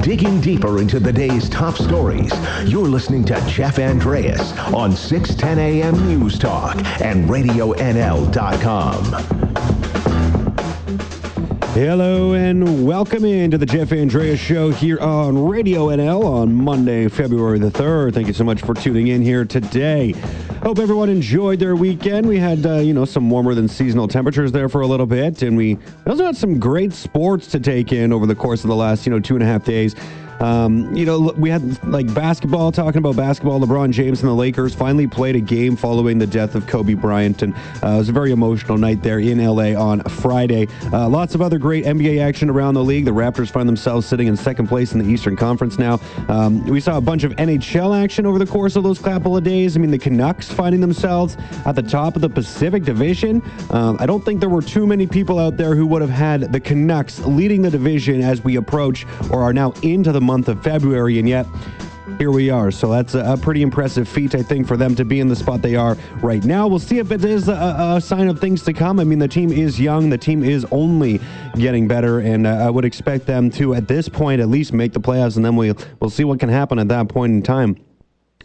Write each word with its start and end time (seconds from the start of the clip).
Digging 0.00 0.40
deeper 0.40 0.80
into 0.80 0.98
the 0.98 1.12
day's 1.12 1.46
top 1.50 1.76
stories, 1.76 2.32
you're 2.64 2.88
listening 2.88 3.22
to 3.26 3.34
Jeff 3.46 3.78
Andreas 3.78 4.56
on 4.72 4.92
610 4.92 5.58
AM 5.58 6.08
News 6.08 6.38
Talk 6.38 6.76
and 7.02 7.28
RadioNL.com. 7.28 9.04
Hello 11.74 12.32
and 12.32 12.86
welcome 12.86 13.26
into 13.26 13.58
the 13.58 13.66
Jeff 13.66 13.92
Andreas 13.92 14.40
Show 14.40 14.70
here 14.70 14.98
on 15.00 15.44
Radio 15.46 15.88
NL 15.88 16.24
on 16.24 16.54
Monday, 16.54 17.08
February 17.08 17.58
the 17.58 17.70
3rd. 17.70 18.14
Thank 18.14 18.26
you 18.26 18.32
so 18.32 18.44
much 18.44 18.62
for 18.62 18.72
tuning 18.72 19.08
in 19.08 19.20
here 19.20 19.44
today. 19.44 20.14
Hope 20.62 20.78
everyone 20.78 21.08
enjoyed 21.08 21.58
their 21.58 21.74
weekend. 21.74 22.28
We 22.28 22.36
had, 22.38 22.66
uh, 22.66 22.74
you 22.74 22.92
know, 22.92 23.06
some 23.06 23.30
warmer 23.30 23.54
than 23.54 23.66
seasonal 23.66 24.06
temperatures 24.06 24.52
there 24.52 24.68
for 24.68 24.82
a 24.82 24.86
little 24.86 25.06
bit, 25.06 25.40
and 25.40 25.56
we 25.56 25.78
also 26.06 26.26
had 26.26 26.36
some 26.36 26.60
great 26.60 26.92
sports 26.92 27.46
to 27.52 27.60
take 27.60 27.94
in 27.94 28.12
over 28.12 28.26
the 28.26 28.34
course 28.34 28.62
of 28.62 28.68
the 28.68 28.76
last, 28.76 29.06
you 29.06 29.10
know, 29.10 29.18
two 29.18 29.32
and 29.34 29.42
a 29.42 29.46
half 29.46 29.64
days. 29.64 29.94
Um, 30.40 30.94
you 30.94 31.04
know, 31.04 31.32
we 31.36 31.50
had 31.50 31.82
like 31.84 32.12
basketball, 32.14 32.72
talking 32.72 32.98
about 32.98 33.16
basketball. 33.16 33.60
LeBron 33.60 33.92
James 33.92 34.20
and 34.20 34.28
the 34.28 34.34
Lakers 34.34 34.74
finally 34.74 35.06
played 35.06 35.36
a 35.36 35.40
game 35.40 35.76
following 35.76 36.18
the 36.18 36.26
death 36.26 36.54
of 36.54 36.66
Kobe 36.66 36.94
Bryant, 36.94 37.42
and 37.42 37.54
uh, 37.82 37.88
it 37.88 37.98
was 37.98 38.08
a 38.08 38.12
very 38.12 38.32
emotional 38.32 38.78
night 38.78 39.02
there 39.02 39.20
in 39.20 39.44
LA 39.44 39.78
on 39.80 40.00
Friday. 40.04 40.66
Uh, 40.92 41.08
lots 41.08 41.34
of 41.34 41.42
other 41.42 41.58
great 41.58 41.84
NBA 41.84 42.20
action 42.20 42.48
around 42.48 42.74
the 42.74 42.82
league. 42.82 43.04
The 43.04 43.10
Raptors 43.10 43.50
find 43.50 43.68
themselves 43.68 44.06
sitting 44.06 44.28
in 44.28 44.36
second 44.36 44.68
place 44.68 44.92
in 44.92 44.98
the 44.98 45.04
Eastern 45.04 45.36
Conference 45.36 45.78
now. 45.78 46.00
Um, 46.28 46.64
we 46.64 46.80
saw 46.80 46.96
a 46.96 47.00
bunch 47.02 47.24
of 47.24 47.32
NHL 47.32 48.02
action 48.02 48.24
over 48.24 48.38
the 48.38 48.46
course 48.46 48.76
of 48.76 48.82
those 48.82 48.98
couple 48.98 49.36
of 49.36 49.44
days. 49.44 49.76
I 49.76 49.80
mean, 49.80 49.90
the 49.90 49.98
Canucks 49.98 50.50
finding 50.50 50.80
themselves 50.80 51.36
at 51.66 51.76
the 51.76 51.82
top 51.82 52.16
of 52.16 52.22
the 52.22 52.30
Pacific 52.30 52.82
Division. 52.84 53.42
Um, 53.70 53.96
I 54.00 54.06
don't 54.06 54.24
think 54.24 54.40
there 54.40 54.48
were 54.48 54.62
too 54.62 54.86
many 54.86 55.06
people 55.06 55.38
out 55.38 55.56
there 55.56 55.74
who 55.74 55.86
would 55.86 56.00
have 56.00 56.10
had 56.10 56.52
the 56.52 56.60
Canucks 56.60 57.18
leading 57.20 57.60
the 57.60 57.70
division 57.70 58.22
as 58.22 58.42
we 58.42 58.56
approach 58.56 59.06
or 59.30 59.42
are 59.42 59.52
now 59.52 59.72
into 59.82 60.12
the 60.12 60.20
month 60.30 60.46
of 60.46 60.62
February, 60.62 61.18
and 61.18 61.28
yet 61.28 61.44
here 62.16 62.30
we 62.30 62.50
are. 62.50 62.70
So 62.70 62.88
that's 62.88 63.14
a, 63.14 63.36
pretty 63.42 63.62
impressive 63.62 64.08
feat, 64.08 64.36
I 64.36 64.44
think, 64.44 64.68
for 64.68 64.76
them 64.76 64.94
to 64.94 65.04
be 65.04 65.18
in 65.18 65.26
the 65.26 65.34
spot 65.34 65.60
they 65.60 65.74
are 65.74 65.96
right 66.22 66.44
now. 66.44 66.68
We'll 66.68 66.78
see 66.78 66.98
if 66.98 67.10
it 67.10 67.24
is 67.24 67.48
a, 67.48 67.96
a 67.96 68.00
sign 68.00 68.28
of 68.28 68.38
things 68.38 68.62
to 68.62 68.72
come. 68.72 69.00
I 69.00 69.04
mean, 69.04 69.18
the 69.18 69.26
team 69.26 69.50
is 69.50 69.80
young, 69.80 70.08
the 70.08 70.16
team 70.18 70.44
is 70.44 70.64
only 70.70 71.20
getting 71.56 71.88
better, 71.88 72.20
and 72.20 72.46
uh, 72.46 72.50
I 72.50 72.70
would 72.70 72.84
expect 72.84 73.26
them 73.26 73.50
to, 73.58 73.74
at 73.74 73.88
this 73.88 74.08
point, 74.08 74.40
at 74.40 74.48
least 74.48 74.72
make 74.72 74.92
the 74.92 75.00
playoffs, 75.00 75.34
and 75.34 75.44
then 75.44 75.56
we'll, 75.56 75.76
we'll 75.98 76.10
see 76.10 76.22
what 76.22 76.38
can 76.38 76.48
happen 76.48 76.78
at 76.78 76.86
that 76.86 77.08
point 77.08 77.32
in 77.32 77.42
time. 77.42 77.76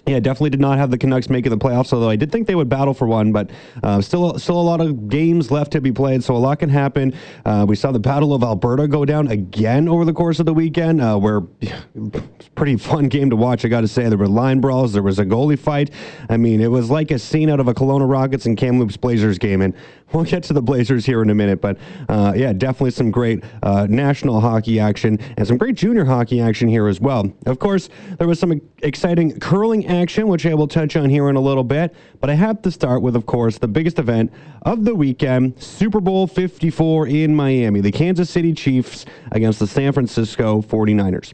Yeah, 0.08 0.20
definitely 0.20 0.52
did 0.52 0.60
not 0.60 0.78
have 0.78 0.92
the 0.92 1.00
Canucks 1.00 1.32
making 1.32 1.50
the 1.50 1.58
playoffs, 1.58 1.92
although 1.92 2.10
I 2.10 2.16
did 2.16 2.32
think 2.32 2.46
they 2.46 2.54
would 2.54 2.70
battle 2.70 2.94
for 2.94 3.08
one, 3.08 3.32
but 3.32 3.50
uh, 3.82 4.02
still 4.02 4.38
still 4.38 4.60
a 4.60 4.62
lot 4.62 4.80
of 4.80 5.10
games 5.10 5.50
left 5.50 5.72
to 5.72 5.82
be 5.82 5.92
played, 5.92 6.24
so 6.24 6.36
a 6.36 6.38
lot 6.38 6.60
can 6.60 6.70
happen. 6.70 7.14
Uh, 7.44 7.66
we 7.68 7.76
saw 7.76 7.92
the 7.92 8.00
Battle 8.00 8.32
of 8.32 8.44
Alberta 8.44 8.88
go 8.88 9.04
down 9.04 9.28
again 9.30 9.88
over 9.88 10.06
the 10.06 10.14
course 10.14 10.40
of 10.40 10.46
the 10.46 10.54
weekend, 10.54 11.02
uh, 11.02 11.18
where 11.18 11.42
it's 11.60 12.50
pretty 12.56 12.78
fun 12.78 13.08
game 13.10 13.32
to 13.32 13.36
watch, 13.36 13.66
I 13.66 13.68
got 13.68 13.82
to 13.82 13.88
say. 13.88 14.08
There 14.08 14.18
were 14.18 14.28
line 14.28 14.62
brawls, 14.62 14.94
there 14.94 15.02
was 15.02 15.18
a 15.18 15.26
goalie 15.26 15.58
fight. 15.58 15.90
I 16.30 16.38
mean, 16.38 16.62
it 16.62 16.70
was 16.70 16.92
like 16.92 17.10
a 17.10 17.18
scene 17.18 17.50
out 17.50 17.60
of 17.60 17.68
a 17.68 17.74
Kelowna 17.74 18.08
Rockets 18.08 18.46
and 18.46 18.56
Kamloops 18.56 18.98
Blazers 18.98 19.40
game, 19.40 19.62
and 19.62 19.74
we'll 20.14 20.24
get 20.24 20.44
to 20.44 20.54
the 20.54 20.62
Blazers 20.62 21.06
here 21.06 21.24
in 21.24 21.32
a 21.32 21.36
minute, 21.36 21.62
but 21.62 21.78
uh, 22.10 22.34
yeah, 22.36 22.54
definitely 22.54 22.92
some 22.92 23.10
great 23.10 23.44
uh, 23.64 23.88
national 23.90 24.40
hockey 24.40 24.80
action 24.80 25.20
and 25.38 25.48
some 25.48 25.58
great 25.58 25.76
junior 25.76 26.06
hockey 26.06 26.40
action 26.40 26.68
here 26.68 26.88
as 26.88 27.02
well. 27.02 27.32
Of 27.48 27.58
course, 27.58 27.90
there 28.20 28.28
was 28.28 28.40
some 28.40 28.62
exciting 28.84 29.40
curling 29.40 29.88
action, 29.96 30.28
which 30.28 30.46
I 30.46 30.54
will 30.54 30.68
touch 30.68 30.96
on 30.96 31.10
here 31.10 31.30
in 31.30 31.36
a 31.36 31.42
little 31.42 31.64
bit. 31.64 31.96
But 32.20 32.30
I 32.30 32.34
have 32.34 32.62
to 32.64 32.72
start 32.72 33.02
with, 33.02 33.16
of 33.16 33.26
course, 33.26 33.58
the 33.58 33.68
biggest 33.68 33.98
event 33.98 34.32
of 34.64 34.86
the 34.86 34.94
weekend 34.94 35.62
Super 35.62 36.00
Bowl 36.00 36.28
54 36.28 37.08
in 37.08 37.36
Miami. 37.36 37.82
The 37.82 37.92
Kansas 37.92 38.30
City 38.30 38.54
Chiefs 38.54 39.06
against 39.32 39.60
the 39.60 39.68
San 39.68 39.94
Francisco 39.94 40.62
49ers. 40.62 41.34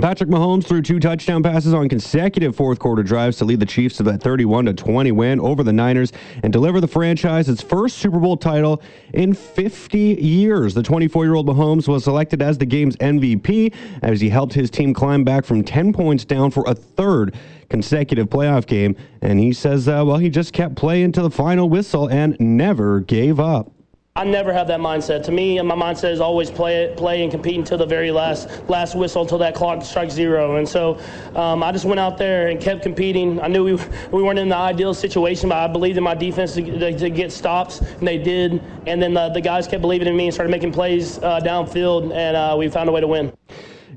Patrick 0.00 0.30
Mahomes 0.30 0.64
threw 0.64 0.80
two 0.80 1.00
touchdown 1.00 1.42
passes 1.42 1.74
on 1.74 1.88
consecutive 1.88 2.54
fourth 2.54 2.78
quarter 2.78 3.02
drives 3.02 3.36
to 3.38 3.44
lead 3.44 3.58
the 3.58 3.66
Chiefs 3.66 3.96
to 3.96 4.04
that 4.04 4.22
31 4.22 4.76
20 4.76 5.10
win 5.10 5.40
over 5.40 5.64
the 5.64 5.72
Niners 5.72 6.12
and 6.44 6.52
deliver 6.52 6.80
the 6.80 6.86
franchise 6.86 7.48
its 7.48 7.62
first 7.62 7.98
Super 7.98 8.20
Bowl 8.20 8.36
title 8.36 8.80
in 9.12 9.34
50 9.34 9.98
years. 9.98 10.72
The 10.72 10.84
24 10.84 11.24
year 11.24 11.34
old 11.34 11.48
Mahomes 11.48 11.88
was 11.88 12.04
selected 12.04 12.40
as 12.42 12.56
the 12.58 12.64
game's 12.64 12.94
MVP 12.98 13.74
as 14.00 14.20
he 14.20 14.28
helped 14.28 14.54
his 14.54 14.70
team 14.70 14.94
climb 14.94 15.24
back 15.24 15.44
from 15.44 15.64
10 15.64 15.92
points 15.92 16.24
down 16.24 16.52
for 16.52 16.62
a 16.68 16.76
third 16.76 17.34
consecutive 17.68 18.28
playoff 18.28 18.66
game. 18.66 18.94
And 19.20 19.40
he 19.40 19.52
says, 19.52 19.88
uh, 19.88 20.04
well, 20.06 20.18
he 20.18 20.30
just 20.30 20.52
kept 20.52 20.76
playing 20.76 21.10
to 21.12 21.22
the 21.22 21.30
final 21.30 21.68
whistle 21.68 22.08
and 22.08 22.36
never 22.38 23.00
gave 23.00 23.40
up. 23.40 23.72
I 24.18 24.24
never 24.24 24.52
have 24.52 24.66
that 24.66 24.80
mindset. 24.80 25.22
To 25.26 25.30
me, 25.30 25.62
my 25.62 25.76
mindset 25.76 26.10
is 26.10 26.20
always 26.20 26.50
play 26.50 26.92
play 26.96 27.22
and 27.22 27.30
compete 27.30 27.56
until 27.56 27.78
the 27.78 27.86
very 27.86 28.10
last 28.10 28.48
last 28.68 28.96
whistle, 28.96 29.22
until 29.22 29.38
that 29.38 29.54
clock 29.54 29.84
strikes 29.84 30.12
zero. 30.12 30.56
And 30.56 30.68
so, 30.68 30.98
um, 31.36 31.62
I 31.62 31.70
just 31.70 31.84
went 31.84 32.00
out 32.00 32.18
there 32.18 32.48
and 32.48 32.60
kept 32.60 32.82
competing. 32.82 33.40
I 33.40 33.46
knew 33.46 33.62
we, 33.62 33.74
we 34.10 34.20
weren't 34.20 34.40
in 34.40 34.48
the 34.48 34.56
ideal 34.56 34.92
situation, 34.92 35.48
but 35.48 35.58
I 35.58 35.68
believed 35.68 35.98
in 35.98 36.02
my 36.02 36.16
defense 36.16 36.54
to, 36.54 36.62
to, 36.62 36.98
to 36.98 37.10
get 37.10 37.30
stops, 37.30 37.78
and 37.78 38.08
they 38.08 38.18
did. 38.18 38.60
And 38.88 39.00
then 39.00 39.14
the, 39.14 39.28
the, 39.28 39.40
guys 39.40 39.68
kept 39.68 39.82
believing 39.82 40.08
in 40.08 40.16
me 40.16 40.24
and 40.24 40.34
started 40.34 40.50
making 40.50 40.72
plays 40.72 41.18
uh, 41.18 41.38
downfield, 41.38 42.12
and 42.12 42.36
uh, 42.36 42.56
we 42.58 42.68
found 42.68 42.88
a 42.88 42.92
way 42.92 43.00
to 43.00 43.06
win. 43.06 43.32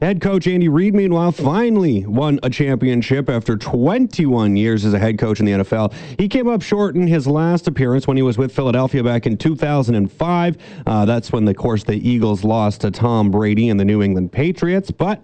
Head 0.02 0.20
coach 0.20 0.48
Andy 0.48 0.68
Reid, 0.68 0.96
meanwhile, 0.96 1.32
finally 1.32 2.08
won 2.08 2.40
a 2.42 2.50
championship 2.50 3.30
after 3.30 3.56
21 3.56 4.56
years 4.56 4.84
as 4.84 4.96
a 4.96 5.00
head 5.00 5.20
coach 5.20 5.40
in 5.40 5.46
the 5.46 5.52
NFL. 5.52 5.94
He 6.18 6.28
came 6.28 6.48
up 6.48 6.64
short 6.64 6.96
in 6.96 7.06
his 7.06 7.28
last 7.28 7.68
appearance 7.68 8.08
when 8.08 8.18
he 8.18 8.24
was 8.24 8.36
with 8.36 8.52
Philadelphia 8.52 9.04
back 9.04 9.28
in 9.28 9.38
2005. 9.38 10.58
Uh, 10.88 11.06
that's 11.06 11.32
when, 11.32 11.48
of 11.48 11.56
course, 11.56 11.84
the 11.84 11.94
Eagles 11.94 12.44
lost 12.44 12.82
to 12.82 12.90
Tom 12.90 13.30
Brady 13.30 13.70
and 13.70 13.80
the 13.80 13.86
New 13.86 14.02
England 14.02 14.32
Patriots. 14.32 14.90
But 14.90 15.22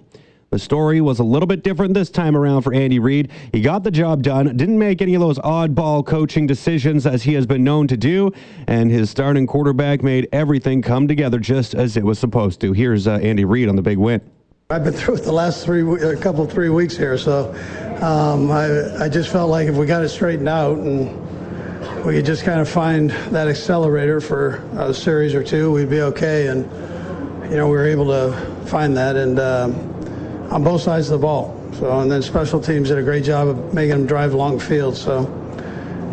the 0.52 0.60
story 0.60 1.02
was 1.02 1.18
a 1.18 1.24
little 1.24 1.48
bit 1.48 1.64
different 1.64 1.96
this 1.96 2.12
time 2.12 2.38
around 2.38 2.62
for 2.62 2.72
Andy 2.72 3.00
Reid. 3.00 3.32
He 3.52 3.62
got 3.62 3.84
the 3.84 3.90
job 3.90 4.22
done, 4.22 4.56
didn't 4.56 4.78
make 4.78 5.02
any 5.02 5.16
of 5.16 5.22
those 5.22 5.40
oddball 5.40 6.06
coaching 6.06 6.46
decisions 6.46 7.08
as 7.08 7.24
he 7.24 7.34
has 7.34 7.48
been 7.48 7.64
known 7.64 7.88
to 7.88 7.98
do, 7.98 8.32
and 8.68 8.92
his 8.92 9.10
starting 9.10 9.48
quarterback 9.48 10.04
made 10.04 10.30
everything 10.32 10.84
come 10.84 11.08
together 11.08 11.40
just 11.40 11.74
as 11.74 11.98
it 11.98 12.04
was 12.04 12.20
supposed 12.20 12.62
to. 12.62 12.74
Here's 12.74 13.08
uh, 13.08 13.14
Andy 13.24 13.44
Reid 13.44 13.70
on 13.70 13.76
the 13.76 13.82
big 13.82 13.98
win. 13.98 14.22
I've 14.70 14.84
been 14.84 14.92
through 14.92 15.16
it 15.16 15.24
the 15.24 15.32
last 15.32 15.64
three, 15.64 15.82
a 16.04 16.18
couple 16.18 16.46
three 16.46 16.68
weeks 16.68 16.98
here, 16.98 17.18
so 17.18 17.52
um, 18.02 18.52
I, 18.52 19.06
I 19.06 19.08
just 19.08 19.32
felt 19.32 19.50
like 19.50 19.70
if 19.70 19.76
we 19.76 19.86
got 19.86 20.04
it 20.04 20.10
straightened 20.10 20.50
out 20.50 20.78
and 20.78 22.06
we 22.06 22.16
could 22.16 22.26
just 22.26 22.44
kind 22.44 22.60
of 22.60 22.68
find 22.68 23.12
that 23.32 23.48
accelerator 23.48 24.20
for 24.20 24.56
a 24.78 24.94
series 24.94 25.34
or 25.34 25.42
two, 25.42 25.72
we'd 25.72 25.90
be 25.90 26.02
okay. 26.02 26.48
And 26.48 26.66
you 27.50 27.56
know, 27.56 27.70
we 27.70 27.78
were 27.78 27.88
able 27.88 28.08
to 28.08 28.34
find 28.66 28.98
that, 28.98 29.16
and 29.16 29.40
um, 29.40 29.74
on 30.52 30.66
both 30.66 30.82
sides 30.82 31.10
of 31.10 31.22
the 31.22 31.26
ball. 31.26 31.58
So, 31.76 32.02
and 32.02 32.12
then 32.12 32.22
special 32.22 32.60
teams 32.60 32.90
did 32.90 32.98
a 32.98 33.04
great 33.04 33.24
job 33.24 33.48
of 33.48 33.74
making 33.74 33.92
them 33.92 34.06
drive 34.06 34.34
long 34.34 34.60
field. 34.60 34.98
So, 34.98 35.22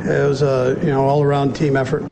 it 0.05 0.29
was 0.29 0.43
a 0.43 0.79
you 0.81 0.93
know 0.93 1.05
all 1.05 1.25
around 1.25 1.57
team 1.57 1.77
effort. 1.77 2.09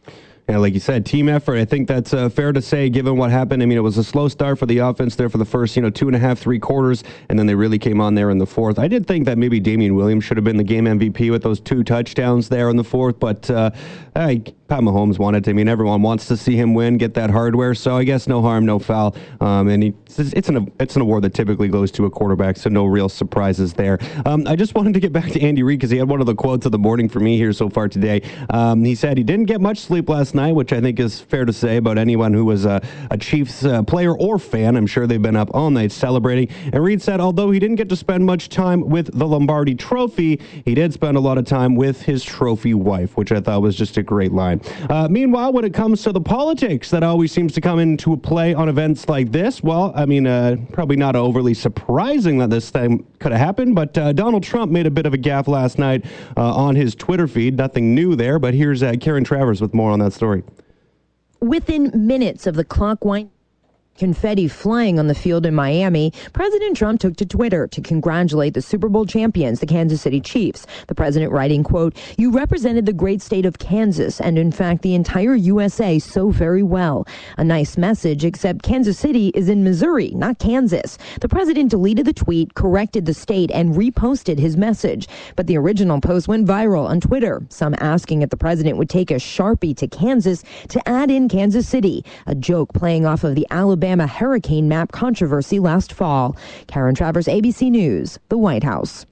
Yeah, 0.52 0.58
like 0.58 0.74
you 0.74 0.80
said, 0.80 1.06
team 1.06 1.30
effort. 1.30 1.56
I 1.56 1.64
think 1.64 1.88
that's 1.88 2.12
uh, 2.12 2.28
fair 2.28 2.52
to 2.52 2.60
say, 2.60 2.90
given 2.90 3.16
what 3.16 3.30
happened. 3.30 3.62
I 3.62 3.66
mean, 3.66 3.78
it 3.78 3.80
was 3.80 3.96
a 3.96 4.04
slow 4.04 4.28
start 4.28 4.58
for 4.58 4.66
the 4.66 4.76
offense 4.80 5.16
there 5.16 5.30
for 5.30 5.38
the 5.38 5.46
first, 5.46 5.76
you 5.76 5.80
know, 5.80 5.88
two 5.88 6.08
and 6.08 6.14
a 6.14 6.18
half, 6.18 6.38
three 6.38 6.58
quarters, 6.58 7.04
and 7.30 7.38
then 7.38 7.46
they 7.46 7.54
really 7.54 7.78
came 7.78 8.02
on 8.02 8.14
there 8.16 8.28
in 8.28 8.36
the 8.36 8.44
fourth. 8.44 8.78
I 8.78 8.86
did 8.86 9.06
think 9.06 9.24
that 9.24 9.38
maybe 9.38 9.60
Damien 9.60 9.94
Williams 9.94 10.24
should 10.24 10.36
have 10.36 10.44
been 10.44 10.58
the 10.58 10.62
game 10.62 10.84
MVP 10.84 11.30
with 11.30 11.42
those 11.42 11.58
two 11.58 11.82
touchdowns 11.82 12.50
there 12.50 12.68
in 12.68 12.76
the 12.76 12.84
fourth, 12.84 13.18
but 13.18 13.48
uh, 13.48 13.70
I 14.14 14.42
Pat 14.72 14.80
Mahomes 14.80 15.18
wanted 15.18 15.44
to. 15.44 15.50
I 15.50 15.52
mean, 15.52 15.68
everyone 15.68 16.00
wants 16.00 16.26
to 16.28 16.34
see 16.34 16.56
him 16.56 16.72
win, 16.72 16.96
get 16.96 17.12
that 17.12 17.28
hardware. 17.28 17.74
So 17.74 17.94
I 17.94 18.04
guess 18.04 18.26
no 18.26 18.40
harm, 18.40 18.64
no 18.64 18.78
foul. 18.78 19.14
Um, 19.38 19.68
and 19.68 19.82
he, 19.82 19.92
it's 20.16 20.48
an 20.48 20.72
it's 20.80 20.96
an 20.96 21.02
award 21.02 21.24
that 21.24 21.34
typically 21.34 21.68
goes 21.68 21.90
to 21.90 22.06
a 22.06 22.10
quarterback, 22.10 22.56
so 22.56 22.70
no 22.70 22.86
real 22.86 23.10
surprises 23.10 23.74
there. 23.74 23.98
Um, 24.24 24.46
I 24.46 24.56
just 24.56 24.74
wanted 24.74 24.94
to 24.94 25.00
get 25.00 25.12
back 25.12 25.30
to 25.32 25.42
Andy 25.42 25.62
Reid 25.62 25.78
because 25.78 25.90
he 25.90 25.98
had 25.98 26.08
one 26.08 26.20
of 26.20 26.26
the 26.26 26.34
quotes 26.34 26.64
of 26.64 26.72
the 26.72 26.78
morning 26.78 27.10
for 27.10 27.20
me 27.20 27.36
here 27.36 27.52
so 27.52 27.68
far 27.68 27.86
today. 27.86 28.22
Um, 28.48 28.82
he 28.82 28.94
said 28.94 29.18
he 29.18 29.24
didn't 29.24 29.44
get 29.44 29.60
much 29.60 29.76
sleep 29.76 30.08
last 30.08 30.34
night, 30.34 30.52
which 30.52 30.72
I 30.72 30.80
think 30.80 30.98
is 30.98 31.20
fair 31.20 31.44
to 31.44 31.52
say 31.52 31.76
about 31.76 31.98
anyone 31.98 32.32
who 32.32 32.46
was 32.46 32.64
a, 32.64 32.80
a 33.10 33.18
Chiefs 33.18 33.66
uh, 33.66 33.82
player 33.82 34.16
or 34.16 34.38
fan. 34.38 34.78
I'm 34.78 34.86
sure 34.86 35.06
they've 35.06 35.20
been 35.20 35.36
up 35.36 35.50
all 35.52 35.68
night 35.68 35.92
celebrating. 35.92 36.48
And 36.72 36.82
Reid 36.82 37.02
said, 37.02 37.20
although 37.20 37.50
he 37.50 37.58
didn't 37.58 37.76
get 37.76 37.90
to 37.90 37.96
spend 37.96 38.24
much 38.24 38.48
time 38.48 38.88
with 38.88 39.18
the 39.18 39.26
Lombardi 39.26 39.74
Trophy, 39.74 40.40
he 40.64 40.74
did 40.74 40.94
spend 40.94 41.18
a 41.18 41.20
lot 41.20 41.36
of 41.36 41.44
time 41.44 41.76
with 41.76 42.00
his 42.00 42.24
trophy 42.24 42.72
wife, 42.72 43.18
which 43.18 43.32
I 43.32 43.40
thought 43.40 43.60
was 43.60 43.76
just 43.76 43.98
a 43.98 44.02
great 44.02 44.32
line. 44.32 44.61
Uh, 44.88 45.08
meanwhile, 45.10 45.52
when 45.52 45.64
it 45.64 45.74
comes 45.74 46.02
to 46.02 46.12
the 46.12 46.20
politics 46.20 46.90
that 46.90 47.02
always 47.02 47.32
seems 47.32 47.52
to 47.54 47.60
come 47.60 47.78
into 47.78 48.16
play 48.16 48.54
on 48.54 48.68
events 48.68 49.08
like 49.08 49.32
this, 49.32 49.62
well, 49.62 49.92
I 49.94 50.06
mean, 50.06 50.26
uh, 50.26 50.56
probably 50.72 50.96
not 50.96 51.16
overly 51.16 51.54
surprising 51.54 52.38
that 52.38 52.50
this 52.50 52.70
thing 52.70 53.06
could 53.18 53.32
have 53.32 53.40
happened, 53.40 53.74
but 53.74 53.96
uh, 53.98 54.12
Donald 54.12 54.42
Trump 54.42 54.72
made 54.72 54.86
a 54.86 54.90
bit 54.90 55.06
of 55.06 55.14
a 55.14 55.18
gaffe 55.18 55.48
last 55.48 55.78
night 55.78 56.04
uh, 56.36 56.54
on 56.54 56.74
his 56.74 56.94
Twitter 56.94 57.26
feed. 57.26 57.56
Nothing 57.56 57.94
new 57.94 58.16
there, 58.16 58.38
but 58.38 58.54
here's 58.54 58.82
uh, 58.82 58.94
Karen 59.00 59.24
Travers 59.24 59.60
with 59.60 59.74
more 59.74 59.90
on 59.90 59.98
that 60.00 60.12
story. 60.12 60.42
Within 61.40 61.90
minutes 61.94 62.46
of 62.46 62.54
the 62.54 62.64
clock 62.64 63.04
wind. 63.04 63.30
Confetti 63.96 64.48
flying 64.48 64.98
on 64.98 65.06
the 65.06 65.14
field 65.14 65.46
in 65.46 65.54
Miami, 65.54 66.12
President 66.32 66.76
Trump 66.76 67.00
took 67.00 67.16
to 67.16 67.26
Twitter 67.26 67.66
to 67.68 67.80
congratulate 67.80 68.54
the 68.54 68.62
Super 68.62 68.88
Bowl 68.88 69.06
champions, 69.06 69.60
the 69.60 69.66
Kansas 69.66 70.00
City 70.00 70.20
Chiefs. 70.20 70.66
The 70.88 70.94
president 70.94 71.32
writing, 71.32 71.62
quote, 71.62 71.96
You 72.16 72.30
represented 72.30 72.86
the 72.86 72.92
great 72.92 73.20
state 73.22 73.46
of 73.46 73.58
Kansas 73.58 74.20
and 74.20 74.38
in 74.38 74.50
fact 74.50 74.82
the 74.82 74.94
entire 74.94 75.34
USA 75.34 75.98
so 75.98 76.30
very 76.30 76.62
well. 76.62 77.06
A 77.36 77.44
nice 77.44 77.76
message, 77.76 78.24
except 78.24 78.62
Kansas 78.62 78.98
City 78.98 79.28
is 79.34 79.48
in 79.48 79.62
Missouri, 79.62 80.10
not 80.14 80.38
Kansas. 80.38 80.98
The 81.20 81.28
president 81.28 81.70
deleted 81.70 82.06
the 82.06 82.12
tweet, 82.12 82.54
corrected 82.54 83.06
the 83.06 83.14
state, 83.14 83.50
and 83.50 83.74
reposted 83.74 84.38
his 84.38 84.56
message. 84.56 85.06
But 85.36 85.46
the 85.46 85.58
original 85.58 86.00
post 86.00 86.28
went 86.28 86.46
viral 86.46 86.88
on 86.88 87.00
Twitter, 87.00 87.42
some 87.50 87.74
asking 87.78 88.22
if 88.22 88.30
the 88.30 88.36
president 88.36 88.78
would 88.78 88.88
take 88.88 89.10
a 89.10 89.14
Sharpie 89.14 89.76
to 89.76 89.86
Kansas 89.86 90.42
to 90.68 90.88
add 90.88 91.10
in 91.10 91.28
Kansas 91.28 91.68
City, 91.68 92.04
a 92.26 92.34
joke 92.34 92.72
playing 92.72 93.06
off 93.06 93.24
of 93.24 93.34
the 93.34 93.46
Alabama 93.50 93.81
Alabama 93.82 94.06
hurricane 94.06 94.68
map 94.68 94.92
controversy 94.92 95.58
last 95.58 95.92
fall. 95.92 96.36
Karen 96.68 96.94
Travers, 96.94 97.26
ABC 97.26 97.68
News, 97.68 98.16
the 98.28 98.38
White 98.38 98.62
House. 98.62 99.06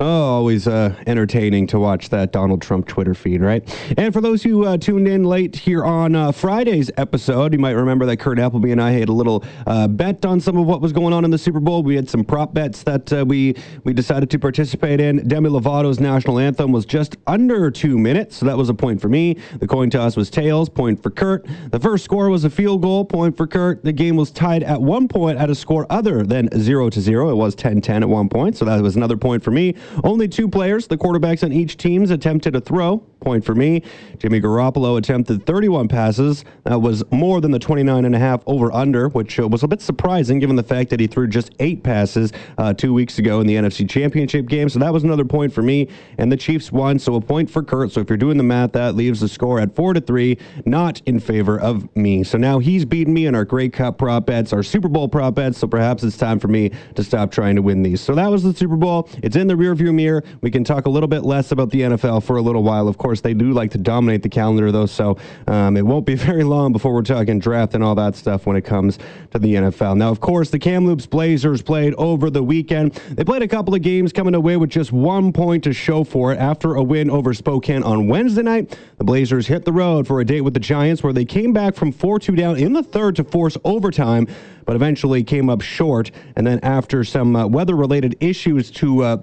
Oh, 0.00 0.06
always 0.06 0.66
uh, 0.66 0.92
entertaining 1.06 1.68
to 1.68 1.78
watch 1.78 2.08
that 2.08 2.32
Donald 2.32 2.60
Trump 2.60 2.88
Twitter 2.88 3.14
feed, 3.14 3.40
right? 3.40 3.62
And 3.96 4.12
for 4.12 4.20
those 4.20 4.42
who 4.42 4.64
uh, 4.64 4.76
tuned 4.76 5.06
in 5.06 5.22
late 5.22 5.54
here 5.54 5.84
on 5.84 6.16
uh, 6.16 6.32
Friday's 6.32 6.90
episode, 6.96 7.52
you 7.52 7.60
might 7.60 7.70
remember 7.72 8.04
that 8.06 8.16
Kurt 8.16 8.40
Appleby 8.40 8.72
and 8.72 8.82
I 8.82 8.90
had 8.90 9.08
a 9.08 9.12
little 9.12 9.44
uh, 9.68 9.86
bet 9.86 10.26
on 10.26 10.40
some 10.40 10.56
of 10.56 10.66
what 10.66 10.80
was 10.80 10.92
going 10.92 11.12
on 11.12 11.24
in 11.24 11.30
the 11.30 11.38
Super 11.38 11.60
Bowl. 11.60 11.84
We 11.84 11.94
had 11.94 12.10
some 12.10 12.24
prop 12.24 12.52
bets 12.52 12.82
that 12.82 13.12
uh, 13.12 13.24
we 13.24 13.54
we 13.84 13.92
decided 13.92 14.30
to 14.30 14.38
participate 14.38 15.00
in. 15.00 15.28
Demi 15.28 15.48
Lovato's 15.48 16.00
national 16.00 16.40
anthem 16.40 16.72
was 16.72 16.84
just 16.84 17.16
under 17.28 17.70
two 17.70 17.96
minutes, 17.96 18.36
so 18.36 18.46
that 18.46 18.56
was 18.56 18.68
a 18.70 18.74
point 18.74 19.00
for 19.00 19.08
me. 19.08 19.36
The 19.60 19.68
coin 19.68 19.90
toss 19.90 20.16
was 20.16 20.28
tails, 20.28 20.68
point 20.68 21.00
for 21.04 21.10
Kurt. 21.10 21.46
The 21.70 21.78
first 21.78 22.04
score 22.04 22.30
was 22.30 22.44
a 22.44 22.50
field 22.50 22.82
goal, 22.82 23.04
point 23.04 23.36
for 23.36 23.46
Kurt. 23.46 23.84
The 23.84 23.92
game 23.92 24.16
was 24.16 24.32
tied 24.32 24.64
at 24.64 24.82
one 24.82 25.06
point 25.06 25.38
at 25.38 25.50
a 25.50 25.54
score 25.54 25.86
other 25.88 26.24
than 26.24 26.48
zero 26.60 26.90
to 26.90 27.00
zero. 27.00 27.30
It 27.30 27.36
was 27.36 27.54
10-10 27.54 28.02
at 28.02 28.08
one 28.08 28.28
point, 28.28 28.56
so 28.56 28.64
that 28.64 28.82
was 28.82 28.96
another 28.96 29.16
point 29.16 29.44
for 29.44 29.52
me. 29.52 29.76
Only 30.02 30.28
two 30.28 30.48
players, 30.48 30.86
the 30.86 30.96
quarterbacks 30.96 31.44
on 31.44 31.52
each 31.52 31.76
teams, 31.76 32.10
attempted 32.10 32.56
a 32.56 32.60
throw. 32.60 33.04
Point 33.24 33.42
for 33.42 33.54
me. 33.54 33.82
Jimmy 34.18 34.38
Garoppolo 34.38 34.98
attempted 34.98 35.46
31 35.46 35.88
passes. 35.88 36.44
That 36.64 36.82
was 36.82 37.02
more 37.10 37.40
than 37.40 37.52
the 37.52 37.58
29 37.58 38.04
and 38.04 38.14
a 38.14 38.18
half 38.18 38.42
over 38.46 38.70
under, 38.70 39.08
which 39.08 39.40
uh, 39.40 39.48
was 39.48 39.62
a 39.62 39.68
bit 39.68 39.80
surprising 39.80 40.38
given 40.38 40.56
the 40.56 40.62
fact 40.62 40.90
that 40.90 41.00
he 41.00 41.06
threw 41.06 41.26
just 41.26 41.52
eight 41.58 41.82
passes 41.82 42.32
uh, 42.58 42.74
two 42.74 42.92
weeks 42.92 43.18
ago 43.18 43.40
in 43.40 43.46
the 43.46 43.54
NFC 43.54 43.88
Championship 43.88 44.46
game. 44.46 44.68
So 44.68 44.78
that 44.80 44.92
was 44.92 45.04
another 45.04 45.24
point 45.24 45.54
for 45.54 45.62
me. 45.62 45.88
And 46.18 46.30
the 46.30 46.36
Chiefs 46.36 46.70
won, 46.70 46.98
so 46.98 47.14
a 47.14 47.20
point 47.20 47.48
for 47.48 47.62
Kurt. 47.62 47.92
So 47.92 48.00
if 48.00 48.10
you're 48.10 48.18
doing 48.18 48.36
the 48.36 48.42
math, 48.42 48.72
that 48.72 48.94
leaves 48.94 49.20
the 49.20 49.28
score 49.28 49.58
at 49.58 49.74
four 49.74 49.94
to 49.94 50.00
three, 50.02 50.36
not 50.66 51.00
in 51.06 51.18
favor 51.18 51.58
of 51.58 51.94
me. 51.96 52.24
So 52.24 52.36
now 52.36 52.58
he's 52.58 52.84
beaten 52.84 53.14
me 53.14 53.26
in 53.26 53.34
our 53.34 53.46
Grey 53.46 53.70
Cup 53.70 53.96
prop 53.96 54.26
bets, 54.26 54.52
our 54.52 54.62
Super 54.62 54.88
Bowl 54.88 55.08
prop 55.08 55.34
bets. 55.34 55.58
So 55.58 55.66
perhaps 55.66 56.02
it's 56.02 56.18
time 56.18 56.38
for 56.38 56.48
me 56.48 56.72
to 56.94 57.02
stop 57.02 57.30
trying 57.30 57.56
to 57.56 57.62
win 57.62 57.82
these. 57.82 58.02
So 58.02 58.14
that 58.14 58.30
was 58.30 58.42
the 58.42 58.52
Super 58.52 58.76
Bowl. 58.76 59.08
It's 59.22 59.36
in 59.36 59.46
the 59.46 59.54
rearview 59.54 59.94
mirror. 59.94 60.22
We 60.42 60.50
can 60.50 60.62
talk 60.62 60.86
a 60.86 60.90
little 60.90 61.08
bit 61.08 61.22
less 61.24 61.52
about 61.52 61.70
the 61.70 61.80
NFL 61.80 62.22
for 62.22 62.36
a 62.36 62.42
little 62.42 62.62
while. 62.62 62.86
Of 62.86 62.98
course, 62.98 63.13
they 63.20 63.34
do 63.34 63.52
like 63.52 63.70
to 63.72 63.78
dominate 63.78 64.22
the 64.22 64.28
calendar, 64.28 64.70
though, 64.72 64.86
so 64.86 65.18
um, 65.46 65.76
it 65.76 65.84
won't 65.84 66.06
be 66.06 66.14
very 66.14 66.44
long 66.44 66.72
before 66.72 66.92
we're 66.92 67.02
talking 67.02 67.38
draft 67.38 67.74
and 67.74 67.82
all 67.82 67.94
that 67.94 68.16
stuff 68.16 68.46
when 68.46 68.56
it 68.56 68.62
comes 68.62 68.98
to 69.30 69.38
the 69.38 69.54
NFL. 69.54 69.96
Now, 69.96 70.10
of 70.10 70.20
course, 70.20 70.50
the 70.50 70.58
Kamloops 70.58 71.06
Blazers 71.06 71.62
played 71.62 71.94
over 71.94 72.30
the 72.30 72.42
weekend. 72.42 72.94
They 73.10 73.24
played 73.24 73.42
a 73.42 73.48
couple 73.48 73.74
of 73.74 73.82
games 73.82 74.12
coming 74.12 74.34
away 74.34 74.56
with 74.56 74.70
just 74.70 74.92
one 74.92 75.32
point 75.32 75.64
to 75.64 75.72
show 75.72 76.04
for 76.04 76.32
it 76.32 76.38
after 76.38 76.74
a 76.74 76.82
win 76.82 77.10
over 77.10 77.34
Spokane 77.34 77.82
on 77.82 78.08
Wednesday 78.08 78.42
night. 78.42 78.78
The 78.98 79.04
Blazers 79.04 79.46
hit 79.46 79.64
the 79.64 79.72
road 79.72 80.06
for 80.06 80.20
a 80.20 80.24
date 80.24 80.42
with 80.42 80.54
the 80.54 80.60
Giants, 80.60 81.02
where 81.02 81.12
they 81.12 81.24
came 81.24 81.52
back 81.52 81.74
from 81.74 81.92
4 81.92 82.18
2 82.18 82.36
down 82.36 82.56
in 82.56 82.72
the 82.72 82.82
third 82.82 83.16
to 83.16 83.24
force 83.24 83.56
overtime 83.64 84.26
but 84.64 84.76
eventually 84.76 85.22
came 85.22 85.50
up 85.50 85.60
short. 85.60 86.10
And 86.36 86.46
then 86.46 86.60
after 86.62 87.04
some 87.04 87.36
uh, 87.36 87.46
weather 87.46 87.76
related 87.76 88.16
issues 88.20 88.70
to 88.72 89.02
uh, 89.02 89.16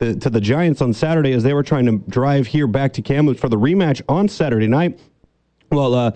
the, 0.00 0.16
to 0.16 0.30
the 0.30 0.40
Giants 0.40 0.80
on 0.82 0.92
Saturday 0.92 1.32
as 1.32 1.42
they 1.42 1.54
were 1.54 1.62
trying 1.62 1.86
to 1.86 1.98
drive 2.10 2.46
here 2.46 2.66
back 2.66 2.92
to 2.94 3.02
Kamloops 3.02 3.38
for 3.38 3.48
the 3.48 3.58
rematch 3.58 4.02
on 4.08 4.28
Saturday 4.28 4.66
night. 4.66 4.98
Well, 5.70 5.94
uh, 5.94 6.12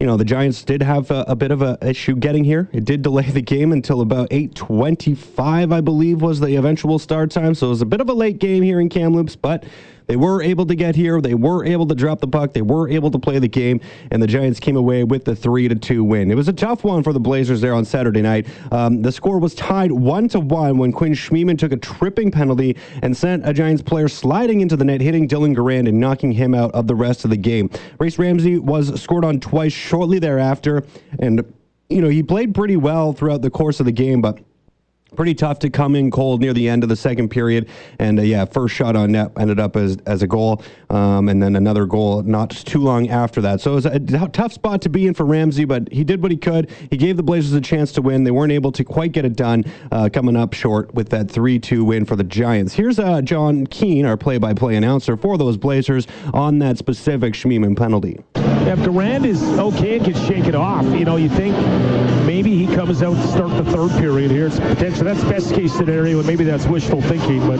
you 0.00 0.06
know 0.06 0.16
the 0.16 0.24
Giants 0.24 0.62
did 0.64 0.82
have 0.82 1.10
a, 1.10 1.24
a, 1.28 1.34
bit 1.34 1.50
of 1.50 1.62
a 1.62 1.78
issue 1.80 2.14
getting 2.14 2.44
here. 2.44 2.68
It 2.72 2.84
did 2.84 3.02
delay 3.02 3.24
the 3.30 3.40
game 3.40 3.72
until 3.72 4.00
about 4.00 4.30
8:25, 4.30 5.72
I 5.72 5.80
believe, 5.80 6.20
was 6.20 6.40
the 6.40 6.56
eventual 6.56 6.98
start 6.98 7.30
time. 7.30 7.54
So 7.54 7.68
it 7.68 7.70
was 7.70 7.82
a 7.82 7.86
bit 7.86 8.00
of 8.00 8.08
a 8.08 8.12
late 8.12 8.38
game 8.38 8.62
here 8.62 8.80
in 8.80 8.88
Kamloops, 8.88 9.34
but 9.34 9.64
they 10.08 10.16
were 10.16 10.42
able 10.42 10.66
to 10.66 10.74
get 10.74 10.96
here. 10.96 11.20
They 11.20 11.34
were 11.34 11.64
able 11.64 11.86
to 11.86 11.94
drop 11.94 12.20
the 12.20 12.26
puck. 12.26 12.54
They 12.54 12.62
were 12.62 12.88
able 12.88 13.10
to 13.10 13.18
play 13.18 13.38
the 13.38 13.48
game, 13.48 13.80
and 14.10 14.22
the 14.22 14.26
Giants 14.26 14.58
came 14.58 14.76
away 14.76 15.04
with 15.04 15.24
the 15.24 15.36
three 15.36 15.68
to 15.68 15.74
two 15.74 16.02
win. 16.02 16.30
It 16.30 16.34
was 16.34 16.48
a 16.48 16.52
tough 16.52 16.82
one 16.82 17.02
for 17.02 17.12
the 17.12 17.20
Blazers 17.20 17.60
there 17.60 17.74
on 17.74 17.84
Saturday 17.84 18.22
night. 18.22 18.46
Um, 18.72 19.02
the 19.02 19.12
score 19.12 19.38
was 19.38 19.54
tied 19.54 19.92
one 19.92 20.26
to 20.30 20.40
one 20.40 20.78
when 20.78 20.92
Quinn 20.92 21.12
Schmiemann 21.12 21.58
took 21.58 21.72
a 21.72 21.76
tripping 21.76 22.30
penalty 22.30 22.76
and 23.02 23.14
sent 23.14 23.46
a 23.46 23.52
Giants 23.52 23.82
player 23.82 24.08
sliding 24.08 24.62
into 24.62 24.76
the 24.76 24.84
net, 24.84 25.02
hitting 25.02 25.28
Dylan 25.28 25.54
Garand 25.54 25.88
and 25.88 26.00
knocking 26.00 26.32
him 26.32 26.54
out 26.54 26.72
of 26.72 26.86
the 26.86 26.94
rest 26.94 27.24
of 27.24 27.30
the 27.30 27.36
game. 27.36 27.68
Rayce 27.98 28.18
Ramsay 28.18 28.58
was 28.58 29.00
scored 29.00 29.26
on 29.26 29.40
twice 29.40 29.74
shortly 29.74 30.18
thereafter, 30.18 30.84
and 31.18 31.44
you 31.90 32.00
know 32.00 32.08
he 32.08 32.22
played 32.22 32.54
pretty 32.54 32.76
well 32.76 33.12
throughout 33.12 33.42
the 33.42 33.50
course 33.50 33.78
of 33.78 33.86
the 33.86 33.92
game, 33.92 34.22
but 34.22 34.38
pretty 35.16 35.34
tough 35.34 35.58
to 35.60 35.70
come 35.70 35.96
in 35.96 36.10
cold 36.10 36.40
near 36.40 36.52
the 36.52 36.68
end 36.68 36.82
of 36.82 36.88
the 36.88 36.96
second 36.96 37.28
period. 37.28 37.68
And 37.98 38.18
uh, 38.18 38.22
yeah, 38.22 38.44
first 38.44 38.74
shot 38.74 38.96
on 38.96 39.12
net 39.12 39.32
ended 39.38 39.58
up 39.58 39.76
as, 39.76 39.96
as 40.06 40.22
a 40.22 40.26
goal, 40.26 40.62
um, 40.90 41.28
and 41.28 41.42
then 41.42 41.56
another 41.56 41.86
goal 41.86 42.22
not 42.22 42.50
too 42.50 42.80
long 42.80 43.08
after 43.08 43.40
that. 43.42 43.60
So 43.60 43.72
it 43.72 43.74
was 43.74 43.86
a 43.86 44.28
tough 44.28 44.52
spot 44.52 44.82
to 44.82 44.88
be 44.88 45.06
in 45.06 45.14
for 45.14 45.24
Ramsay, 45.24 45.64
but 45.64 45.90
he 45.92 46.04
did 46.04 46.22
what 46.22 46.30
he 46.30 46.36
could. 46.36 46.70
He 46.90 46.96
gave 46.96 47.16
the 47.16 47.22
Blazers 47.22 47.52
a 47.52 47.60
chance 47.60 47.92
to 47.92 48.02
win. 48.02 48.24
They 48.24 48.30
weren't 48.30 48.52
able 48.52 48.72
to 48.72 48.84
quite 48.84 49.12
get 49.12 49.24
it 49.24 49.36
done, 49.36 49.64
uh, 49.90 50.08
coming 50.12 50.36
up 50.36 50.52
short 50.52 50.92
with 50.94 51.08
that 51.10 51.30
3 51.30 51.58
2 51.58 51.84
win 51.84 52.04
for 52.04 52.16
the 52.16 52.24
Giants. 52.24 52.74
Here's 52.74 52.98
uh, 52.98 53.22
Jon 53.22 53.66
Keen, 53.66 54.04
our 54.04 54.16
play 54.16 54.38
by 54.38 54.54
play 54.54 54.76
announcer 54.76 55.16
for 55.16 55.38
those 55.38 55.56
Blazers, 55.56 56.06
on 56.34 56.58
that 56.58 56.78
specific 56.78 57.34
Schmiemann 57.34 57.76
penalty. 57.76 58.18
If 58.34 58.80
Garand 58.80 59.24
is 59.24 59.42
okay 59.42 59.96
and 59.96 60.04
can 60.04 60.14
shake 60.26 60.46
it 60.46 60.54
off, 60.54 60.84
you 60.84 61.04
know, 61.04 61.16
you 61.16 61.30
think 61.30 61.56
maybe 62.26 62.54
he 62.54 62.66
comes 62.74 63.02
out 63.02 63.14
to 63.14 63.26
start 63.28 63.64
the 63.64 63.70
third 63.72 63.90
period 63.98 64.30
here. 64.30 64.46
It's 64.46 64.60
potentially 64.60 64.97
that's 65.06 65.22
best 65.24 65.54
case 65.54 65.72
scenario, 65.72 66.18
and 66.18 66.26
maybe 66.26 66.44
that's 66.44 66.66
wishful 66.66 67.00
thinking. 67.02 67.46
But 67.46 67.58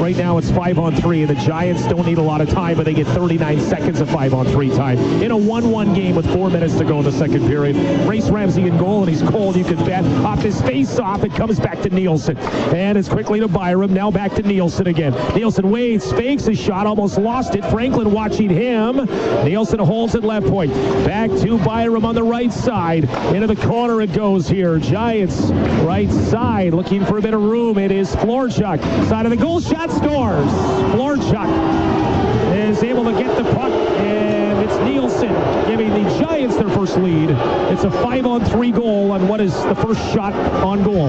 right 0.00 0.16
now 0.16 0.38
it's 0.38 0.50
five 0.50 0.78
on 0.78 0.96
three, 0.96 1.22
and 1.22 1.30
the 1.30 1.34
Giants 1.34 1.84
don't 1.86 2.06
need 2.06 2.18
a 2.18 2.22
lot 2.22 2.40
of 2.40 2.48
time, 2.48 2.76
but 2.76 2.84
they 2.84 2.94
get 2.94 3.06
39 3.08 3.60
seconds 3.60 4.00
of 4.00 4.10
five 4.10 4.34
on 4.34 4.46
three 4.46 4.70
time 4.70 4.98
in 5.22 5.30
a 5.30 5.36
1-1 5.36 5.94
game 5.94 6.16
with 6.16 6.26
four 6.32 6.50
minutes 6.50 6.76
to 6.78 6.84
go 6.84 6.98
in 6.98 7.04
the 7.04 7.12
second 7.12 7.46
period. 7.46 7.76
Rayce 8.06 8.30
Ramsay 8.30 8.66
in 8.66 8.76
goal, 8.78 9.00
and 9.00 9.08
he's 9.08 9.22
cold. 9.22 9.56
You 9.56 9.64
can 9.64 9.76
bet 9.84 10.04
off 10.24 10.40
his 10.40 10.60
face 10.62 10.98
off. 10.98 11.22
It 11.22 11.32
comes 11.34 11.60
back 11.60 11.80
to 11.82 11.90
Nielsen, 11.90 12.36
and 12.38 12.98
it's 12.98 13.08
quickly 13.08 13.40
to 13.40 13.48
Byram. 13.48 13.94
Now 13.94 14.10
back 14.10 14.34
to 14.34 14.42
Nielsen 14.42 14.86
again. 14.86 15.12
Nielsen 15.34 15.70
waits, 15.70 16.10
fakes 16.12 16.48
a 16.48 16.54
shot, 16.54 16.86
almost 16.86 17.18
lost 17.18 17.54
it. 17.54 17.64
Franklin 17.66 18.10
watching 18.10 18.50
him. 18.50 19.06
Nielsen 19.44 19.78
holds 19.78 20.14
it 20.14 20.24
left 20.24 20.46
point. 20.46 20.72
Back 21.04 21.30
to 21.42 21.58
Byram 21.58 22.04
on 22.04 22.14
the 22.14 22.22
right 22.22 22.52
side. 22.52 23.04
Into 23.34 23.46
the 23.46 23.56
corner 23.56 24.00
it 24.00 24.12
goes 24.12 24.48
here. 24.48 24.78
Giants 24.78 25.50
right 25.84 26.10
side 26.10 26.74
looking 26.80 27.04
for 27.04 27.18
a 27.18 27.20
bit 27.20 27.34
of 27.34 27.42
room. 27.42 27.76
It 27.76 27.92
is 27.92 28.16
Florchuk. 28.16 28.80
Side 29.06 29.26
of 29.26 29.30
the 29.30 29.36
goal 29.36 29.60
shot 29.60 29.90
scores. 29.90 30.50
Florchuk 30.94 32.56
is 32.56 32.82
able 32.82 33.04
to 33.04 33.12
get 33.12 33.36
the 33.36 33.44
puck 33.52 33.70
and 33.70 34.58
it's 34.60 34.78
Nielsen 34.78 35.28
giving 35.68 35.90
the 35.90 36.08
Giants 36.18 36.56
their 36.56 36.70
first 36.70 36.96
lead. 36.96 37.28
It's 37.70 37.84
a 37.84 37.90
five 37.90 38.24
on 38.24 38.46
three 38.46 38.72
goal 38.72 39.12
on 39.12 39.28
what 39.28 39.42
is 39.42 39.52
the 39.64 39.74
first 39.74 40.00
shot 40.14 40.32
on 40.32 40.82
goal. 40.82 41.04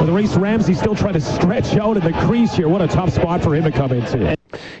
With 0.00 0.08
Rayce 0.08 0.40
Ramsay 0.40 0.72
still 0.72 0.94
trying 0.94 1.12
to 1.12 1.20
stretch 1.20 1.76
out 1.76 1.98
in 1.98 2.04
the 2.04 2.18
crease 2.26 2.54
here. 2.54 2.70
What 2.70 2.80
a 2.80 2.88
tough 2.88 3.12
spot 3.12 3.42
for 3.42 3.54
him 3.54 3.64
to 3.64 3.70
come 3.70 3.92
into 3.92 4.34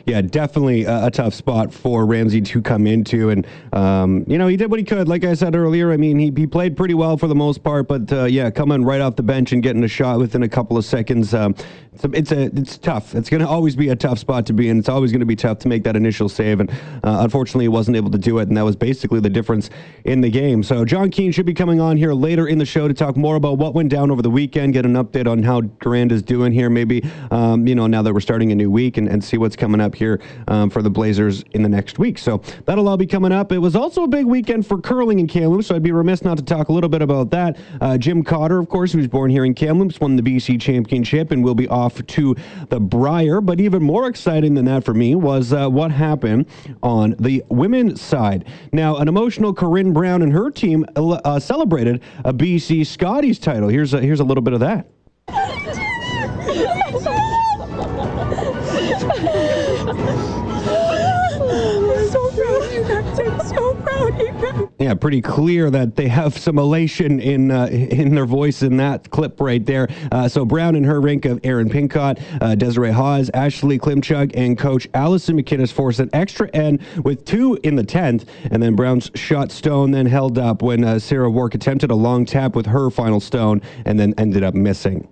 yeah, 0.06 0.20
definitely 0.20 0.84
a, 0.84 1.06
a, 1.06 1.10
tough 1.10 1.34
spot 1.34 1.72
for 1.72 2.06
Ramsay 2.06 2.40
to 2.40 2.62
come 2.62 2.86
into. 2.86 3.30
And, 3.30 3.46
um, 3.72 4.24
you 4.26 4.38
know, 4.38 4.46
he 4.46 4.56
did 4.56 4.70
what 4.70 4.78
he 4.78 4.84
could. 4.84 5.08
Like 5.08 5.24
I 5.24 5.34
said 5.34 5.54
earlier, 5.54 5.92
I 5.92 5.96
mean, 5.96 6.18
he, 6.18 6.32
he 6.34 6.46
played 6.46 6.76
pretty 6.76 6.94
well 6.94 7.16
for 7.16 7.26
the 7.26 7.34
most 7.34 7.62
part, 7.62 7.88
but 7.88 8.10
uh, 8.12 8.24
yeah, 8.24 8.50
coming 8.50 8.84
right 8.84 9.00
off 9.00 9.16
the 9.16 9.22
bench 9.22 9.52
and 9.52 9.62
getting 9.62 9.84
a 9.84 9.88
shot 9.88 10.18
within 10.18 10.42
a 10.42 10.48
couple 10.48 10.76
of 10.76 10.84
seconds, 10.84 11.34
um, 11.34 11.54
it's, 11.92 12.04
a, 12.04 12.10
it's, 12.12 12.32
a, 12.32 12.42
it's 12.58 12.78
tough. 12.78 13.14
It's 13.14 13.28
going 13.28 13.42
to 13.42 13.48
always 13.48 13.76
be 13.76 13.90
a 13.90 13.96
tough 13.96 14.18
spot 14.18 14.46
to 14.46 14.52
be 14.52 14.68
in. 14.68 14.78
It's 14.78 14.88
always 14.88 15.12
going 15.12 15.20
to 15.20 15.26
be 15.26 15.36
tough 15.36 15.58
to 15.60 15.68
make 15.68 15.84
that 15.84 15.96
initial 15.96 16.28
save. 16.28 16.60
And 16.60 16.70
uh, 16.70 17.18
unfortunately, 17.20 17.64
he 17.64 17.68
wasn't 17.68 17.96
able 17.96 18.10
to 18.10 18.18
do 18.18 18.38
it. 18.38 18.48
And 18.48 18.56
that 18.56 18.64
was 18.64 18.76
basically 18.76 19.20
the 19.20 19.28
difference 19.28 19.68
in 20.04 20.22
the 20.22 20.30
game. 20.30 20.62
So 20.62 20.84
Jon 20.84 21.10
Keen 21.10 21.32
should 21.32 21.46
be 21.46 21.54
coming 21.54 21.80
on 21.80 21.96
here 21.96 22.14
later 22.14 22.46
in 22.48 22.58
the 22.58 22.64
show 22.64 22.88
to 22.88 22.94
talk 22.94 23.16
more 23.16 23.36
about 23.36 23.58
what 23.58 23.74
went 23.74 23.90
down 23.90 24.10
over 24.10 24.22
the 24.22 24.30
weekend, 24.30 24.72
get 24.72 24.86
an 24.86 24.94
update 24.94 25.30
on 25.30 25.42
how 25.42 25.60
Garand 25.60 26.12
is 26.12 26.22
doing 26.22 26.52
here, 26.52 26.70
maybe, 26.70 27.04
um, 27.30 27.66
you 27.66 27.74
know, 27.74 27.86
now 27.86 28.02
that 28.02 28.14
we're 28.14 28.20
starting 28.20 28.52
a 28.52 28.54
new 28.54 28.70
week 28.70 28.96
and, 28.96 29.08
and 29.08 29.22
see 29.22 29.36
what's 29.36 29.56
coming 29.62 29.80
up 29.80 29.94
here 29.94 30.20
um, 30.48 30.68
for 30.68 30.82
the 30.82 30.90
Blazers 30.90 31.44
in 31.52 31.62
the 31.62 31.68
next 31.68 31.96
week. 31.96 32.18
So 32.18 32.38
that'll 32.64 32.88
all 32.88 32.96
be 32.96 33.06
coming 33.06 33.30
up. 33.30 33.52
It 33.52 33.58
was 33.58 33.76
also 33.76 34.02
a 34.02 34.08
big 34.08 34.26
weekend 34.26 34.66
for 34.66 34.80
curling 34.80 35.20
in 35.20 35.28
Kamloops, 35.28 35.68
so 35.68 35.76
I'd 35.76 35.84
be 35.84 35.92
remiss 35.92 36.24
not 36.24 36.36
to 36.38 36.42
talk 36.42 36.68
a 36.68 36.72
little 36.72 36.90
bit 36.90 37.00
about 37.00 37.30
that. 37.30 37.56
Uh, 37.80 37.96
Jim 37.96 38.24
Cotter, 38.24 38.58
of 38.58 38.68
course, 38.68 38.92
who's 38.92 39.06
born 39.06 39.30
here 39.30 39.44
in 39.44 39.54
Kamloops, 39.54 40.00
won 40.00 40.16
the 40.16 40.22
BC 40.22 40.60
Championship 40.60 41.30
and 41.30 41.44
will 41.44 41.54
be 41.54 41.68
off 41.68 42.04
to 42.04 42.34
the 42.70 42.80
Brier. 42.80 43.40
But 43.40 43.60
even 43.60 43.84
more 43.84 44.08
exciting 44.08 44.54
than 44.54 44.64
that 44.64 44.82
for 44.82 44.94
me 44.94 45.14
was 45.14 45.52
uh, 45.52 45.68
what 45.68 45.92
happened 45.92 46.46
on 46.82 47.14
the 47.20 47.44
women's 47.48 48.00
side. 48.00 48.48
Now, 48.72 48.96
an 48.96 49.06
emotional 49.06 49.54
Corryn 49.54 49.92
Brown 49.92 50.22
and 50.22 50.32
her 50.32 50.50
team 50.50 50.84
uh, 50.96 51.38
celebrated 51.38 52.02
a 52.24 52.34
BC 52.34 52.84
Scotties 52.84 53.38
title. 53.38 53.68
Here's 53.68 53.94
a, 53.94 54.00
here's 54.00 54.18
a 54.18 54.24
little 54.24 54.42
bit 54.42 54.54
of 54.54 54.60
that. 54.60 54.88
Yeah, 64.82 64.94
pretty 64.94 65.22
clear 65.22 65.70
that 65.70 65.94
they 65.94 66.08
have 66.08 66.36
some 66.36 66.58
elation 66.58 67.20
in 67.20 67.52
uh, 67.52 67.66
in 67.66 68.16
their 68.16 68.26
voice 68.26 68.62
in 68.62 68.78
that 68.78 69.10
clip 69.10 69.40
right 69.40 69.64
there. 69.64 69.88
Uh, 70.10 70.26
so 70.26 70.44
Brown 70.44 70.74
and 70.74 70.84
her 70.84 71.00
rank 71.00 71.24
of 71.24 71.38
Erin 71.44 71.70
Pincott, 71.70 72.18
uh, 72.40 72.56
Dezaray 72.56 72.90
Hawes, 72.90 73.30
Ashley 73.32 73.78
Klymchuk, 73.78 74.32
and 74.34 74.58
coach 74.58 74.88
Allison 74.92 75.40
MacInnes 75.40 75.72
forced 75.72 76.00
an 76.00 76.10
extra 76.12 76.50
end 76.50 76.82
with 77.04 77.24
two 77.24 77.56
in 77.62 77.76
the 77.76 77.84
10th. 77.84 78.26
And 78.50 78.60
then 78.60 78.74
Brown's 78.74 79.08
shot 79.14 79.52
stone 79.52 79.92
then 79.92 80.06
held 80.06 80.36
up 80.36 80.62
when 80.62 80.82
uh, 80.82 80.98
Sarah 80.98 81.30
Wark 81.30 81.54
attempted 81.54 81.92
a 81.92 81.94
long 81.94 82.24
tap 82.24 82.56
with 82.56 82.66
her 82.66 82.90
final 82.90 83.20
stone 83.20 83.62
and 83.84 84.00
then 84.00 84.14
ended 84.18 84.42
up 84.42 84.54
missing 84.54 85.06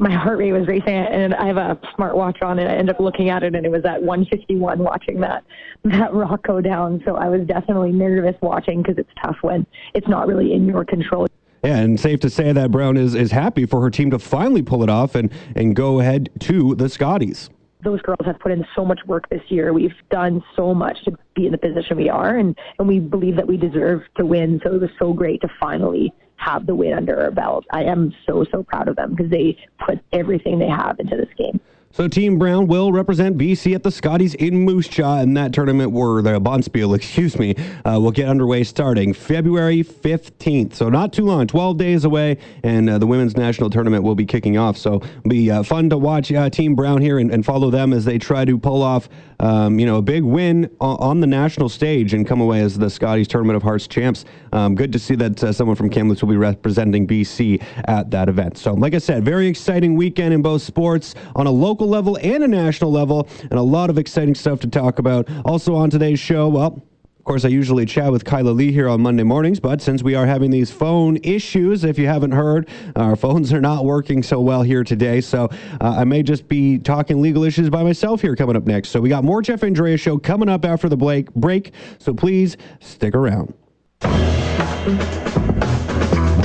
my 0.00 0.12
heart 0.12 0.38
rate 0.38 0.52
was 0.52 0.66
racing 0.66 0.94
and 0.94 1.34
I 1.34 1.46
have 1.46 1.56
a 1.56 1.78
smartwatch 1.98 2.42
on 2.42 2.58
and 2.58 2.68
I 2.68 2.74
ended 2.74 2.94
up 2.94 3.00
looking 3.00 3.30
at 3.30 3.42
it 3.42 3.54
and 3.54 3.64
it 3.64 3.70
was 3.70 3.84
at 3.84 4.02
151 4.02 4.78
watching 4.78 5.20
that 5.20 5.44
that 5.84 6.12
rock 6.12 6.46
go 6.46 6.60
down 6.60 7.02
so 7.04 7.16
I 7.16 7.28
was 7.28 7.46
definitely 7.46 7.92
nervous 7.92 8.34
watching 8.40 8.82
because 8.82 8.98
it's 8.98 9.10
tough 9.22 9.36
when 9.42 9.66
it's 9.94 10.08
not 10.08 10.26
really 10.26 10.52
in 10.52 10.66
your 10.66 10.84
control. 10.84 11.26
Yeah, 11.64 11.78
and 11.78 11.98
safe 11.98 12.20
to 12.20 12.30
say 12.30 12.52
that 12.52 12.70
Brown 12.70 12.96
is, 12.96 13.14
is 13.14 13.32
happy 13.32 13.66
for 13.66 13.80
her 13.80 13.90
team 13.90 14.10
to 14.12 14.18
finally 14.18 14.62
pull 14.62 14.82
it 14.84 14.88
off 14.88 15.16
and, 15.16 15.32
and 15.56 15.74
go 15.74 15.98
ahead 15.98 16.30
to 16.40 16.76
the 16.76 16.88
Scotties. 16.88 17.50
Those 17.82 18.00
girls 18.02 18.24
have 18.24 18.38
put 18.38 18.52
in 18.52 18.64
so 18.76 18.84
much 18.84 19.00
work 19.06 19.28
this 19.28 19.42
year. 19.48 19.72
We've 19.72 19.94
done 20.10 20.42
so 20.54 20.72
much 20.74 21.02
to 21.04 21.12
be 21.34 21.46
in 21.46 21.52
the 21.52 21.58
position 21.58 21.96
we 21.96 22.08
are, 22.08 22.36
and, 22.36 22.56
and 22.78 22.86
we 22.86 23.00
believe 23.00 23.36
that 23.36 23.46
we 23.46 23.56
deserve 23.56 24.02
to 24.18 24.26
win. 24.26 24.60
So 24.64 24.74
it 24.74 24.80
was 24.80 24.90
so 24.98 25.12
great 25.12 25.40
to 25.42 25.48
finally 25.60 26.12
have 26.38 26.66
the 26.66 26.74
win 26.74 26.94
under 26.94 27.20
our 27.20 27.30
belt. 27.30 27.66
I 27.72 27.84
am 27.84 28.14
so, 28.26 28.44
so 28.50 28.62
proud 28.62 28.88
of 28.88 28.96
them 28.96 29.14
because 29.14 29.30
they 29.30 29.56
put 29.84 29.98
everything 30.12 30.58
they 30.58 30.68
have 30.68 30.98
into 30.98 31.16
this 31.16 31.28
game. 31.36 31.60
So 31.90 32.06
Team 32.06 32.38
Brown 32.38 32.66
will 32.66 32.92
represent 32.92 33.38
BC 33.38 33.74
at 33.74 33.82
the 33.82 33.90
Scotties 33.90 34.34
in 34.34 34.54
Moose 34.58 34.86
Jaw 34.86 35.20
in 35.20 35.34
that 35.34 35.52
tournament 35.52 35.90
where 35.90 36.22
the 36.22 36.38
Bonspiel, 36.38 36.94
excuse 36.94 37.38
me, 37.38 37.54
uh, 37.84 37.98
will 37.98 38.12
get 38.12 38.28
underway 38.28 38.62
starting 38.62 39.14
February 39.14 39.82
15th. 39.82 40.74
So 40.74 40.90
not 40.90 41.12
too 41.14 41.24
long, 41.24 41.46
12 41.46 41.78
days 41.78 42.04
away, 42.04 42.38
and 42.62 42.90
uh, 42.90 42.98
the 42.98 43.06
women's 43.06 43.36
national 43.36 43.70
tournament 43.70 44.04
will 44.04 44.14
be 44.14 44.26
kicking 44.26 44.58
off. 44.58 44.76
So 44.76 45.00
be 45.26 45.50
uh, 45.50 45.62
fun 45.62 45.88
to 45.90 45.96
watch 45.96 46.30
uh, 46.30 46.50
Team 46.50 46.74
Brown 46.74 47.00
here 47.00 47.18
and, 47.18 47.32
and, 47.32 47.44
follow 47.48 47.70
them 47.70 47.94
as 47.94 48.04
they 48.04 48.18
try 48.18 48.44
to 48.44 48.58
pull 48.58 48.82
off, 48.82 49.08
um, 49.40 49.78
you 49.78 49.86
know, 49.86 49.96
a 49.96 50.02
big 50.02 50.22
win 50.22 50.70
on, 50.82 50.98
on, 50.98 51.20
the 51.20 51.26
national 51.26 51.70
stage 51.70 52.12
and 52.12 52.26
come 52.26 52.42
away 52.42 52.60
as 52.60 52.76
the 52.76 52.90
Scotties 52.90 53.26
Tournament 53.26 53.56
of 53.56 53.62
Hearts 53.62 53.86
champs. 53.86 54.26
Um, 54.52 54.74
good 54.74 54.92
to 54.92 54.98
see 54.98 55.14
that 55.14 55.42
uh, 55.42 55.52
someone 55.52 55.76
from 55.76 55.88
Kamloops 55.88 56.20
will 56.20 56.28
be 56.28 56.36
representing 56.36 57.06
BC 57.06 57.64
at 57.86 58.10
that 58.10 58.28
event. 58.28 58.58
So 58.58 58.74
like 58.74 58.92
I 58.94 58.98
said, 58.98 59.24
very 59.24 59.46
exciting 59.46 59.96
weekend 59.96 60.34
in 60.34 60.42
both 60.42 60.60
sports 60.60 61.14
on 61.34 61.46
a 61.46 61.50
local 61.50 61.77
local 61.78 61.88
level 61.88 62.18
and 62.20 62.42
a 62.42 62.48
national 62.48 62.90
level, 62.90 63.28
and 63.40 63.52
a 63.52 63.62
lot 63.62 63.88
of 63.88 63.98
exciting 63.98 64.34
stuff 64.34 64.58
to 64.58 64.66
talk 64.66 64.98
about. 64.98 65.28
Also 65.44 65.76
on 65.76 65.88
today's 65.90 66.18
show, 66.18 66.48
well, 66.48 66.82
of 67.16 67.24
course, 67.24 67.44
I 67.44 67.48
usually 67.48 67.86
chat 67.86 68.10
with 68.10 68.24
Kyla 68.24 68.50
Lee 68.50 68.72
here 68.72 68.88
on 68.88 69.00
Monday 69.00 69.22
mornings, 69.22 69.60
but 69.60 69.80
since 69.80 70.02
we 70.02 70.16
are 70.16 70.26
having 70.26 70.50
these 70.50 70.72
phone 70.72 71.18
issues, 71.22 71.84
if 71.84 71.96
you 71.96 72.08
haven't 72.08 72.32
heard, 72.32 72.68
our 72.96 73.14
phones 73.24 73.52
are 73.52 73.60
not 73.60 73.84
working 73.84 74.24
so 74.24 74.40
well 74.40 74.62
here 74.62 74.82
today. 74.82 75.20
So 75.20 75.50
uh, 75.80 75.94
I 75.98 76.02
may 76.02 76.24
just 76.24 76.48
be 76.48 76.78
talking 76.78 77.22
legal 77.22 77.44
issues 77.44 77.70
by 77.70 77.84
myself 77.84 78.20
here 78.22 78.34
coming 78.34 78.56
up 78.56 78.66
next. 78.66 78.88
So 78.88 79.00
we 79.00 79.08
got 79.08 79.22
more 79.22 79.40
Jeff 79.40 79.62
Andrea 79.62 79.96
show 79.96 80.18
coming 80.18 80.48
up 80.48 80.64
after 80.64 80.88
the 80.88 80.96
break. 80.96 81.72
So 82.00 82.12
please 82.12 82.56
stick 82.80 83.14
around 83.14 83.54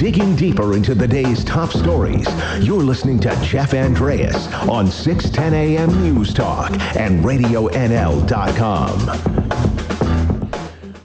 digging 0.04 0.36
deeper 0.36 0.76
into 0.76 0.94
the 0.94 1.08
day's 1.08 1.46
top 1.46 1.72
stories. 1.72 2.28
You're 2.60 2.84
listening 2.84 3.20
to 3.20 3.30
Jeff 3.42 3.74
Andreas 3.74 4.52
on 4.68 4.92
610 4.92 5.54
AM 5.54 6.04
News 6.04 6.34
Talk 6.34 6.72
and 6.98 7.24
RadioNL.com. 7.24 8.98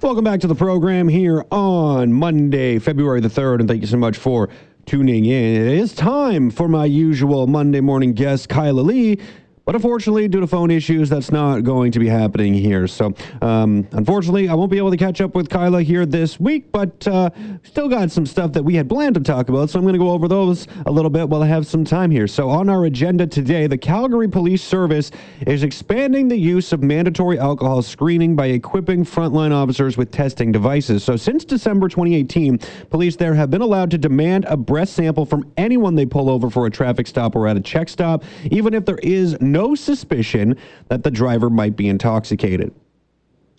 Welcome 0.00 0.25
back 0.25 0.40
to 0.40 0.49
the 0.49 0.57
program 0.57 1.07
here 1.07 1.45
on 1.52 2.12
Monday, 2.12 2.81
February 2.81 3.21
the 3.21 3.28
3rd, 3.28 3.61
and 3.61 3.69
thank 3.69 3.83
you 3.83 3.87
so 3.87 3.99
much 3.99 4.17
for 4.17 4.49
tuning 4.85 5.26
in. 5.26 5.55
It 5.55 5.78
is 5.78 5.95
time 5.95 6.50
for 6.50 6.67
my 6.67 6.85
usual 6.85 7.47
Monday 7.47 7.81
morning 7.81 8.14
guest, 8.14 8.49
Kyla 8.49 8.81
Lee 8.81 9.21
but 9.69 9.75
unfortunately, 9.75 10.27
due 10.29 10.41
to 10.41 10.47
phone 10.47 10.71
issues, 10.71 11.11
that's 11.11 11.31
not 11.31 11.63
going 11.63 11.93
to 11.93 11.99
be 11.99 12.09
happening 12.09 12.55
here. 12.55 12.87
So, 12.87 13.13
um, 13.43 13.87
unfortunately, 13.93 14.49
I 14.49 14.55
won't 14.55 14.71
be 14.71 14.79
able 14.79 14.91
to 14.91 14.97
catch 14.97 15.21
up 15.21 15.35
with 15.35 15.51
Kyla 15.51 15.83
here 15.83 16.07
this 16.07 16.41
week, 16.41 16.73
but 16.73 17.07
uh, 17.07 17.29
still 17.65 17.87
got 17.87 18.11
some 18.11 18.25
stuff 18.25 18.55
that 18.55 18.63
we 18.63 18.77
had 18.77 18.89
planned 18.89 19.17
to 19.17 19.21
talk 19.21 19.51
about. 19.51 19.69
So, 19.69 19.79
I'm 19.79 19.85
going 19.85 19.93
to 19.93 19.99
go 19.99 20.09
over 20.09 20.27
those 20.27 20.67
a 20.87 20.91
little 20.91 21.11
bit 21.11 21.29
while 21.29 21.43
I 21.43 21.49
have 21.49 21.67
some 21.67 21.85
time 21.85 22.11
here. 22.11 22.27
So, 22.27 22.49
on 22.49 22.71
our 22.71 22.87
agenda 22.87 23.27
today, 23.27 23.67
the 23.67 23.77
Calgary 23.77 24.27
Police 24.27 24.63
Service 24.63 25.11
is 25.47 25.63
expanding 25.63 26.29
the 26.29 26.39
use 26.39 26.73
of 26.73 26.83
mandatory 26.83 27.39
alcohol 27.39 27.83
screening 27.83 28.35
by 28.35 28.47
equipping 28.47 29.05
frontline 29.05 29.53
officers 29.53 29.99
with 29.99 30.11
testing 30.11 30.51
devices. 30.51 31.05
So, 31.05 31.15
since 31.15 31.45
December 31.45 31.91
2018, 31.91 32.57
police 32.89 33.17
there 33.17 33.35
have 33.35 33.51
been 33.51 33.61
allowed 33.61 33.91
to 33.91 33.99
demand 33.99 34.47
a 34.47 34.57
breath 34.57 34.89
sample 34.89 35.27
from 35.27 35.53
anyone 35.59 35.95
they 35.95 36.07
pull 36.07 36.31
over 36.31 36.49
for 36.49 36.65
a 36.65 36.71
traffic 36.71 37.07
stop 37.07 37.37
or 37.37 37.47
at 37.47 37.59
a 37.59 37.61
check 37.61 37.91
stop, 37.91 38.25
even 38.51 38.73
if 38.73 38.87
there 38.87 39.01
is 39.03 39.39
no 39.43 39.58
no 39.59 39.75
suspicion 39.75 40.57
that 40.87 41.03
the 41.03 41.11
driver 41.11 41.50
might 41.50 41.75
be 41.75 41.88
intoxicated. 41.88 42.73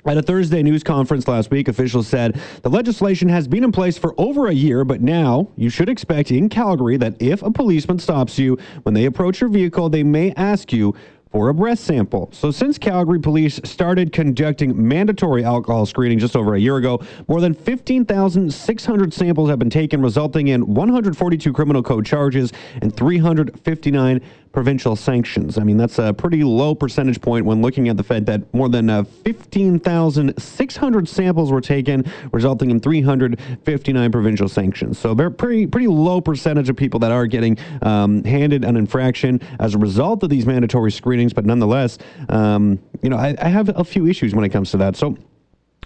At 0.06 0.18
a 0.18 0.22
Thursday 0.22 0.64
news 0.64 0.82
conference 0.82 1.28
last 1.28 1.52
week, 1.52 1.68
officials 1.68 2.08
said 2.08 2.40
the 2.62 2.70
legislation 2.70 3.28
has 3.28 3.50
been 3.50 3.66
in 3.66 3.74
place 3.74 3.98
for 3.98 4.16
over 4.18 4.48
a 4.48 4.54
year, 4.54 4.86
but 4.86 5.02
now 5.02 5.50
you 5.58 5.70
should 5.70 5.90
expect 5.90 6.32
in 6.32 6.48
Calgary 6.48 6.96
that 6.96 7.22
if 7.22 7.44
a 7.44 7.52
policeman 7.52 8.00
stops 8.00 8.40
you 8.40 8.58
when 8.84 8.94
they 8.94 9.06
approach 9.06 9.42
your 9.42 9.50
vehicle, 9.50 9.90
they 9.90 10.04
may 10.04 10.32
ask 10.38 10.72
you 10.72 10.96
for 11.32 11.50
a 11.50 11.54
breath 11.54 11.80
sample. 11.80 12.30
So, 12.32 12.50
since 12.50 12.78
Calgary 12.78 13.20
police 13.20 13.60
started 13.64 14.12
conducting 14.12 14.88
mandatory 14.88 15.44
alcohol 15.44 15.86
screening 15.86 16.18
just 16.18 16.36
over 16.36 16.56
a 16.56 16.60
year 16.60 16.78
ago, 16.78 17.02
more 17.28 17.40
than 17.40 17.54
15,600 17.54 19.14
samples 19.14 19.50
have 19.50 19.60
been 19.60 19.70
taken, 19.70 20.02
resulting 20.02 20.48
in 20.48 20.74
142 20.74 21.54
criminal 21.54 21.84
code 21.84 22.06
charges 22.06 22.52
and 22.82 22.96
359 22.96 24.22
provincial 24.52 24.96
sanctions. 24.96 25.58
I 25.58 25.64
mean, 25.64 25.78
that's 25.78 26.00
a 26.00 26.14
pretty 26.14 26.44
low 26.44 26.74
percentage 26.74 27.22
point 27.22 27.46
when 27.46 27.62
looking 27.62 27.88
at 27.88 27.98
the 27.98 28.04
fact 28.04 28.26
that 28.26 28.52
more 28.54 28.68
than 28.68 28.90
uh, 28.90 29.04
15,600 29.04 31.08
samples 31.08 31.52
were 31.52 31.62
taken, 31.62 32.12
resulting 32.32 32.72
in 32.72 32.80
359 32.80 34.12
provincial 34.12 34.50
sanctions. 34.50 34.98
So 34.98 35.14
they're 35.14 35.30
pretty 35.30 35.68
pretty 35.68 35.88
low 35.88 36.20
percentage 36.20 36.70
of 36.70 36.76
people 36.76 37.00
that 37.02 37.12
are 37.12 37.28
getting 37.28 37.58
um, 37.82 38.24
handed 38.24 38.66
an 38.66 38.76
infraction 38.76 39.40
as 39.60 39.76
a 39.76 39.78
result 39.78 40.24
of 40.24 40.30
these 40.30 40.46
mandatory 40.46 40.92
screenings. 40.92 41.34
But 41.34 41.46
nonetheless, 41.46 42.00
um, 42.30 42.80
you 43.02 43.10
know, 43.10 43.18
I, 43.18 43.36
I 43.40 43.50
have 43.50 43.70
a 43.78 43.84
few 43.84 44.08
issues 44.08 44.34
when 44.34 44.46
it 44.46 44.50
comes 44.50 44.72
to 44.72 44.78
that. 44.78 44.96
So. 44.96 45.18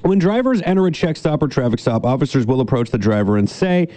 When 0.01 0.19
drivers 0.19 0.61
enter 0.63 0.85
a 0.85 0.91
check 0.91 1.15
stop 1.15 1.41
or 1.41 1.47
traffic 1.47 1.79
stop, 1.79 2.05
officers 2.05 2.45
will 2.45 2.59
approach 2.59 2.89
the 2.89 2.97
driver 2.97 3.37
and 3.37 3.49
say, 3.49 3.87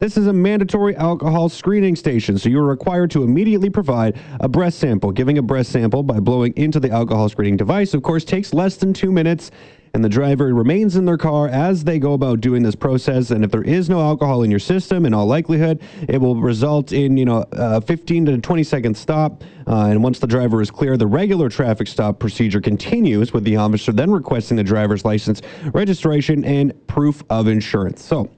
this 0.00 0.16
is 0.16 0.26
a 0.26 0.32
mandatory 0.32 0.96
alcohol 0.96 1.48
screening 1.48 1.94
station, 1.94 2.36
so 2.38 2.48
you're 2.48 2.64
required 2.64 3.10
to 3.12 3.22
immediately 3.22 3.70
provide 3.70 4.18
a 4.40 4.48
breath 4.48 4.74
sample. 4.74 5.12
Giving 5.12 5.38
a 5.38 5.42
breath 5.42 5.66
sample 5.66 6.02
by 6.02 6.18
blowing 6.20 6.52
into 6.56 6.80
the 6.80 6.90
alcohol 6.90 7.28
screening 7.28 7.56
device, 7.56 7.94
of 7.94 8.02
course, 8.02 8.24
takes 8.24 8.52
less 8.52 8.76
than 8.76 8.92
two 8.92 9.12
minutes 9.12 9.50
and 9.94 10.04
the 10.04 10.08
driver 10.08 10.54
remains 10.54 10.96
in 10.96 11.04
their 11.04 11.16
car 11.16 11.48
as 11.48 11.84
they 11.84 11.98
go 11.98 12.12
about 12.12 12.40
doing 12.40 12.62
this 12.62 12.74
process. 12.74 13.30
And 13.30 13.44
if 13.44 13.50
there 13.50 13.62
is 13.62 13.88
no 13.88 14.00
alcohol 14.00 14.42
in 14.42 14.50
your 14.50 14.60
system, 14.60 15.04
in 15.04 15.14
all 15.14 15.26
likelihood, 15.26 15.82
it 16.08 16.18
will 16.18 16.36
result 16.36 16.92
in 16.92 17.16
you 17.16 17.24
know 17.24 17.44
a 17.52 17.80
15 17.80 18.26
to 18.26 18.38
20 18.38 18.62
second 18.62 18.96
stop. 18.96 19.42
Uh, 19.66 19.86
and 19.86 20.02
once 20.02 20.18
the 20.18 20.26
driver 20.26 20.60
is 20.60 20.70
clear, 20.70 20.96
the 20.96 21.06
regular 21.06 21.48
traffic 21.48 21.88
stop 21.88 22.18
procedure 22.18 22.60
continues 22.60 23.32
with 23.32 23.44
the 23.44 23.56
officer 23.56 23.92
then 23.92 24.10
requesting 24.10 24.56
the 24.56 24.64
driver's 24.64 25.04
license, 25.04 25.42
registration, 25.72 26.44
and 26.44 26.86
proof 26.86 27.22
of 27.30 27.48
insurance. 27.48 28.04
So 28.04 28.30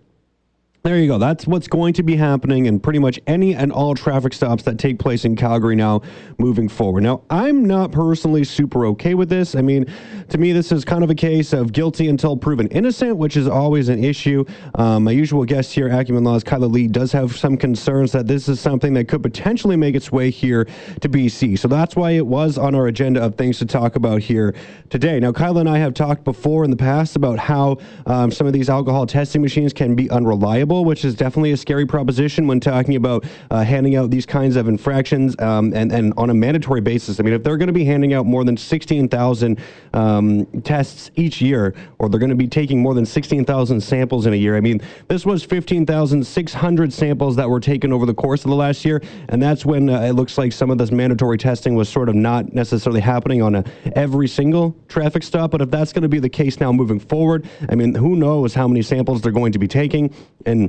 There 0.85 0.99
you 0.99 1.07
go. 1.07 1.17
That's 1.17 1.47
what's 1.47 1.69
going 1.69 1.93
to 1.93 2.03
be 2.03 2.17
happening 2.17 2.67
in 2.67 2.81
pretty 2.81 2.99
much 2.99 3.21
any 3.29 3.55
and 3.55 3.71
all 3.71 3.95
traffic 3.95 4.33
stops 4.33 4.65
that 4.65 4.81
take 4.81 4.99
place 4.99 5.25
in 5.25 5.37
Calgary 5.37 5.77
now 5.77 6.03
moving 6.39 6.69
forward. 6.69 7.05
Now, 7.05 7.23
I'm 7.31 7.65
not 7.65 7.93
personally 7.93 8.43
super 8.43 8.87
okay 8.87 9.15
with 9.15 9.29
this. 9.29 9.55
I 9.55 9.63
mean, 9.63 9.87
to 10.31 10.39
me, 10.39 10.51
this 10.51 10.73
is 10.73 10.85
kind 10.85 11.05
of 11.05 11.11
a 11.11 11.15
case 11.15 11.53
of 11.53 11.73
guilty 11.73 12.09
until 12.09 12.37
proven 12.37 12.67
innocent, 12.69 13.17
which 13.17 13.37
is 13.37 13.47
always 13.47 13.91
an 13.91 14.03
issue. 14.03 14.45
Um, 14.75 15.05
my 15.05 15.13
usual 15.13 15.45
guest 15.45 15.73
here, 15.73 15.87
Acumen 15.87 16.25
Law's, 16.25 16.43
Kyla 16.43 16.67
Lee, 16.67 16.89
does 16.89 17.13
have 17.13 17.37
some 17.37 17.57
concerns 17.57 18.11
that 18.11 18.27
this 18.27 18.49
is 18.49 18.59
something 18.59 18.93
that 18.95 19.07
could 19.07 19.23
potentially 19.23 19.77
make 19.77 19.95
its 19.95 20.11
way 20.11 20.31
here 20.31 20.65
to 21.01 21.09
BC. 21.09 21.61
So 21.61 21.69
that's 21.69 21.95
why 21.95 22.11
it 22.11 22.27
was 22.27 22.59
on 22.59 22.75
our 22.75 22.89
agenda 22.89 23.23
of 23.23 23.37
things 23.37 23.61
to 23.61 23.67
talk 23.67 23.95
about 23.95 24.21
here 24.21 24.53
today. 24.91 25.21
Now, 25.21 25.31
Kyla 25.31 25.61
and 25.61 25.69
I 25.69 25.79
have 25.79 25.95
talked 25.95 26.25
before 26.25 26.65
in 26.65 26.73
the 26.73 26.77
past 26.77 27.15
about 27.15 27.39
how 27.39 27.79
um, 28.07 28.33
some 28.33 28.49
of 28.49 28.53
these 28.53 28.69
alcohol 28.69 29.07
testing 29.07 29.43
machines 29.43 29.73
can 29.73 29.95
be 29.95 30.11
unreliable 30.11 30.72
which 30.81 31.05
is 31.05 31.15
definitely 31.15 31.53
a 31.53 31.57
scary 31.57 31.87
proposition 31.87 32.47
when 32.47 32.59
talking 32.59 32.97
about 32.97 33.25
uh, 33.51 33.63
handing 33.63 33.97
out 33.97 34.11
these 34.11 34.25
kinds 34.25 34.57
of 34.57 34.69
infractions 34.69 35.39
um, 35.39 35.73
and, 35.75 35.93
and 35.93 36.15
on 36.17 36.31
a 36.31 36.35
mandatory 36.35 36.81
basis. 36.81 37.21
I 37.21 37.23
mean, 37.23 37.35
if 37.35 37.43
they're 37.43 37.59
going 37.59 37.69
to 37.69 37.73
be 37.73 37.85
handing 37.85 38.15
out 38.15 38.25
more 38.27 38.45
than 38.45 38.57
16,000 38.57 39.61
um, 39.93 40.47
tests 40.63 41.11
each 41.17 41.41
year, 41.41 41.75
or 41.99 42.09
they're 42.09 42.21
going 42.21 42.31
to 42.31 42.37
be 42.37 42.49
taking 42.49 42.81
more 42.81 42.95
than 42.95 43.05
16,000 43.05 43.81
samples 43.81 44.27
in 44.27 44.33
a 44.33 44.37
year, 44.37 44.57
I 44.57 44.61
mean, 44.61 44.81
this 45.09 45.27
was 45.27 45.45
15,600 45.45 46.93
samples 46.93 47.37
that 47.37 47.49
were 47.49 47.61
taken 47.61 47.93
over 47.93 48.07
the 48.07 48.15
course 48.15 48.45
of 48.45 48.51
the 48.51 48.57
last 48.57 48.85
year, 48.85 49.03
and 49.29 49.43
that's 49.43 49.67
when 49.67 49.91
uh, 49.91 50.01
it 50.01 50.13
looks 50.13 50.39
like 50.39 50.53
some 50.53 50.71
of 50.71 50.79
this 50.79 50.91
mandatory 50.91 51.37
testing 51.37 51.75
was 51.75 51.89
sort 51.89 52.09
of 52.09 52.15
not 52.15 52.53
necessarily 52.55 53.01
happening 53.01 53.43
on 53.43 53.57
a, 53.57 53.65
every 53.95 54.29
single 54.29 54.75
traffic 54.89 55.23
stop. 55.23 55.51
But 55.51 55.61
if 55.61 55.71
that's 55.71 55.93
going 55.93 56.03
to 56.03 56.09
be 56.09 56.19
the 56.19 56.29
case 56.29 56.61
now 56.61 56.73
moving 56.73 56.99
forward, 56.99 57.47
I 57.69 57.75
mean, 57.75 57.95
who 57.95 58.17
knows 58.17 58.55
how 58.55 58.69
many 58.69 58.83
samples 58.83 59.21
they're 59.21 59.33
going 59.33 59.53
to 59.53 59.59
be 59.59 59.69
taking 59.69 60.15
and 60.47 60.62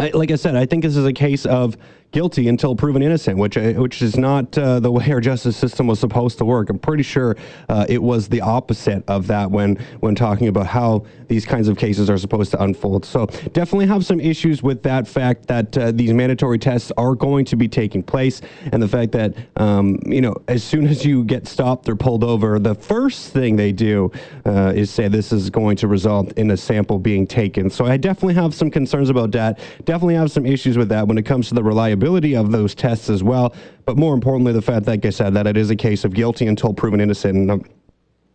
I, 0.00 0.10
like 0.14 0.30
I 0.30 0.36
said, 0.36 0.56
I 0.56 0.66
think 0.66 0.82
this 0.82 0.96
is 0.96 1.04
a 1.04 1.12
case 1.12 1.44
of 1.44 1.76
guilty 2.12 2.48
until 2.48 2.74
proven 2.74 3.02
innocent, 3.02 3.38
which 3.38 3.56
uh, 3.56 3.72
which 3.74 4.02
is 4.02 4.16
not 4.16 4.56
uh, 4.58 4.80
the 4.80 4.90
way 4.90 5.10
our 5.12 5.20
justice 5.20 5.56
system 5.56 5.86
was 5.86 6.00
supposed 6.00 6.38
to 6.38 6.44
work. 6.44 6.70
I'm 6.70 6.78
pretty 6.78 7.02
sure 7.02 7.36
uh, 7.68 7.86
it 7.88 8.02
was 8.02 8.28
the 8.28 8.40
opposite 8.40 9.04
of 9.08 9.26
that 9.28 9.50
when 9.50 9.76
when 10.00 10.14
talking 10.14 10.48
about 10.48 10.66
how 10.66 11.04
these 11.28 11.46
kinds 11.46 11.68
of 11.68 11.76
cases 11.78 12.10
are 12.10 12.18
supposed 12.18 12.50
to 12.50 12.62
unfold. 12.62 13.04
So 13.04 13.26
definitely 13.52 13.86
have 13.86 14.04
some 14.04 14.18
issues 14.18 14.62
with 14.62 14.82
that 14.82 15.06
fact 15.06 15.46
that 15.46 15.78
uh, 15.78 15.92
these 15.92 16.12
mandatory 16.12 16.58
tests 16.58 16.90
are 16.96 17.14
going 17.14 17.44
to 17.46 17.56
be 17.56 17.68
taking 17.68 18.02
place, 18.02 18.40
and 18.72 18.82
the 18.82 18.88
fact 18.88 19.12
that 19.12 19.36
um, 19.56 19.98
you 20.04 20.20
know 20.20 20.34
as 20.48 20.64
soon 20.64 20.86
as 20.86 21.04
you 21.04 21.24
get 21.24 21.46
stopped 21.46 21.88
or 21.88 21.94
pulled 21.94 22.24
over, 22.24 22.58
the 22.58 22.74
first 22.74 23.32
thing 23.32 23.56
they 23.56 23.72
do 23.72 24.10
uh, 24.46 24.72
is 24.74 24.90
say 24.90 25.06
this 25.08 25.32
is 25.32 25.50
going 25.50 25.76
to 25.76 25.86
result 25.86 26.32
in 26.32 26.50
a 26.50 26.56
sample 26.56 26.98
being 26.98 27.26
taken. 27.26 27.70
So 27.70 27.84
I 27.84 27.96
definitely 27.96 28.34
have 28.34 28.54
some 28.54 28.70
concerns 28.70 29.10
about 29.10 29.30
that. 29.32 29.60
Definitely 29.84 30.16
have 30.16 30.30
some 30.30 30.44
issues 30.44 30.76
with 30.76 30.88
that 30.88 31.06
when 31.06 31.16
it 31.16 31.24
comes 31.24 31.48
to 31.48 31.54
the 31.54 31.62
reliability 31.62 31.99
reliability 32.00 32.36
of 32.36 32.50
those 32.50 32.74
tests 32.74 33.10
as 33.10 33.22
well. 33.22 33.54
But 33.84 33.96
more 33.96 34.14
importantly, 34.14 34.52
the 34.52 34.62
fact, 34.62 34.86
like 34.86 35.04
I 35.04 35.10
said, 35.10 35.34
that 35.34 35.46
it 35.46 35.56
is 35.56 35.70
a 35.70 35.76
case 35.76 36.04
of 36.04 36.14
guilty 36.14 36.46
until 36.46 36.72
proven 36.72 37.00
innocent. 37.00 37.50
Um, 37.50 37.64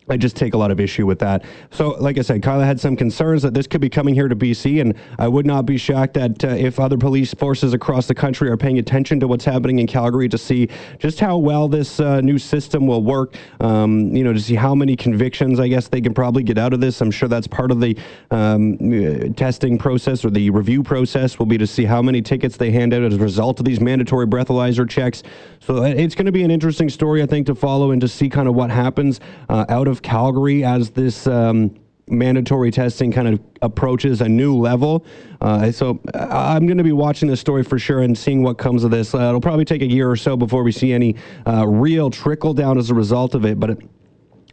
I 0.08 0.18
just 0.18 0.36
take 0.36 0.54
a 0.54 0.58
lot 0.58 0.70
of 0.70 0.80
issue 0.80 1.08
with 1.08 1.18
that. 1.20 1.44
So, 1.72 1.90
like 2.00 2.20
I 2.20 2.22
said, 2.22 2.44
Kyla 2.44 2.64
had 2.64 2.80
some 2.80 2.96
concerns 2.96 3.42
that 3.42 3.56
this 3.56 3.66
could 3.66 3.82
be 3.82 3.90
coming 3.90 4.14
here 4.14 4.28
to 4.28 4.36
BC, 4.36 4.80
and 4.80 4.94
I 5.18 5.28
would 5.28 5.48
not 5.48 5.66
be 5.66 5.78
shocked 5.78 6.14
that 6.14 6.44
uh, 6.44 6.50
if 6.50 6.80
other 6.80 6.98
police 6.98 7.34
forces 7.34 7.74
across 7.74 8.06
the 8.06 8.14
country 8.14 8.50
are 8.50 8.58
paying 8.58 8.78
attention 8.78 9.20
to 9.22 9.28
what's 9.28 9.46
happening 9.46 9.80
in 9.80 9.88
Calgary 9.88 10.30
to 10.30 10.38
see 10.38 10.70
just 11.00 11.20
how 11.20 11.38
well 11.38 11.68
this 11.68 12.00
uh, 12.00 12.22
new 12.22 12.38
system 12.38 12.86
will 12.86 13.02
work, 13.02 13.36
um, 13.62 14.16
you 14.16 14.24
know, 14.24 14.32
to 14.32 14.40
see 14.40 14.54
how 14.54 14.76
many 14.76 14.96
convictions 14.96 15.60
I 15.60 15.68
guess 15.68 15.88
they 15.88 16.02
can 16.02 16.14
probably 16.14 16.44
get 16.44 16.60
out 16.60 16.74
of 16.74 16.82
this. 16.82 17.02
I'm 17.02 17.10
sure 17.10 17.28
that's 17.28 17.48
part 17.48 17.72
of 17.72 17.82
the 17.82 17.98
um, 18.30 19.34
testing 19.34 19.78
process 19.78 20.24
or 20.24 20.30
the 20.30 20.52
review 20.52 20.84
process 20.84 21.40
will 21.40 21.48
be 21.48 21.58
to 21.58 21.66
see 21.66 21.84
how 21.84 22.04
many 22.04 22.22
tickets 22.22 22.58
they 22.58 22.70
hand 22.70 22.94
out 22.94 23.02
as 23.02 23.16
a 23.16 23.20
result 23.20 23.60
of 23.60 23.66
these 23.66 23.80
mandatory 23.80 24.28
breathalyzer 24.28 24.88
checks. 24.88 25.24
So, 25.62 25.78
uh, 25.78 25.88
it's 25.88 26.14
going 26.14 26.28
to 26.28 26.32
be 26.32 26.44
an 26.44 26.52
interesting 26.52 26.90
story, 26.90 27.24
I 27.24 27.26
think, 27.26 27.48
to 27.48 27.56
follow 27.56 27.90
and 27.90 28.00
to 28.02 28.08
see 28.08 28.30
kind 28.30 28.48
of 28.48 28.54
what 28.54 28.70
happens 28.70 29.20
uh, 29.50 29.66
out 29.68 29.88
of 29.88 29.95
of 29.96 30.02
Calgary 30.02 30.66
as 30.66 30.90
this 30.90 31.25
um, 31.25 31.74
mandatory 32.08 32.70
testing 32.70 33.14
kind 33.14 33.30
of 33.30 33.40
approaches 33.62 34.20
a 34.20 34.28
new 34.28 34.56
level. 34.58 35.06
Uh, 35.40 35.72
so 35.72 36.02
I'm 36.14 36.68
going 36.68 36.78
to 36.78 36.84
be 36.84 36.92
watching 36.92 37.30
this 37.30 37.40
story 37.40 37.64
for 37.64 37.80
sure 37.80 38.02
and 38.02 38.18
seeing 38.18 38.44
what 38.44 38.58
comes 38.58 38.84
of 38.84 38.92
this. 38.92 39.16
Uh, 39.16 39.30
it'll 39.30 39.40
probably 39.40 39.64
take 39.64 39.82
a 39.82 39.88
year 39.88 40.12
or 40.12 40.18
so 40.18 40.36
before 40.36 40.64
we 40.64 40.74
see 40.74 40.92
any 40.92 41.16
uh, 41.48 41.66
real 41.66 42.10
trickle 42.10 42.54
down 42.54 42.78
as 42.78 42.90
a 42.90 42.94
result 42.94 43.36
of 43.36 43.46
it, 43.46 43.60
but. 43.60 43.72
It, 43.72 43.80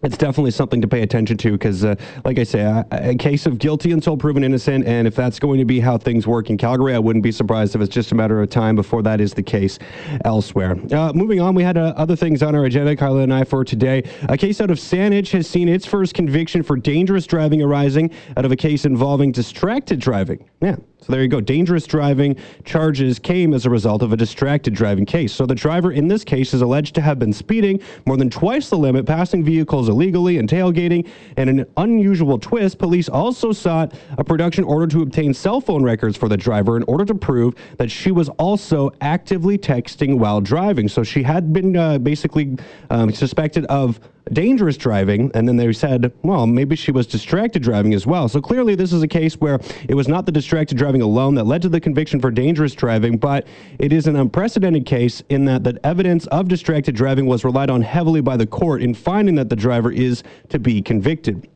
it's 0.02 0.16
definitely 0.16 0.50
something 0.50 0.80
to 0.80 0.88
pay 0.88 1.02
attention 1.02 1.36
to 1.38 1.52
because, 1.52 1.84
uh, 1.84 1.94
like 2.24 2.38
I 2.38 2.44
say, 2.44 2.84
a, 2.90 3.14
case 3.14 3.46
of 3.46 3.58
guilty 3.58 3.92
until 3.92 4.16
proven 4.16 4.42
innocent. 4.42 4.84
And 4.86 5.06
if 5.06 5.14
that's 5.14 5.38
going 5.38 5.58
to 5.58 5.64
be 5.64 5.78
how 5.78 5.96
things 5.96 6.26
work 6.26 6.50
in 6.50 6.58
Calgary, 6.58 6.94
I 6.94 6.98
wouldn't 6.98 7.22
be 7.22 7.30
surprised 7.30 7.76
if 7.76 7.80
it's 7.80 7.94
just 7.94 8.10
a 8.10 8.14
matter 8.14 8.40
of 8.42 8.50
time 8.50 8.74
before 8.74 9.02
that 9.02 9.20
is 9.20 9.32
the 9.34 9.42
case 9.42 9.78
elsewhere. 10.24 10.76
Uh, 10.92 11.12
moving 11.12 11.40
on, 11.40 11.54
we 11.54 11.62
had 11.62 11.76
uh, 11.76 11.94
other 11.96 12.16
things 12.16 12.42
on 12.42 12.54
our 12.54 12.64
agenda, 12.64 12.96
Carla 12.96 13.20
and 13.22 13.32
I, 13.32 13.44
for 13.44 13.64
today. 13.64 14.02
A 14.28 14.36
case 14.36 14.60
out 14.60 14.70
of 14.70 14.78
Saanich 14.78 15.30
has 15.32 15.48
seen 15.48 15.68
its 15.68 15.86
first 15.86 16.14
conviction 16.14 16.62
for 16.62 16.76
dangerous 16.76 17.26
driving 17.26 17.62
arising 17.62 18.10
out 18.36 18.44
of 18.44 18.50
a 18.50 18.56
case 18.56 18.84
involving 18.84 19.30
distracted 19.30 20.00
driving. 20.00 20.48
Yeah, 20.60 20.76
so 21.02 21.12
there 21.12 21.22
you 21.22 21.28
go. 21.28 21.40
Dangerous 21.40 21.84
driving 21.84 22.36
charges 22.64 23.18
came 23.18 23.54
as 23.54 23.66
a 23.66 23.70
result 23.70 24.02
of 24.02 24.12
a 24.12 24.16
distracted 24.16 24.72
driving 24.72 25.04
case. 25.04 25.32
So 25.32 25.46
the 25.46 25.54
driver 25.54 25.90
in 25.90 26.06
this 26.06 26.22
case 26.22 26.54
is 26.54 26.62
alleged 26.62 26.94
to 26.94 27.00
have 27.00 27.18
been 27.18 27.32
speeding 27.32 27.80
more 28.06 28.16
than 28.16 28.30
twice 28.30 28.70
the 28.70 28.78
limit, 28.78 29.04
passing 29.04 29.42
vehicles 29.42 29.88
illegally 29.88 30.38
and 30.38 30.48
tailgating. 30.48 31.08
And 31.36 31.50
an 31.50 31.66
unusual 31.76 32.38
twist, 32.38 32.78
police 32.78 33.08
also 33.08 33.50
sought 33.50 33.94
a 34.16 34.22
production 34.22 34.62
order 34.62 34.86
to 34.88 35.02
obtain 35.02 35.34
cell 35.34 35.60
phone 35.60 35.82
records 35.82 36.16
for 36.16 36.28
the 36.28 36.36
driver 36.36 36.76
in 36.76 36.84
order 36.84 37.04
to 37.06 37.16
prove 37.16 37.54
that 37.78 37.90
she 37.90 38.12
was 38.12 38.28
also 38.30 38.92
actively 39.00 39.58
texting 39.58 40.18
while 40.18 40.40
driving. 40.40 40.88
So 40.88 41.02
she 41.02 41.24
had 41.24 41.52
been 41.52 41.76
uh, 41.76 41.98
basically 41.98 42.56
um, 42.90 43.12
suspected 43.12 43.66
of 43.66 43.98
dangerous 44.32 44.76
driving, 44.76 45.30
and 45.34 45.48
then 45.48 45.56
they 45.56 45.72
said, 45.72 46.12
well, 46.22 46.46
maybe 46.46 46.76
she 46.76 46.92
was 46.92 47.06
distracted 47.06 47.62
driving 47.62 47.94
as 47.94 48.06
well. 48.06 48.28
So 48.28 48.40
clearly, 48.40 48.74
this 48.74 48.92
is 48.92 49.02
a 49.02 49.08
case 49.08 49.34
where 49.34 49.60
it 49.88 49.94
was 49.94 50.08
not 50.08 50.26
the 50.26 50.32
distracted 50.32 50.78
driving 50.78 51.02
alone 51.02 51.34
that 51.34 51.44
led 51.44 51.62
to 51.62 51.68
the 51.68 51.80
conviction 51.80 52.20
for 52.20 52.30
dangerous 52.30 52.74
driving, 52.74 53.16
but 53.16 53.46
it 53.78 53.92
is 53.92 54.06
an 54.06 54.16
unprecedented 54.16 54.86
case 54.86 55.22
in 55.28 55.44
that 55.46 55.64
the 55.64 55.78
evidence 55.84 56.26
of 56.28 56.48
distracted 56.48 56.94
driving 56.94 57.26
was 57.26 57.44
relied 57.44 57.70
on 57.70 57.82
heavily 57.82 58.20
by 58.20 58.36
the 58.36 58.46
court 58.46 58.82
in 58.82 58.94
finding 58.94 59.34
that 59.34 59.48
the 59.48 59.56
driver 59.56 59.90
is 59.90 60.22
to 60.48 60.58
be 60.58 60.80
convicted. 60.82 61.48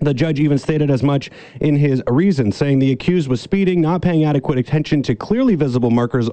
The 0.00 0.12
judge 0.12 0.40
even 0.40 0.58
stated 0.58 0.90
as 0.90 1.02
much 1.02 1.30
in 1.60 1.74
his 1.74 2.02
reason, 2.06 2.52
saying 2.52 2.80
the 2.80 2.92
accused 2.92 3.28
was 3.28 3.40
speeding, 3.40 3.80
not 3.80 4.02
paying 4.02 4.24
adequate 4.24 4.58
attention 4.58 5.02
to 5.04 5.14
clearly 5.14 5.54
visible 5.54 5.90
markers 5.90 6.28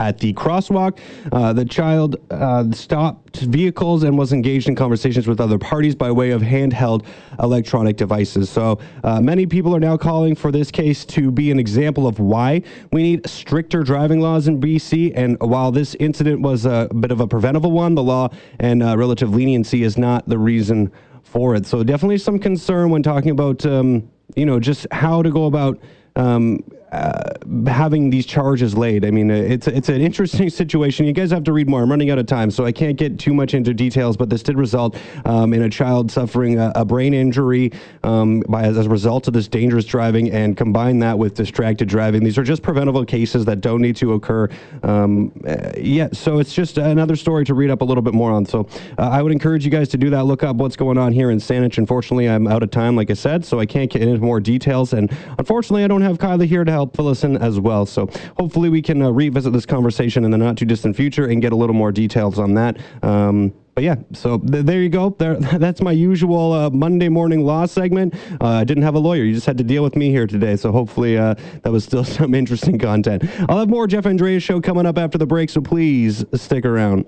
at 0.00 0.18
the 0.18 0.32
crosswalk. 0.32 0.98
Uh, 1.30 1.52
the 1.52 1.66
child 1.66 2.16
uh, 2.30 2.70
stopped 2.72 3.36
vehicles 3.40 4.04
and 4.04 4.16
was 4.16 4.32
engaged 4.32 4.68
in 4.68 4.74
conversations 4.74 5.26
with 5.26 5.40
other 5.40 5.58
parties 5.58 5.94
by 5.94 6.10
way 6.10 6.30
of 6.30 6.40
handheld 6.40 7.04
electronic 7.40 7.96
devices. 7.96 8.48
So 8.48 8.78
uh, 9.02 9.20
many 9.20 9.44
people 9.44 9.76
are 9.76 9.80
now 9.80 9.98
calling 9.98 10.34
for 10.34 10.50
this 10.50 10.70
case 10.70 11.04
to 11.06 11.30
be 11.30 11.50
an 11.50 11.58
example 11.58 12.06
of 12.06 12.18
why 12.20 12.62
we 12.90 13.02
need 13.02 13.28
stricter 13.28 13.82
driving 13.82 14.20
laws 14.20 14.48
in 14.48 14.60
BC. 14.60 15.12
And 15.14 15.38
while 15.40 15.70
this 15.70 15.94
incident 16.00 16.40
was 16.40 16.64
a 16.64 16.88
bit 17.00 17.10
of 17.10 17.20
a 17.20 17.26
preventable 17.26 17.72
one, 17.72 17.94
the 17.94 18.02
law 18.02 18.30
and 18.60 18.82
uh, 18.82 18.96
relative 18.96 19.34
leniency 19.34 19.82
is 19.82 19.98
not 19.98 20.26
the 20.26 20.38
reason 20.38 20.90
for 21.24 21.54
it. 21.54 21.66
So 21.66 21.82
definitely 21.82 22.18
some 22.18 22.38
concern 22.38 22.90
when 22.90 23.02
talking 23.02 23.30
about 23.30 23.66
um, 23.66 24.08
you 24.36 24.46
know 24.46 24.60
just 24.60 24.86
how 24.92 25.22
to 25.22 25.30
go 25.30 25.46
about 25.46 25.80
um, 26.16 26.60
uh, 26.94 27.32
having 27.66 28.08
these 28.08 28.24
charges 28.24 28.76
laid. 28.76 29.04
I 29.04 29.10
mean, 29.10 29.30
uh, 29.30 29.34
it's 29.34 29.66
it's 29.66 29.88
an 29.88 30.00
interesting 30.00 30.48
situation. 30.62 31.06
You 31.06 31.12
guys 31.12 31.30
have 31.32 31.44
to 31.44 31.52
read 31.52 31.68
more. 31.68 31.82
I'm 31.82 31.90
running 31.90 32.10
out 32.10 32.18
of 32.18 32.26
time, 32.26 32.50
so 32.50 32.64
I 32.64 32.72
can't 32.72 32.96
get 32.96 33.18
too 33.18 33.34
much 33.34 33.54
into 33.54 33.74
details. 33.74 34.16
But 34.16 34.30
this 34.30 34.42
did 34.42 34.56
result 34.56 34.96
um, 35.24 35.52
in 35.52 35.62
a 35.62 35.70
child 35.70 36.10
suffering 36.10 36.58
a, 36.58 36.72
a 36.76 36.84
brain 36.84 37.12
injury 37.12 37.72
um, 38.04 38.40
by 38.48 38.62
as 38.62 38.76
a 38.76 38.88
result 38.88 39.26
of 39.26 39.34
this 39.34 39.48
dangerous 39.48 39.84
driving, 39.84 40.30
and 40.30 40.56
combine 40.56 41.00
that 41.00 41.18
with 41.18 41.34
distracted 41.34 41.88
driving. 41.88 42.22
These 42.22 42.38
are 42.38 42.44
just 42.44 42.62
preventable 42.62 43.04
cases 43.04 43.44
that 43.46 43.60
don't 43.60 43.82
need 43.82 43.96
to 43.96 44.12
occur. 44.12 44.48
Um, 44.82 45.32
uh, 45.46 45.72
yeah, 45.76 46.08
so 46.12 46.38
it's 46.38 46.54
just 46.54 46.78
another 46.78 47.16
story 47.16 47.44
to 47.46 47.54
read 47.54 47.70
up 47.70 47.80
a 47.80 47.84
little 47.84 48.02
bit 48.02 48.14
more 48.14 48.30
on. 48.30 48.46
So 48.46 48.68
uh, 48.98 49.08
I 49.08 49.20
would 49.20 49.32
encourage 49.32 49.64
you 49.64 49.70
guys 49.70 49.88
to 49.88 49.98
do 49.98 50.10
that. 50.10 50.24
Look 50.24 50.44
up 50.44 50.56
what's 50.56 50.76
going 50.76 50.98
on 50.98 51.12
here 51.12 51.30
in 51.30 51.38
Saanich. 51.38 51.78
Unfortunately, 51.78 52.28
I'm 52.28 52.46
out 52.46 52.62
of 52.62 52.70
time, 52.70 52.94
like 52.94 53.10
I 53.10 53.14
said, 53.14 53.44
so 53.44 53.58
I 53.58 53.66
can't 53.66 53.90
get 53.90 54.02
into 54.02 54.20
more 54.20 54.38
details. 54.38 54.92
And 54.92 55.10
unfortunately, 55.38 55.82
I 55.82 55.88
don't 55.88 56.02
have 56.02 56.18
Kyla 56.18 56.44
here 56.44 56.64
to 56.64 56.70
help 56.70 56.83
help 56.92 57.08
us 57.08 57.24
in 57.24 57.36
as 57.38 57.58
well. 57.58 57.86
So 57.86 58.08
hopefully 58.38 58.68
we 58.68 58.82
can 58.82 59.00
uh, 59.00 59.10
revisit 59.10 59.52
this 59.52 59.66
conversation 59.66 60.24
in 60.24 60.30
the 60.30 60.38
not 60.38 60.56
too 60.56 60.66
distant 60.66 60.96
future 60.96 61.26
and 61.26 61.40
get 61.40 61.52
a 61.52 61.56
little 61.56 61.74
more 61.74 61.92
details 61.92 62.38
on 62.38 62.54
that. 62.54 62.78
Um, 63.02 63.54
but 63.74 63.82
yeah, 63.82 63.96
so 64.12 64.38
th- 64.38 64.64
there 64.64 64.82
you 64.82 64.88
go. 64.88 65.10
There, 65.10 65.34
that's 65.58 65.80
my 65.80 65.92
usual 65.92 66.52
uh, 66.52 66.70
Monday 66.70 67.08
morning 67.08 67.44
law 67.44 67.66
segment. 67.66 68.14
Uh, 68.40 68.46
I 68.46 68.64
didn't 68.64 68.84
have 68.84 68.94
a 68.94 69.00
lawyer; 69.00 69.24
you 69.24 69.34
just 69.34 69.46
had 69.46 69.58
to 69.58 69.64
deal 69.64 69.82
with 69.82 69.96
me 69.96 70.10
here 70.10 70.26
today. 70.26 70.54
So 70.56 70.70
hopefully 70.70 71.18
uh, 71.18 71.34
that 71.62 71.72
was 71.72 71.84
still 71.84 72.04
some 72.18 72.34
interesting 72.34 72.78
content. 72.78 73.24
I'll 73.48 73.58
have 73.58 73.68
more 73.68 73.86
Jeff 73.86 74.06
Andreas 74.06 74.42
show 74.42 74.60
coming 74.60 74.86
up 74.86 74.98
after 74.98 75.18
the 75.18 75.26
break, 75.26 75.50
so 75.50 75.60
please 75.60 76.24
stick 76.34 76.64
around. 76.64 77.06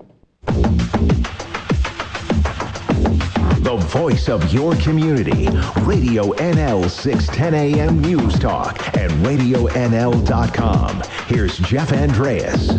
Voice 3.97 4.29
of 4.29 4.53
your 4.53 4.75
community. 4.75 5.47
Radio 5.81 6.31
NL 6.33 6.87
610 6.87 7.55
AM 7.55 7.99
News 7.99 8.37
Talk 8.37 8.95
and 8.95 9.11
RadioNL.com. 9.25 11.01
Here's 11.25 11.57
Jeff 11.57 11.91
Andreas. 11.91 12.73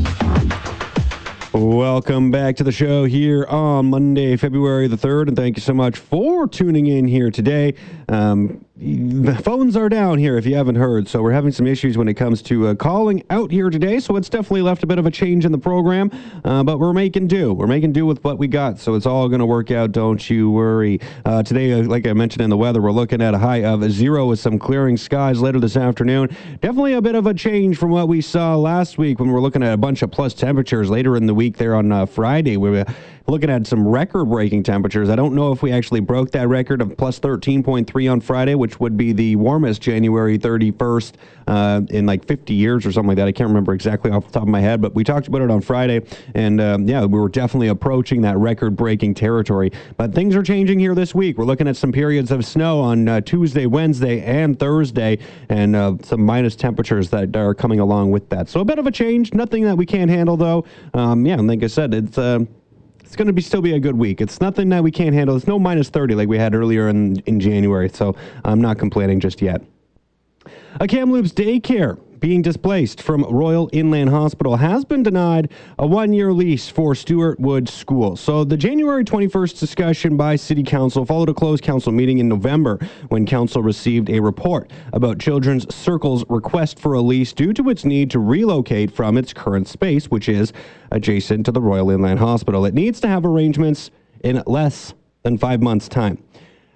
Welcome 1.53 2.31
back 2.31 2.55
to 2.57 2.63
the 2.63 2.71
show 2.71 3.05
here 3.05 3.45
on 3.47 3.87
Monday, 3.87 4.37
February 4.37 4.87
the 4.87 4.97
3rd, 4.97 5.27
and 5.27 5.37
thank 5.37 5.57
you 5.57 5.61
so 5.61 5.75
much 5.75 5.99
for 5.99 6.47
tuning 6.47 6.87
in 6.87 7.09
here 7.09 7.33
today. 7.33 7.75
Um, 8.09 8.65
the 8.81 9.35
phones 9.43 9.77
are 9.77 9.88
down 9.88 10.19
here 10.19 10.38
if 10.38 10.47
you 10.47 10.55
haven't 10.55 10.77
heard, 10.77 11.09
so 11.09 11.21
we're 11.21 11.33
having 11.33 11.51
some 11.51 11.67
issues 11.67 11.99
when 11.99 12.07
it 12.07 12.14
comes 12.14 12.41
to 12.43 12.69
uh, 12.69 12.75
calling 12.77 13.25
out 13.29 13.51
here 13.51 13.71
today. 13.71 13.99
So 13.99 14.14
it's 14.14 14.29
definitely 14.29 14.62
left 14.62 14.85
a 14.85 14.87
bit 14.87 15.01
of 15.01 15.07
a 15.07 15.11
change 15.11 15.45
in 15.45 15.51
the 15.51 15.59
program, 15.59 16.12
uh, 16.45 16.62
but 16.62 16.79
we're 16.79 16.93
making 16.93 17.27
do. 17.27 17.53
We're 17.53 17.67
making 17.67 17.93
do 17.93 18.07
with 18.07 18.23
what 18.23 18.38
we 18.38 18.47
got, 18.47 18.79
so 18.79 18.95
it's 18.95 19.05
all 19.05 19.29
going 19.29 19.41
to 19.41 19.47
work 19.47 19.73
out. 19.73 19.91
Don't 19.91 20.31
you 20.31 20.53
worry. 20.53 21.01
Uh, 21.25 21.43
today, 21.43 21.73
uh, 21.73 21.83
like 21.88 22.07
I 22.07 22.12
mentioned 22.12 22.43
in 22.43 22.51
the 22.51 22.57
weather, 22.57 22.81
we're 22.81 22.93
looking 22.93 23.21
at 23.21 23.35
a 23.35 23.38
high 23.38 23.64
of 23.64 23.83
zero 23.91 24.27
with 24.27 24.38
some 24.38 24.61
clearing 24.61 24.97
skies 24.97 25.41
later 25.41 25.59
this 25.59 25.77
afternoon. 25.77 26.29
Definitely 26.61 26.93
a 26.93 27.03
bit 27.03 27.17
of 27.17 27.27
a 27.27 27.35
change 27.35 27.79
from 27.79 27.91
what 27.91 28.07
we 28.07 28.21
saw 28.21 28.55
last 28.55 28.97
week 28.97 29.19
when 29.19 29.29
we 29.29 29.35
were 29.35 29.41
looking 29.41 29.64
at 29.64 29.73
a 29.73 29.77
bunch 29.79 30.03
of 30.03 30.12
plus 30.12 30.35
temperatures 30.35 30.88
later 30.88 31.17
in 31.17 31.27
the 31.27 31.35
week 31.35 31.57
there 31.57 31.75
on 31.75 31.91
uh, 31.91 32.07
Friday. 32.07 32.57
We 32.57 32.71
were 32.71 32.85
looking 33.29 33.51
at 33.51 33.67
some 33.67 33.87
record-breaking 33.87 34.62
temperatures. 34.62 35.11
I 35.11 35.17
don't 35.17 35.35
know 35.35 35.53
if 35.53 35.62
we 35.62 35.71
actually 35.71 36.01
broke 36.01 36.31
that 36.33 36.49
record 36.49 36.81
of 36.81 36.97
plus 36.97 37.21
13.3 37.21 38.11
on 38.11 38.21
Friday, 38.21 38.55
which 38.55 38.68
would 38.77 38.97
be 38.97 39.13
the 39.13 39.37
warmest 39.37 39.83
January 39.83 40.39
31st 40.39 41.13
uh, 41.47 41.81
in 41.91 42.07
like 42.07 42.27
50 42.27 42.55
years 42.55 42.85
or 42.85 42.93
something 42.93 43.09
like 43.09 43.17
that. 43.17 43.27
I 43.27 43.33
can't 43.33 43.49
remember 43.49 43.73
exactly 43.73 44.11
off 44.11 44.27
the 44.27 44.33
top 44.33 44.43
of 44.43 44.49
my 44.49 44.61
head, 44.61 44.81
but 44.81 44.95
we 44.95 45.03
talked 45.05 45.29
about 45.29 45.43
it 45.43 45.51
on 45.51 45.61
Friday, 45.61 46.03
and 46.35 46.61
um, 46.61 46.89
yeah, 46.89 47.05
we 47.05 47.19
were 47.19 47.29
definitely 47.29 47.69
approaching 47.69 48.23
that 48.23 48.37
record-breaking 48.37 49.15
territory. 49.15 49.73
But 49.97 50.15
things 50.15 50.37
are 50.37 50.43
changing 50.43 50.79
here 50.79 50.95
this 50.95 51.15
week. 51.15 51.39
We're 51.39 51.45
looking 51.45 51.69
at 51.69 51.77
some 51.77 51.93
periods 51.93 52.31
of 52.31 52.45
snow 52.45 52.81
on 52.81 53.09
uh, 53.09 53.21
Tuesday, 53.23 53.67
Wednesday, 53.67 54.21
and 54.23 54.59
Thursday, 54.59 55.19
and 55.49 55.75
uh, 55.75 55.95
some 56.03 56.23
minus 56.25 56.55
temperatures 56.57 57.11
that 57.11 57.35
are 57.37 57.55
coming 57.55 57.81
along 57.81 58.11
with 58.11 58.29
that. 58.29 58.49
So 58.49 58.61
a 58.61 58.65
bit 58.65 58.79
of 58.79 58.87
a 58.87 58.91
change. 58.91 59.33
Nothing 59.33 59.65
that 59.65 59.77
we 59.77 59.87
can't 59.87 60.11
handle, 60.11 60.37
though. 60.37 60.65
Um, 60.95 61.25
yeah, 61.25 61.35
and 61.35 61.49
like 61.49 61.63
I 61.63 61.69
said, 61.69 61.95
it's 61.95 62.19
uh, 62.19 62.41
it's 63.09 63.16
going 63.16 63.27
to 63.27 63.33
be 63.33 63.40
still 63.40 63.62
be 63.62 63.73
a 63.73 63.81
good 63.81 63.97
week. 63.97 64.21
It's 64.21 64.38
nothing 64.38 64.68
that 64.68 64.83
we 64.83 64.90
can't 64.90 65.14
handle. 65.14 65.35
It's 65.35 65.47
no 65.47 65.59
minus 65.59 65.88
30 65.88 66.14
like 66.14 66.29
we 66.29 66.37
had 66.37 66.55
earlier 66.55 66.90
in, 66.90 67.16
in 67.21 67.40
January, 67.40 67.88
so 67.88 68.14
I'm 68.44 68.61
not 68.61 68.79
complaining 68.79 69.18
just 69.18 69.40
yet. 69.40 69.62
A 70.79 70.87
Kamloops 70.87 71.33
daycare 71.33 71.99
being 72.21 72.43
displaced 72.43 73.03
from 73.03 73.23
Royal 73.25 73.69
Inland 73.73 74.11
Hospital 74.11 74.57
has 74.57 74.85
been 74.85 75.03
denied 75.03 75.51
a 75.79 75.87
one 75.87 76.13
year 76.13 76.33
lease 76.33 76.69
for 76.69 76.95
Stuart 76.95 77.39
Wood 77.41 77.69
School. 77.69 78.17
So, 78.17 78.45
the 78.45 78.57
January 78.57 79.05
21st 79.05 79.59
discussion 79.59 80.17
by 80.17 80.37
City 80.37 80.63
Council 80.63 81.05
followed 81.05 81.29
a 81.29 81.35
closed 81.35 81.63
council 81.63 81.93
meeting 81.93 82.19
in 82.19 82.29
November 82.29 82.79
when 83.09 83.27
Council 83.27 83.63
received 83.63 84.11
a 84.11 84.21
report 84.21 84.71
about 84.93 85.19
Children's 85.19 85.73
Circle's 85.75 86.25
request 86.29 86.79
for 86.79 86.95
a 86.95 87.01
lease 87.01 87.33
due 87.33 87.53
to 87.53 87.71
its 87.71 87.85
need 87.85 88.11
to 88.11 88.19
relocate 88.19 88.91
from 88.91 89.17
its 89.17 89.33
current 89.33 89.69
space, 89.69 90.07
which 90.07 90.29
is 90.29 90.53
adjacent 90.91 91.47
to 91.47 91.53
the 91.53 91.61
Royal 91.61 91.91
Inland 91.91 92.19
Hospital. 92.19 92.65
It 92.65 92.75
needs 92.75 93.01
to 93.01 93.09
have 93.09 93.25
arrangements 93.25 93.91
in 94.25 94.43
less 94.47 94.95
than 95.23 95.39
five 95.39 95.63
months' 95.63 95.89
time. 95.89 96.23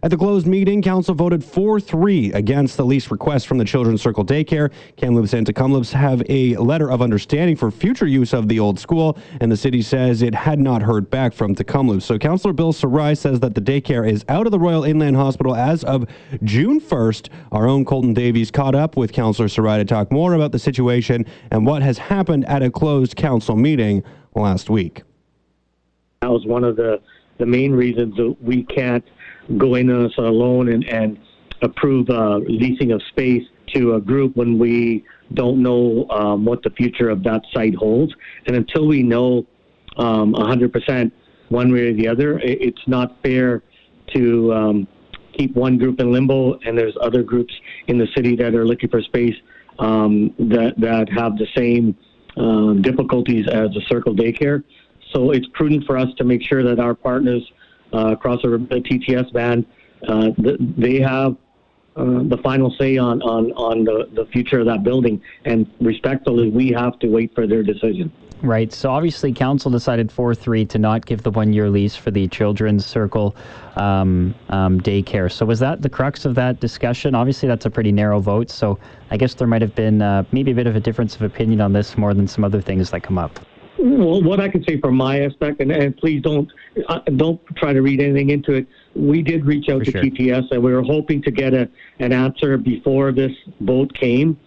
At 0.05 0.11
the 0.11 0.17
closed 0.17 0.49
meeting, 0.49 0.83
council 0.83 1.15
voted 1.15 1.43
4-3 1.43 2.35
against 2.35 2.77
the 2.77 2.85
lease 2.85 3.09
request 3.13 3.47
from 3.47 3.57
the 3.59 3.65
Children's 3.65 4.03
Circle 4.03 4.25
Daycare. 4.25 4.73
Kamloops 4.97 5.33
and 5.33 5.47
Tk'emlúps 5.47 5.93
have 5.93 6.25
a 6.29 6.57
letter 6.57 6.91
of 6.91 7.01
understanding 7.01 7.55
for 7.55 7.71
future 7.71 8.09
use 8.09 8.33
of 8.33 8.49
the 8.49 8.59
old 8.59 8.81
school, 8.81 9.17
and 9.41 9.53
the 9.53 9.57
city 9.57 9.81
says 9.81 10.23
it 10.23 10.35
had 10.35 10.59
not 10.59 10.83
heard 10.83 11.09
back 11.09 11.33
from 11.33 11.55
Tk'emlúps. 11.55 12.03
So 12.03 12.19
Councillor 12.19 12.53
Bill 12.53 12.73
Sarai 12.73 13.15
says 13.15 13.39
that 13.41 13.55
the 13.55 13.61
daycare 13.61 14.11
is 14.11 14.25
out 14.29 14.45
of 14.45 14.51
the 14.51 14.59
Royal 14.59 14.83
Inland 14.83 15.15
Hospital 15.15 15.55
as 15.55 15.85
of 15.85 16.05
June 16.43 16.81
1st. 16.81 17.29
Our 17.53 17.69
own 17.69 17.85
Colton 17.85 18.13
Davies 18.13 18.51
caught 18.51 18.75
up 18.75 18.97
with 18.97 19.13
Councillor 19.13 19.47
Sarai 19.47 19.79
to 19.79 19.85
talk 19.85 20.11
more 20.11 20.35
about 20.35 20.51
the 20.51 20.59
situation 20.59 21.25
and 21.53 21.65
what 21.65 21.81
has 21.81 21.97
happened 21.99 22.45
at 22.47 22.61
a 22.61 22.73
closed 22.73 23.15
council 23.15 23.55
meeting 23.55 24.03
last 24.35 24.69
week. 24.69 25.05
That 26.23 26.33
was 26.33 26.45
one 26.45 26.65
of 26.65 26.75
the, 26.75 27.01
the 27.39 27.47
main 27.47 27.71
reasons 27.71 28.17
that 28.17 28.37
we 28.43 28.65
can't– 28.65 29.05
go 29.59 29.75
in 29.75 29.91
on 29.91 30.07
us 30.07 30.13
alone 30.19 30.69
and, 30.69 30.85
and 30.89 31.19
approve 31.63 32.09
uh, 32.11 32.37
leasing 32.39 32.93
of 32.93 33.03
space 33.09 33.43
to 33.75 33.95
a 33.95 34.01
group 34.01 34.37
when 34.37 34.59
we 34.59 35.05
don't 35.35 35.63
know 35.63 36.07
um, 36.11 36.45
what 36.45 36.63
the 36.63 36.71
future 36.71 37.09
of 37.09 37.23
that 37.23 37.43
site 37.53 37.75
holds. 37.75 38.13
And 38.47 38.57
until 38.57 38.87
we 38.87 39.03
know 39.03 39.47
um, 39.97 40.35
100% 40.35 41.13
one 41.49 41.73
way 41.73 41.89
or 41.89 41.93
the 41.95 42.09
other, 42.09 42.39
it's 42.41 42.83
not 42.87 43.17
fair 43.23 43.63
to 44.15 44.53
um, 44.53 44.89
keep 45.37 45.55
one 45.55 45.79
group 45.79 46.01
in 46.01 46.13
limbo 46.13 46.59
and 46.61 46.77
there's 46.77 46.97
other 47.01 47.23
groups 47.23 47.55
in 47.87 47.99
the 47.99 48.09
city 48.15 48.37
that 48.37 48.55
are 48.55 48.67
looking 48.67 48.91
for 48.91 49.01
space 49.01 49.35
um, 49.79 50.35
that, 50.39 50.75
that 50.79 51.09
have 51.11 51.37
the 51.39 51.47
same 51.57 51.97
uh, 52.37 52.75
difficulties 52.83 53.47
as 53.49 53.71
the 53.71 53.83
Circle 53.89 54.15
Daycare. 54.15 54.63
So 55.13 55.31
it's 55.31 55.47
prudent 55.53 55.85
for 55.85 55.97
us 55.97 56.09
to 56.17 56.25
make 56.25 56.43
sure 56.43 56.63
that 56.63 56.79
our 56.79 56.95
partners– 56.95 57.43
uh, 57.93 58.13
across 58.13 58.43
the 58.43 58.49
TTS 58.49 59.33
band. 59.33 59.67
Uh, 60.07 60.31
they 60.77 60.99
have 61.01 61.37
uh, 61.95 62.23
the 62.25 62.39
final 62.43 62.75
say 62.79 62.97
on, 62.97 63.21
on, 63.23 63.53
on 63.53 63.85
the, 63.85 64.09
the 64.15 64.27
future 64.33 64.61
of 64.61 64.67
that 64.67 64.83
building. 64.83 65.21
And 65.45 65.71
respectfully, 65.81 66.49
we 66.49 66.71
have 66.71 66.99
to 67.01 67.07
wait 67.09 67.35
for 67.35 67.47
their 67.47 67.63
decision. 67.63 68.11
Right. 68.43 68.73
So 68.73 68.91
obviously, 68.91 69.33
council 69.33 69.71
decided 69.71 70.11
4 70.11 70.35
3 70.35 70.65
to 70.65 70.79
not 70.79 71.07
give 71.07 71.23
the 71.23 71.31
one 71.31 71.53
year 71.53 71.71
lease 71.71 71.95
for 71.95 72.11
the 72.11 72.27
Children's 72.27 72.85
Circle 72.85 73.37
um, 73.77 74.35
um, 74.49 74.81
daycare. 74.81 75.31
So 75.31 75.47
was 75.47 75.61
that 75.61 75.81
the 75.81 75.89
crux 75.89 76.25
of 76.25 76.35
that 76.35 76.59
discussion? 76.59 77.15
Obviously, 77.15 77.49
that's 77.49 77.67
a 77.67 77.71
pretty 77.71 77.93
narrow 77.93 78.19
vote. 78.19 78.51
So 78.51 78.81
I 79.13 79.17
guess 79.17 79.35
there 79.35 79.47
might 79.47 79.63
have 79.63 79.77
been 79.77 80.03
uh, 80.03 80.25
maybe 80.33 80.51
a 80.51 80.55
bit 80.55 80.67
of 80.67 80.75
a 80.75 80.81
difference 80.81 81.15
of 81.15 81.23
opinion 81.23 81.61
on 81.61 81.73
this 81.73 81.97
more 81.97 82.15
than 82.15 82.27
some 82.27 82.43
other 82.43 82.61
things 82.61 82.91
that 82.91 83.03
come 83.05 83.17
up. 83.17 83.39
Well, 83.83 84.23
what 84.23 84.39
I 84.39 84.49
can 84.49 84.63
say 84.63 84.79
from 84.79 84.97
my 84.97 85.23
aspect, 85.23 85.61
and, 85.61 85.73
and 85.73 85.97
please 85.97 86.23
don't 86.23 86.49
uh, 86.89 87.01
don't 87.17 87.41
try 87.57 87.73
to 87.73 87.83
read 87.83 88.01
anything 88.01 88.31
into 88.31 88.53
it. 88.53 88.69
We 88.95 89.23
did 89.23 89.45
reach 89.45 89.69
out 89.69 89.81
For 89.81 89.87
to 89.87 89.91
sure. 89.91 90.03
TTS, 90.03 90.53
and 90.53 90.63
we 90.63 90.73
were 90.73 90.85
hoping 90.85 91.21
to 91.23 91.33
get 91.33 91.53
a 91.53 91.69
an 91.99 92.13
answer 92.13 92.57
before 92.57 93.11
this 93.11 93.33
vote 93.61 93.93
came. 93.93 94.39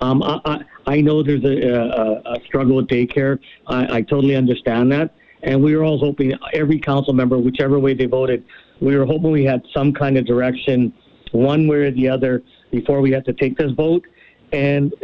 Um, 0.00 0.22
I, 0.22 0.40
I, 0.44 0.60
I 0.86 1.00
know 1.00 1.24
there's 1.24 1.44
a, 1.44 1.70
a, 1.70 2.34
a 2.34 2.44
struggle 2.46 2.76
with 2.76 2.86
daycare. 2.86 3.40
I, 3.66 3.96
I 3.96 4.02
totally 4.02 4.36
understand 4.36 4.92
that, 4.92 5.12
and 5.42 5.60
we 5.60 5.74
were 5.74 5.82
all 5.82 5.98
hoping 5.98 6.32
every 6.52 6.78
council 6.78 7.14
member, 7.14 7.36
whichever 7.36 7.80
way 7.80 7.94
they 7.94 8.06
voted, 8.06 8.44
we 8.80 8.96
were 8.96 9.06
hoping 9.06 9.32
we 9.32 9.44
had 9.44 9.62
some 9.74 9.92
kind 9.92 10.16
of 10.16 10.24
direction, 10.24 10.92
one 11.32 11.66
way 11.66 11.78
or 11.78 11.90
the 11.90 12.08
other, 12.08 12.44
before 12.70 13.00
we 13.00 13.10
had 13.10 13.24
to 13.24 13.32
take 13.32 13.58
this 13.58 13.72
vote. 13.72 14.04
And 14.52 14.94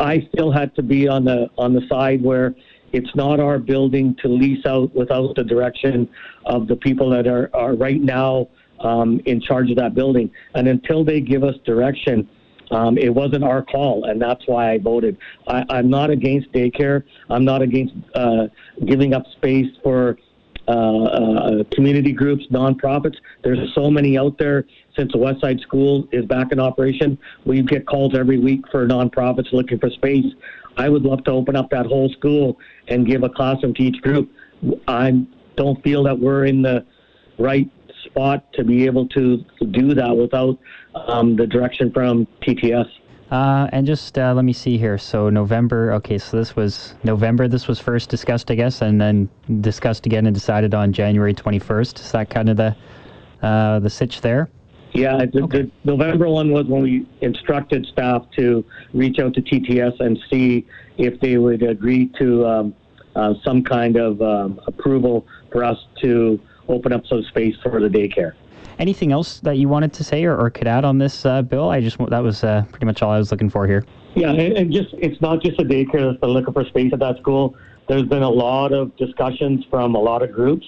I 0.00 0.26
still 0.32 0.50
had 0.50 0.74
to 0.76 0.82
be 0.82 1.08
on 1.08 1.26
the 1.26 1.50
on 1.58 1.74
the 1.74 1.86
side 1.90 2.22
where 2.22 2.54
it's 2.94 3.14
not 3.16 3.40
our 3.40 3.58
building 3.58 4.16
to 4.22 4.28
lease 4.28 4.64
out 4.64 4.94
without 4.94 5.34
the 5.34 5.42
direction 5.42 6.08
of 6.46 6.68
the 6.68 6.76
people 6.76 7.10
that 7.10 7.26
are, 7.26 7.50
are 7.52 7.74
right 7.74 8.00
now 8.00 8.48
um, 8.80 9.20
in 9.26 9.40
charge 9.40 9.68
of 9.70 9.76
that 9.76 9.94
building. 9.96 10.30
And 10.54 10.68
until 10.68 11.04
they 11.04 11.20
give 11.20 11.42
us 11.42 11.56
direction, 11.66 12.28
um, 12.70 12.96
it 12.96 13.12
wasn't 13.12 13.42
our 13.42 13.62
call, 13.62 14.04
and 14.04 14.22
that's 14.22 14.46
why 14.46 14.72
I 14.72 14.78
voted. 14.78 15.18
I, 15.48 15.78
am 15.78 15.90
not 15.90 16.10
against 16.10 16.52
daycare. 16.52 17.02
I'm 17.28 17.44
not 17.44 17.62
against 17.62 17.94
uh, 18.14 18.46
giving 18.86 19.12
up 19.12 19.24
space 19.36 19.70
for 19.82 20.16
uh, 20.66 20.70
uh, 20.70 21.64
community 21.72 22.12
groups, 22.12 22.44
nonprofits. 22.50 23.16
There's 23.42 23.74
so 23.74 23.90
many 23.90 24.16
out 24.16 24.38
there. 24.38 24.64
Since 24.96 25.12
the 25.12 25.18
West 25.18 25.40
Side 25.40 25.60
School 25.60 26.08
is 26.12 26.24
back 26.24 26.52
in 26.52 26.60
operation, 26.60 27.18
we 27.44 27.60
get 27.62 27.86
calls 27.86 28.16
every 28.16 28.38
week 28.38 28.62
for 28.70 28.86
nonprofits 28.86 29.52
looking 29.52 29.78
for 29.78 29.90
space. 29.90 30.24
I 30.76 30.88
would 30.88 31.02
love 31.02 31.24
to 31.24 31.30
open 31.30 31.56
up 31.56 31.70
that 31.70 31.86
whole 31.86 32.08
school 32.10 32.58
and 32.88 33.06
give 33.06 33.22
a 33.22 33.28
classroom 33.28 33.74
to 33.74 33.82
each 33.82 34.00
group. 34.02 34.30
I 34.88 35.26
don't 35.56 35.82
feel 35.82 36.02
that 36.04 36.18
we're 36.18 36.46
in 36.46 36.62
the 36.62 36.84
right 37.38 37.70
spot 38.04 38.52
to 38.54 38.64
be 38.64 38.84
able 38.86 39.08
to 39.08 39.44
do 39.70 39.94
that 39.94 40.16
without 40.16 40.58
um, 40.94 41.36
the 41.36 41.46
direction 41.46 41.92
from 41.92 42.26
TTS. 42.42 42.88
Uh, 43.30 43.68
and 43.72 43.86
just 43.86 44.18
uh, 44.18 44.32
let 44.34 44.44
me 44.44 44.52
see 44.52 44.76
here. 44.76 44.98
So 44.98 45.30
November. 45.30 45.92
Okay, 45.94 46.18
so 46.18 46.36
this 46.36 46.54
was 46.54 46.94
November. 47.02 47.48
This 47.48 47.66
was 47.66 47.80
first 47.80 48.10
discussed, 48.10 48.50
I 48.50 48.54
guess, 48.54 48.82
and 48.82 49.00
then 49.00 49.28
discussed 49.60 50.06
again 50.06 50.26
and 50.26 50.34
decided 50.34 50.74
on 50.74 50.92
January 50.92 51.34
21st. 51.34 52.00
Is 52.00 52.12
that 52.12 52.30
kind 52.30 52.48
of 52.48 52.56
the 52.56 52.76
uh, 53.42 53.80
the 53.80 53.90
sitch 53.90 54.20
there? 54.20 54.50
Yeah, 54.94 55.24
the, 55.32 55.42
okay. 55.42 55.62
the, 55.62 55.70
November 55.84 56.28
one 56.28 56.52
was 56.52 56.66
when 56.66 56.82
we 56.82 57.06
instructed 57.20 57.84
staff 57.86 58.24
to 58.36 58.64
reach 58.92 59.18
out 59.18 59.34
to 59.34 59.42
TTS 59.42 59.98
and 59.98 60.18
see 60.30 60.66
if 60.98 61.18
they 61.20 61.36
would 61.36 61.64
agree 61.64 62.06
to 62.20 62.46
um, 62.46 62.74
uh, 63.16 63.34
some 63.44 63.64
kind 63.64 63.96
of 63.96 64.22
um, 64.22 64.60
approval 64.68 65.26
for 65.50 65.64
us 65.64 65.78
to 66.02 66.40
open 66.68 66.92
up 66.92 67.04
some 67.06 67.24
space 67.24 67.56
for 67.62 67.80
the 67.80 67.88
daycare. 67.88 68.34
Anything 68.78 69.10
else 69.12 69.40
that 69.40 69.56
you 69.58 69.68
wanted 69.68 69.92
to 69.94 70.04
say 70.04 70.24
or, 70.24 70.36
or 70.36 70.50
could 70.50 70.66
add 70.68 70.84
on 70.84 70.98
this 70.98 71.26
uh, 71.26 71.42
bill? 71.42 71.70
I 71.70 71.80
just 71.80 71.98
that 72.10 72.22
was 72.22 72.44
uh, 72.44 72.64
pretty 72.70 72.86
much 72.86 73.02
all 73.02 73.10
I 73.10 73.18
was 73.18 73.30
looking 73.30 73.50
for 73.50 73.66
here. 73.66 73.84
Yeah, 74.14 74.30
and, 74.30 74.56
and 74.56 74.72
just 74.72 74.94
it's 74.94 75.20
not 75.20 75.42
just 75.42 75.60
a 75.60 75.64
daycare 75.64 76.08
that's 76.08 76.20
been 76.20 76.30
looking 76.30 76.52
for 76.52 76.64
space 76.66 76.92
at 76.92 77.00
that 77.00 77.18
school. 77.18 77.56
There's 77.88 78.04
been 78.04 78.22
a 78.22 78.30
lot 78.30 78.72
of 78.72 78.96
discussions 78.96 79.64
from 79.70 79.94
a 79.94 80.00
lot 80.00 80.22
of 80.22 80.32
groups. 80.32 80.66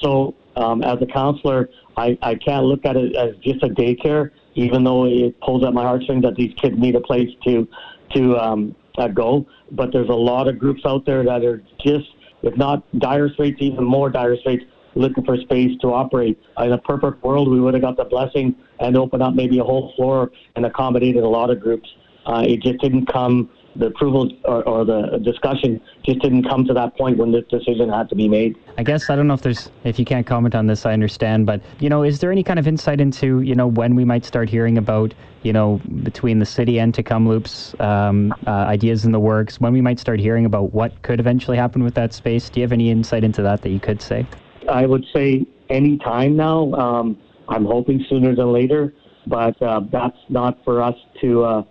So 0.00 0.34
um, 0.56 0.82
as 0.82 1.00
a 1.00 1.06
counselor, 1.06 1.70
I, 1.98 2.16
I 2.22 2.34
can't 2.36 2.64
look 2.64 2.84
at 2.84 2.96
it 2.96 3.16
as 3.16 3.34
just 3.42 3.62
a 3.62 3.68
daycare, 3.68 4.30
even 4.54 4.84
though 4.84 5.04
it 5.06 5.38
pulls 5.40 5.64
at 5.64 5.74
my 5.74 5.82
heartstrings 5.82 6.22
that 6.22 6.36
these 6.36 6.54
kids 6.54 6.76
need 6.78 6.94
a 6.94 7.00
place 7.00 7.28
to 7.44 7.66
to 8.14 8.36
um, 8.38 8.74
uh, 8.96 9.08
go. 9.08 9.46
But 9.72 9.92
there's 9.92 10.08
a 10.08 10.14
lot 10.14 10.48
of 10.48 10.58
groups 10.58 10.82
out 10.86 11.04
there 11.04 11.22
that 11.24 11.44
are 11.44 11.62
just, 11.80 12.08
if 12.42 12.56
not 12.56 12.82
dire 12.98 13.28
straits, 13.30 13.58
even 13.60 13.84
more 13.84 14.08
dire 14.08 14.36
straits, 14.38 14.64
looking 14.94 15.24
for 15.24 15.36
space 15.36 15.76
to 15.82 15.88
operate. 15.92 16.38
In 16.58 16.72
a 16.72 16.78
perfect 16.78 17.22
world, 17.22 17.50
we 17.50 17.60
would 17.60 17.74
have 17.74 17.82
got 17.82 17.96
the 17.96 18.04
blessing 18.04 18.54
and 18.80 18.96
opened 18.96 19.22
up 19.22 19.34
maybe 19.34 19.58
a 19.58 19.64
whole 19.64 19.92
floor 19.96 20.30
and 20.56 20.64
accommodated 20.64 21.22
a 21.22 21.28
lot 21.28 21.50
of 21.50 21.60
groups. 21.60 21.88
Uh, 22.26 22.44
it 22.46 22.62
just 22.62 22.78
didn't 22.80 23.06
come 23.06 23.50
the 23.78 23.86
approval 23.86 24.30
or, 24.44 24.62
or, 24.64 24.84
the 24.84 25.18
discussion 25.22 25.80
just 26.04 26.18
didn't 26.20 26.42
come 26.44 26.64
to 26.64 26.74
that 26.74 26.96
point 26.96 27.16
when 27.16 27.30
this 27.30 27.44
decision 27.48 27.88
had 27.88 28.08
to 28.08 28.16
be 28.16 28.28
made. 28.28 28.56
I 28.76 28.82
guess 28.82 29.08
I 29.08 29.16
don't 29.16 29.28
know 29.28 29.34
if 29.34 29.42
there's 29.42 29.70
if 29.84 29.98
you 29.98 30.04
can't 30.04 30.26
comment 30.26 30.54
on 30.54 30.66
this, 30.66 30.84
I 30.84 30.92
understand, 30.92 31.46
but 31.46 31.60
you 31.78 31.88
know, 31.88 32.02
is 32.02 32.18
there 32.18 32.32
any 32.32 32.42
kind 32.42 32.58
of 32.58 32.66
insight 32.66 33.00
into 33.00 33.40
you 33.40 33.54
know 33.54 33.66
when 33.66 33.94
we 33.94 34.04
might 34.04 34.24
start 34.24 34.48
hearing 34.48 34.78
about 34.78 35.14
you 35.42 35.52
know 35.52 35.80
between 36.02 36.40
the 36.40 36.46
city 36.46 36.80
and 36.80 36.92
Tk'emlúps 36.92 37.80
um, 37.80 38.34
uh, 38.46 38.50
ideas 38.50 39.04
in 39.04 39.12
the 39.12 39.20
works, 39.20 39.60
when 39.60 39.72
we 39.72 39.80
might 39.80 40.00
start 40.00 40.18
hearing 40.18 40.44
about 40.44 40.74
what 40.74 41.00
could 41.02 41.20
eventually 41.20 41.56
happen 41.56 41.84
with 41.84 41.94
that 41.94 42.12
space? 42.12 42.50
Do 42.50 42.60
you 42.60 42.64
have 42.64 42.72
any 42.72 42.90
insight 42.90 43.22
into 43.22 43.42
that 43.42 43.62
that 43.62 43.70
you 43.70 43.80
could 43.80 44.02
say? 44.02 44.26
I 44.68 44.86
would 44.86 45.04
say 45.14 45.46
any 45.70 45.98
time 45.98 46.36
now. 46.36 46.72
Um, 46.74 47.18
I'm 47.48 47.64
hoping 47.64 48.04
sooner 48.10 48.34
than 48.34 48.52
later, 48.52 48.92
but 49.26 49.60
uh, 49.62 49.80
that's 49.90 50.18
not 50.28 50.62
for 50.64 50.82
us 50.82 50.96
to. 51.20 51.44
Uh, 51.44 51.62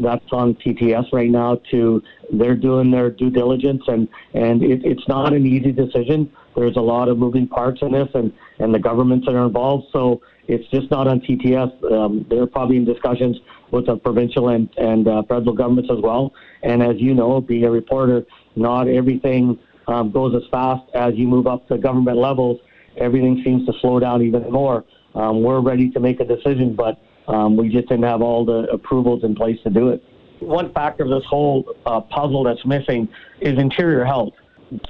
that's 0.00 0.24
on 0.32 0.54
TTS 0.54 1.12
right 1.12 1.30
now 1.30 1.60
to 1.70 2.02
they're 2.32 2.56
doing 2.56 2.90
their 2.90 3.10
due 3.10 3.30
diligence 3.30 3.82
and 3.88 4.08
and 4.34 4.62
it, 4.62 4.84
it's 4.84 5.06
not 5.08 5.32
an 5.32 5.46
easy 5.46 5.72
decision. 5.72 6.30
There's 6.54 6.76
a 6.76 6.80
lot 6.80 7.08
of 7.08 7.18
moving 7.18 7.46
parts 7.46 7.80
in 7.82 7.92
this 7.92 8.08
and 8.14 8.32
and 8.58 8.74
the 8.74 8.78
governments 8.78 9.26
that 9.26 9.34
are 9.34 9.46
involved. 9.46 9.86
So 9.92 10.20
it's 10.48 10.68
just 10.70 10.90
not 10.90 11.06
on 11.08 11.20
TTS. 11.20 11.92
Um, 11.92 12.26
they're 12.28 12.46
probably 12.46 12.76
in 12.76 12.84
discussions 12.84 13.38
with 13.70 13.86
the 13.86 13.96
provincial 13.96 14.50
and 14.50 14.68
and 14.76 15.08
uh, 15.08 15.22
federal 15.22 15.54
governments 15.54 15.90
as 15.92 16.00
well. 16.02 16.32
And 16.62 16.82
as 16.82 16.96
you 16.98 17.14
know, 17.14 17.40
being 17.40 17.64
a 17.64 17.70
reporter, 17.70 18.24
not 18.56 18.88
everything 18.88 19.58
um, 19.88 20.10
goes 20.10 20.34
as 20.34 20.48
fast 20.50 20.82
as 20.94 21.14
you 21.14 21.26
move 21.26 21.46
up 21.46 21.68
the 21.68 21.78
government 21.78 22.18
levels. 22.18 22.60
Everything 22.98 23.42
seems 23.44 23.66
to 23.66 23.72
slow 23.80 23.98
down 23.98 24.22
even 24.22 24.50
more. 24.50 24.84
Um, 25.14 25.42
we're 25.42 25.60
ready 25.60 25.90
to 25.90 26.00
make 26.00 26.20
a 26.20 26.24
decision, 26.24 26.74
but 26.74 27.00
um, 27.28 27.56
we 27.56 27.68
just 27.68 27.88
didn't 27.88 28.04
have 28.04 28.22
all 28.22 28.44
the 28.44 28.66
approvals 28.72 29.24
in 29.24 29.34
place 29.34 29.58
to 29.64 29.70
do 29.70 29.88
it. 29.90 30.02
One 30.40 30.72
factor 30.72 31.04
of 31.04 31.10
this 31.10 31.24
whole 31.28 31.74
uh, 31.86 32.00
puzzle 32.00 32.42
that's 32.44 32.64
missing 32.66 33.08
is 33.40 33.58
interior 33.58 34.04
health. 34.04 34.34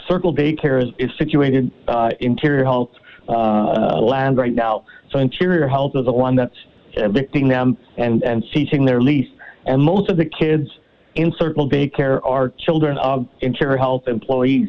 Circle 0.08 0.34
Daycare 0.34 0.82
is, 0.82 0.90
is 0.98 1.10
situated 1.18 1.70
uh, 1.88 2.10
interior 2.20 2.64
health 2.64 2.90
uh, 3.28 4.00
land 4.00 4.38
right 4.38 4.54
now. 4.54 4.84
So 5.10 5.18
interior 5.18 5.68
health 5.68 5.92
is 5.94 6.06
the 6.06 6.12
one 6.12 6.36
that's 6.36 6.56
evicting 6.94 7.48
them 7.48 7.76
and, 7.98 8.22
and 8.22 8.42
ceasing 8.54 8.84
their 8.84 9.00
lease. 9.00 9.28
And 9.66 9.82
most 9.82 10.10
of 10.10 10.16
the 10.16 10.24
kids 10.24 10.68
in 11.14 11.32
Circle 11.38 11.68
Daycare 11.68 12.20
are 12.24 12.52
children 12.64 12.96
of 12.98 13.28
interior 13.40 13.76
health 13.76 14.08
employees. 14.08 14.68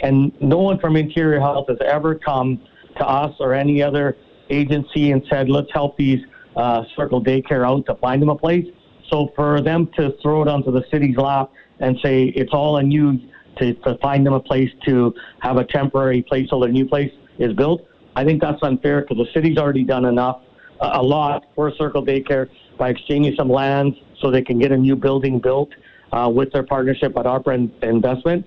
And 0.00 0.32
no 0.40 0.58
one 0.58 0.78
from 0.78 0.96
interior 0.96 1.40
health 1.40 1.66
has 1.68 1.78
ever 1.84 2.14
come 2.14 2.60
to 2.98 3.06
us 3.06 3.34
or 3.40 3.54
any 3.54 3.82
other 3.82 4.16
agency 4.50 5.12
and 5.12 5.22
said, 5.30 5.48
let's 5.48 5.68
help 5.72 5.96
these 5.96 6.20
uh, 6.56 6.82
Circle 6.96 7.22
Daycare 7.22 7.66
out 7.66 7.86
to 7.86 7.94
find 7.96 8.20
them 8.20 8.28
a 8.28 8.36
place. 8.36 8.66
So 9.10 9.32
for 9.36 9.60
them 9.60 9.88
to 9.96 10.14
throw 10.22 10.42
it 10.42 10.48
onto 10.48 10.72
the 10.72 10.84
city's 10.90 11.16
lap 11.16 11.52
and 11.80 11.96
say 12.02 12.24
it's 12.24 12.52
all 12.52 12.76
on 12.76 12.90
you 12.90 13.20
to, 13.58 13.74
to 13.74 13.96
find 13.98 14.26
them 14.26 14.32
a 14.32 14.40
place 14.40 14.70
to 14.86 15.14
have 15.40 15.58
a 15.58 15.64
temporary 15.64 16.22
place 16.22 16.48
till 16.48 16.60
their 16.60 16.72
new 16.72 16.86
place 16.86 17.12
is 17.38 17.52
built, 17.52 17.86
I 18.16 18.24
think 18.24 18.40
that's 18.40 18.62
unfair 18.62 19.02
because 19.02 19.18
the 19.18 19.32
city's 19.32 19.58
already 19.58 19.84
done 19.84 20.06
enough, 20.06 20.40
a 20.80 21.02
lot 21.02 21.44
for 21.54 21.70
Circle 21.76 22.04
Daycare 22.04 22.48
by 22.78 22.90
exchanging 22.90 23.34
some 23.36 23.48
lands 23.48 23.96
so 24.20 24.30
they 24.30 24.42
can 24.42 24.58
get 24.58 24.72
a 24.72 24.76
new 24.76 24.96
building 24.96 25.38
built 25.38 25.70
uh, 26.12 26.30
with 26.32 26.52
their 26.52 26.62
partnership 26.62 27.16
at 27.16 27.26
ARPA 27.26 27.70
Investment. 27.82 28.46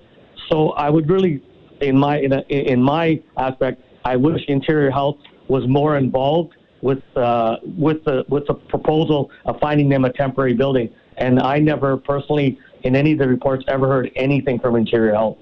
So 0.49 0.71
I 0.71 0.89
would 0.89 1.09
really, 1.09 1.43
in 1.81 1.97
my 1.97 2.19
in, 2.19 2.33
a, 2.33 2.39
in 2.49 2.81
my 2.81 3.21
aspect, 3.37 3.81
I 4.05 4.15
wish 4.15 4.41
Interior 4.47 4.89
Health 4.89 5.17
was 5.47 5.67
more 5.67 5.97
involved 5.97 6.53
with 6.81 7.03
uh, 7.15 7.57
with 7.77 8.03
the 8.05 8.25
with 8.29 8.47
the 8.47 8.53
proposal 8.53 9.31
of 9.45 9.59
finding 9.59 9.89
them 9.89 10.05
a 10.05 10.13
temporary 10.13 10.53
building. 10.53 10.89
And 11.17 11.39
I 11.39 11.59
never 11.59 11.97
personally, 11.97 12.57
in 12.83 12.95
any 12.95 13.11
of 13.11 13.19
the 13.19 13.27
reports, 13.27 13.65
ever 13.67 13.87
heard 13.87 14.11
anything 14.15 14.59
from 14.59 14.75
Interior 14.75 15.13
Health. 15.13 15.37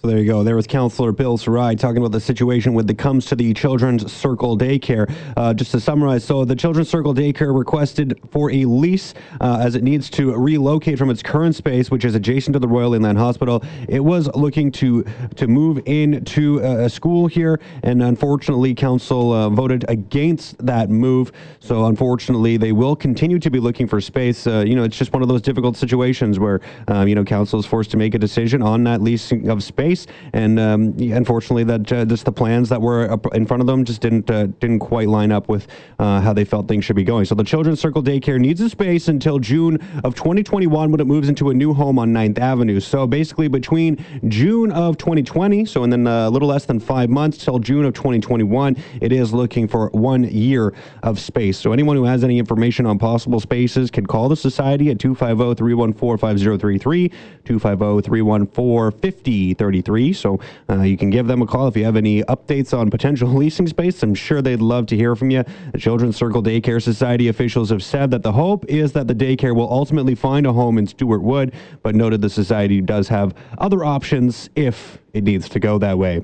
So 0.00 0.06
there 0.06 0.18
you 0.18 0.26
go. 0.26 0.44
There 0.44 0.54
was 0.54 0.68
Councillor 0.68 1.10
Bill 1.10 1.36
Sarai 1.36 1.74
talking 1.74 1.96
about 1.96 2.12
the 2.12 2.20
situation 2.20 2.72
when 2.72 2.88
it 2.88 2.98
comes 2.98 3.26
to 3.26 3.34
the 3.34 3.52
Children's 3.52 4.12
Circle 4.12 4.56
Daycare. 4.56 5.12
Uh, 5.36 5.52
just 5.52 5.72
to 5.72 5.80
summarize, 5.80 6.22
so 6.22 6.44
the 6.44 6.54
Children's 6.54 6.88
Circle 6.88 7.14
Daycare 7.14 7.52
requested 7.52 8.16
for 8.30 8.48
a 8.52 8.64
lease 8.64 9.12
uh, 9.40 9.58
as 9.60 9.74
it 9.74 9.82
needs 9.82 10.08
to 10.10 10.36
relocate 10.36 10.98
from 10.98 11.10
its 11.10 11.20
current 11.20 11.56
space, 11.56 11.90
which 11.90 12.04
is 12.04 12.14
adjacent 12.14 12.52
to 12.52 12.60
the 12.60 12.68
Royal 12.68 12.94
Inland 12.94 13.18
Hospital. 13.18 13.60
It 13.88 13.98
was 13.98 14.28
looking 14.36 14.70
to 14.72 15.04
to 15.34 15.48
move 15.48 15.80
into 15.86 16.60
a 16.60 16.88
school 16.88 17.26
here, 17.26 17.58
and 17.82 18.00
unfortunately, 18.00 18.76
council 18.76 19.32
uh, 19.32 19.50
voted 19.50 19.84
against 19.88 20.64
that 20.64 20.90
move. 20.90 21.32
So 21.58 21.86
unfortunately, 21.86 22.56
they 22.56 22.70
will 22.70 22.94
continue 22.94 23.40
to 23.40 23.50
be 23.50 23.58
looking 23.58 23.88
for 23.88 24.00
space. 24.00 24.46
Uh, 24.46 24.60
you 24.64 24.76
know, 24.76 24.84
it's 24.84 24.96
just 24.96 25.12
one 25.12 25.22
of 25.22 25.28
those 25.28 25.42
difficult 25.42 25.76
situations 25.76 26.38
where 26.38 26.60
um, 26.86 27.08
you 27.08 27.16
know 27.16 27.24
council 27.24 27.58
is 27.58 27.66
forced 27.66 27.90
to 27.90 27.96
make 27.96 28.14
a 28.14 28.18
decision 28.18 28.62
on 28.62 28.84
that 28.84 29.02
leasing 29.02 29.48
of 29.48 29.60
space 29.64 29.87
And 30.32 30.58
um, 30.58 30.94
unfortunately, 30.98 31.64
that 31.64 31.92
uh, 31.92 32.04
just 32.04 32.24
the 32.24 32.32
plans 32.32 32.68
that 32.68 32.80
were 32.80 33.18
in 33.32 33.46
front 33.46 33.60
of 33.60 33.66
them 33.66 33.84
just 33.84 34.00
didn't 34.00 34.30
uh, 34.30 34.46
didn't 34.60 34.80
quite 34.80 35.08
line 35.08 35.32
up 35.32 35.48
with 35.48 35.66
uh, 35.98 36.20
how 36.20 36.32
they 36.32 36.44
felt 36.44 36.68
things 36.68 36.84
should 36.84 36.96
be 36.96 37.04
going. 37.04 37.24
So 37.24 37.34
the 37.34 37.44
Children's 37.44 37.80
Circle 37.80 38.02
Daycare 38.02 38.38
needs 38.38 38.60
a 38.60 38.68
space 38.68 39.08
until 39.08 39.38
June 39.38 39.76
of 40.04 40.14
2021 40.14 40.90
when 40.90 41.00
it 41.00 41.06
moves 41.06 41.28
into 41.28 41.50
a 41.50 41.54
new 41.54 41.72
home 41.72 41.98
on 41.98 42.12
9th 42.12 42.38
Avenue. 42.38 42.80
So 42.80 43.06
basically, 43.06 43.48
between 43.48 44.04
June 44.28 44.72
of 44.72 44.98
2020, 44.98 45.64
so 45.64 45.84
in 45.84 45.90
then 45.90 46.06
a 46.06 46.30
little 46.30 46.48
less 46.48 46.64
than 46.64 46.80
five 46.80 47.10
months 47.10 47.38
till 47.38 47.58
June 47.58 47.84
of 47.84 47.94
2021, 47.94 48.76
it 49.00 49.12
is 49.12 49.32
looking 49.32 49.68
for 49.68 49.88
one 49.90 50.24
year 50.24 50.74
of 51.02 51.18
space. 51.18 51.58
So 51.58 51.72
anyone 51.72 51.96
who 51.96 52.04
has 52.04 52.24
any 52.24 52.38
information 52.38 52.86
on 52.86 52.98
possible 52.98 53.40
spaces 53.40 53.90
can 53.90 54.06
call 54.06 54.28
the 54.28 54.36
society 54.36 54.90
at 54.90 54.98
250 54.98 55.54
314 55.54 56.18
5033, 56.18 57.08
250 57.44 58.08
314 58.08 59.00
5033. 59.00 59.77
So 60.12 60.40
uh, 60.68 60.82
you 60.82 60.96
can 60.96 61.10
give 61.10 61.26
them 61.26 61.42
a 61.42 61.46
call 61.46 61.68
if 61.68 61.76
you 61.76 61.84
have 61.84 61.96
any 61.96 62.22
updates 62.24 62.76
on 62.76 62.90
potential 62.90 63.28
leasing 63.34 63.66
space. 63.66 64.02
I'm 64.02 64.14
sure 64.14 64.42
they'd 64.42 64.60
love 64.60 64.86
to 64.86 64.96
hear 64.96 65.14
from 65.16 65.30
you. 65.30 65.44
The 65.72 65.78
Children's 65.78 66.16
Circle 66.16 66.42
Daycare 66.42 66.82
Society 66.82 67.28
officials 67.28 67.70
have 67.70 67.82
said 67.82 68.10
that 68.10 68.22
the 68.22 68.32
hope 68.32 68.64
is 68.66 68.92
that 68.92 69.08
the 69.08 69.14
daycare 69.14 69.54
will 69.54 69.70
ultimately 69.70 70.14
find 70.14 70.46
a 70.46 70.52
home 70.52 70.78
in 70.78 70.86
Stuart 70.86 71.22
Wood, 71.22 71.54
but 71.82 71.94
noted 71.94 72.20
the 72.20 72.30
society 72.30 72.80
does 72.80 73.08
have 73.08 73.34
other 73.58 73.84
options 73.84 74.50
if 74.56 74.98
it 75.12 75.24
needs 75.24 75.48
to 75.50 75.60
go 75.60 75.78
that 75.78 75.98
way. 75.98 76.22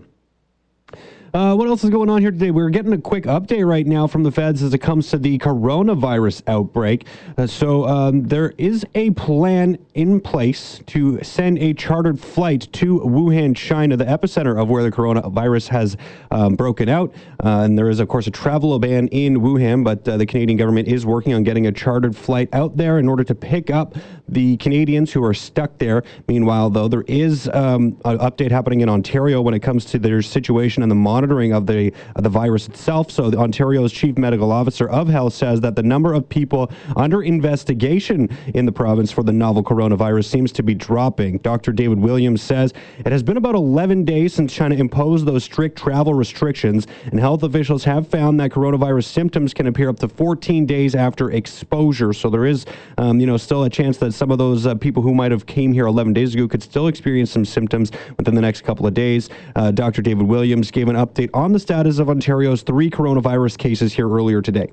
Uh, 1.35 1.53
what 1.53 1.67
else 1.67 1.83
is 1.83 1.91
going 1.91 2.09
on 2.09 2.21
here 2.21 2.31
today? 2.31 2.53
We're 2.53 2.69
getting 2.69 2.93
a 2.93 2.99
quick 2.99 3.25
update 3.25 3.67
right 3.67 3.85
now 3.85 4.07
from 4.07 4.23
the 4.23 4.31
feds 4.31 4.63
as 4.63 4.73
it 4.73 4.79
comes 4.79 5.09
to 5.09 5.19
the 5.19 5.37
coronavirus 5.39 6.43
outbreak. 6.47 7.09
Uh, 7.37 7.49
so 7.49 7.89
um, 7.89 8.23
there 8.23 8.55
is 8.57 8.87
a 8.95 9.11
plan 9.11 9.77
in 9.95 10.21
place 10.21 10.81
to 10.87 11.21
send 11.25 11.59
a 11.59 11.75
chartered 11.75 12.21
flight 12.21 12.69
to 12.75 13.01
Wuhan, 13.01 13.57
China, 13.57 13.97
the 13.97 14.05
epicenter 14.05 14.63
of 14.63 14.69
where 14.69 14.85
the 14.85 14.93
coronavirus 14.93 15.67
has 15.71 15.97
um, 16.31 16.55
broken 16.55 16.89
out. 16.89 17.13
Uh, 17.43 17.63
and 17.65 17.77
there 17.77 17.89
is, 17.89 17.99
of 17.99 18.07
course, 18.07 18.29
a 18.29 18.31
travel 18.31 18.79
ban 18.79 19.09
in 19.09 19.41
Wuhan, 19.41 19.83
but 19.83 20.09
uh, 20.09 20.17
the 20.17 20.27
Canadian 20.27 20.57
government 20.57 20.87
is 20.87 21.05
working 21.05 21.35
on 21.35 21.43
getting 21.43 21.67
a 21.67 21.73
chartered 21.73 22.15
flight 22.15 22.49
out 22.53 22.77
there 22.77 23.01
in 23.01 23.09
order 23.09 23.25
to 23.25 23.35
pick 23.35 23.71
up 23.71 23.97
the 24.29 24.57
Canadians 24.59 25.13
who 25.13 25.25
are 25.25 25.35
stuck 25.35 25.79
there. 25.79 26.05
Meanwhile, 26.29 26.71
though, 26.71 26.87
there 26.87 27.05
is 27.09 27.49
um, 27.49 28.01
an 28.05 28.19
update 28.19 28.53
happening 28.53 28.83
in 28.83 28.89
Ontario 28.89 29.43
when 29.43 29.53
it 29.53 29.61
comes 29.61 29.85
to 29.87 29.99
their 29.99 30.23
situation 30.23 30.85
and 30.85 30.93
the 30.93 30.95
monitoring 30.95 31.24
monitoring 31.25 31.55
of 31.55 31.67
the 31.67 31.91
of 32.17 32.23
the 32.23 32.29
virus 32.29 32.69
itself. 32.69 33.11
So, 33.11 33.33
Ontario's 33.35 33.93
chief 33.93 34.19
medical 34.19 34.53
officer 34.53 34.89
of 34.89 35.09
health 35.09 35.33
says 35.33 35.61
that 35.63 35.75
the 35.75 35.83
number 35.83 36.13
of 36.13 36.29
people 36.29 36.71
under 36.97 37.23
investigation 37.23 38.29
in 38.55 38.67
the 38.67 38.73
province 38.73 39.11
for 39.11 39.23
the 39.23 39.33
novel 39.33 39.65
coronavirus 39.65 40.27
seems 40.27 40.53
to 40.53 40.63
be 40.63 40.75
dropping. 40.75 41.39
Dr. 41.39 41.73
David 41.73 41.99
Williams 41.99 42.43
says 42.43 42.75
it 42.99 43.11
has 43.11 43.23
been 43.23 43.39
about 43.39 43.55
11 43.55 44.05
days 44.05 44.35
since 44.35 44.53
China 44.53 44.75
imposed 44.75 45.25
those 45.25 45.45
strict 45.45 45.79
travel 45.79 46.13
restrictions, 46.13 46.87
and 47.07 47.19
health 47.19 47.43
officials 47.43 47.85
have 47.85 48.07
found 48.07 48.39
that 48.41 48.51
coronavirus 48.51 49.05
symptoms 49.05 49.55
can 49.55 49.67
appear 49.67 49.89
up 49.89 49.99
to 50.01 50.09
14 50.09 50.67
days 50.67 50.95
after 50.95 51.31
exposure. 51.31 52.13
So 52.13 52.29
there 52.29 52.45
is, 52.45 52.67
um, 52.99 53.19
you 53.19 53.27
know, 53.27 53.39
still 53.39 53.65
a 53.65 53.71
chance 53.71 53.97
that 53.99 54.13
some 54.13 54.31
of 54.31 54.37
those 54.37 54.67
uh, 54.67 54.75
people 54.75 55.03
who 55.03 55.15
might 55.15 55.31
have 55.31 55.47
came 55.47 55.73
here 55.73 55.87
11 55.87 56.13
days 56.13 56.35
ago 56.35 56.47
could 56.47 56.63
still 56.63 56.89
experience 56.89 57.31
some 57.31 57.47
symptoms 57.47 57.93
within 58.19 58.35
the 58.35 58.43
next 58.43 58.63
couple 58.63 58.87
of 58.87 58.93
days. 58.93 59.31
Uh, 59.57 59.71
Dr. 59.71 60.03
David 60.03 60.27
Williams 60.27 60.71
gave 60.71 60.89
an 60.89 60.97
update 60.97 61.14
update 61.15 61.31
on 61.33 61.53
the 61.53 61.59
status 61.59 61.99
of 61.99 62.11
Ontario's 62.11 62.63
three 62.63 62.91
coronavirus 62.91 63.57
cases 63.59 63.93
here 63.93 64.09
earlier 64.09 64.43
today. 64.43 64.71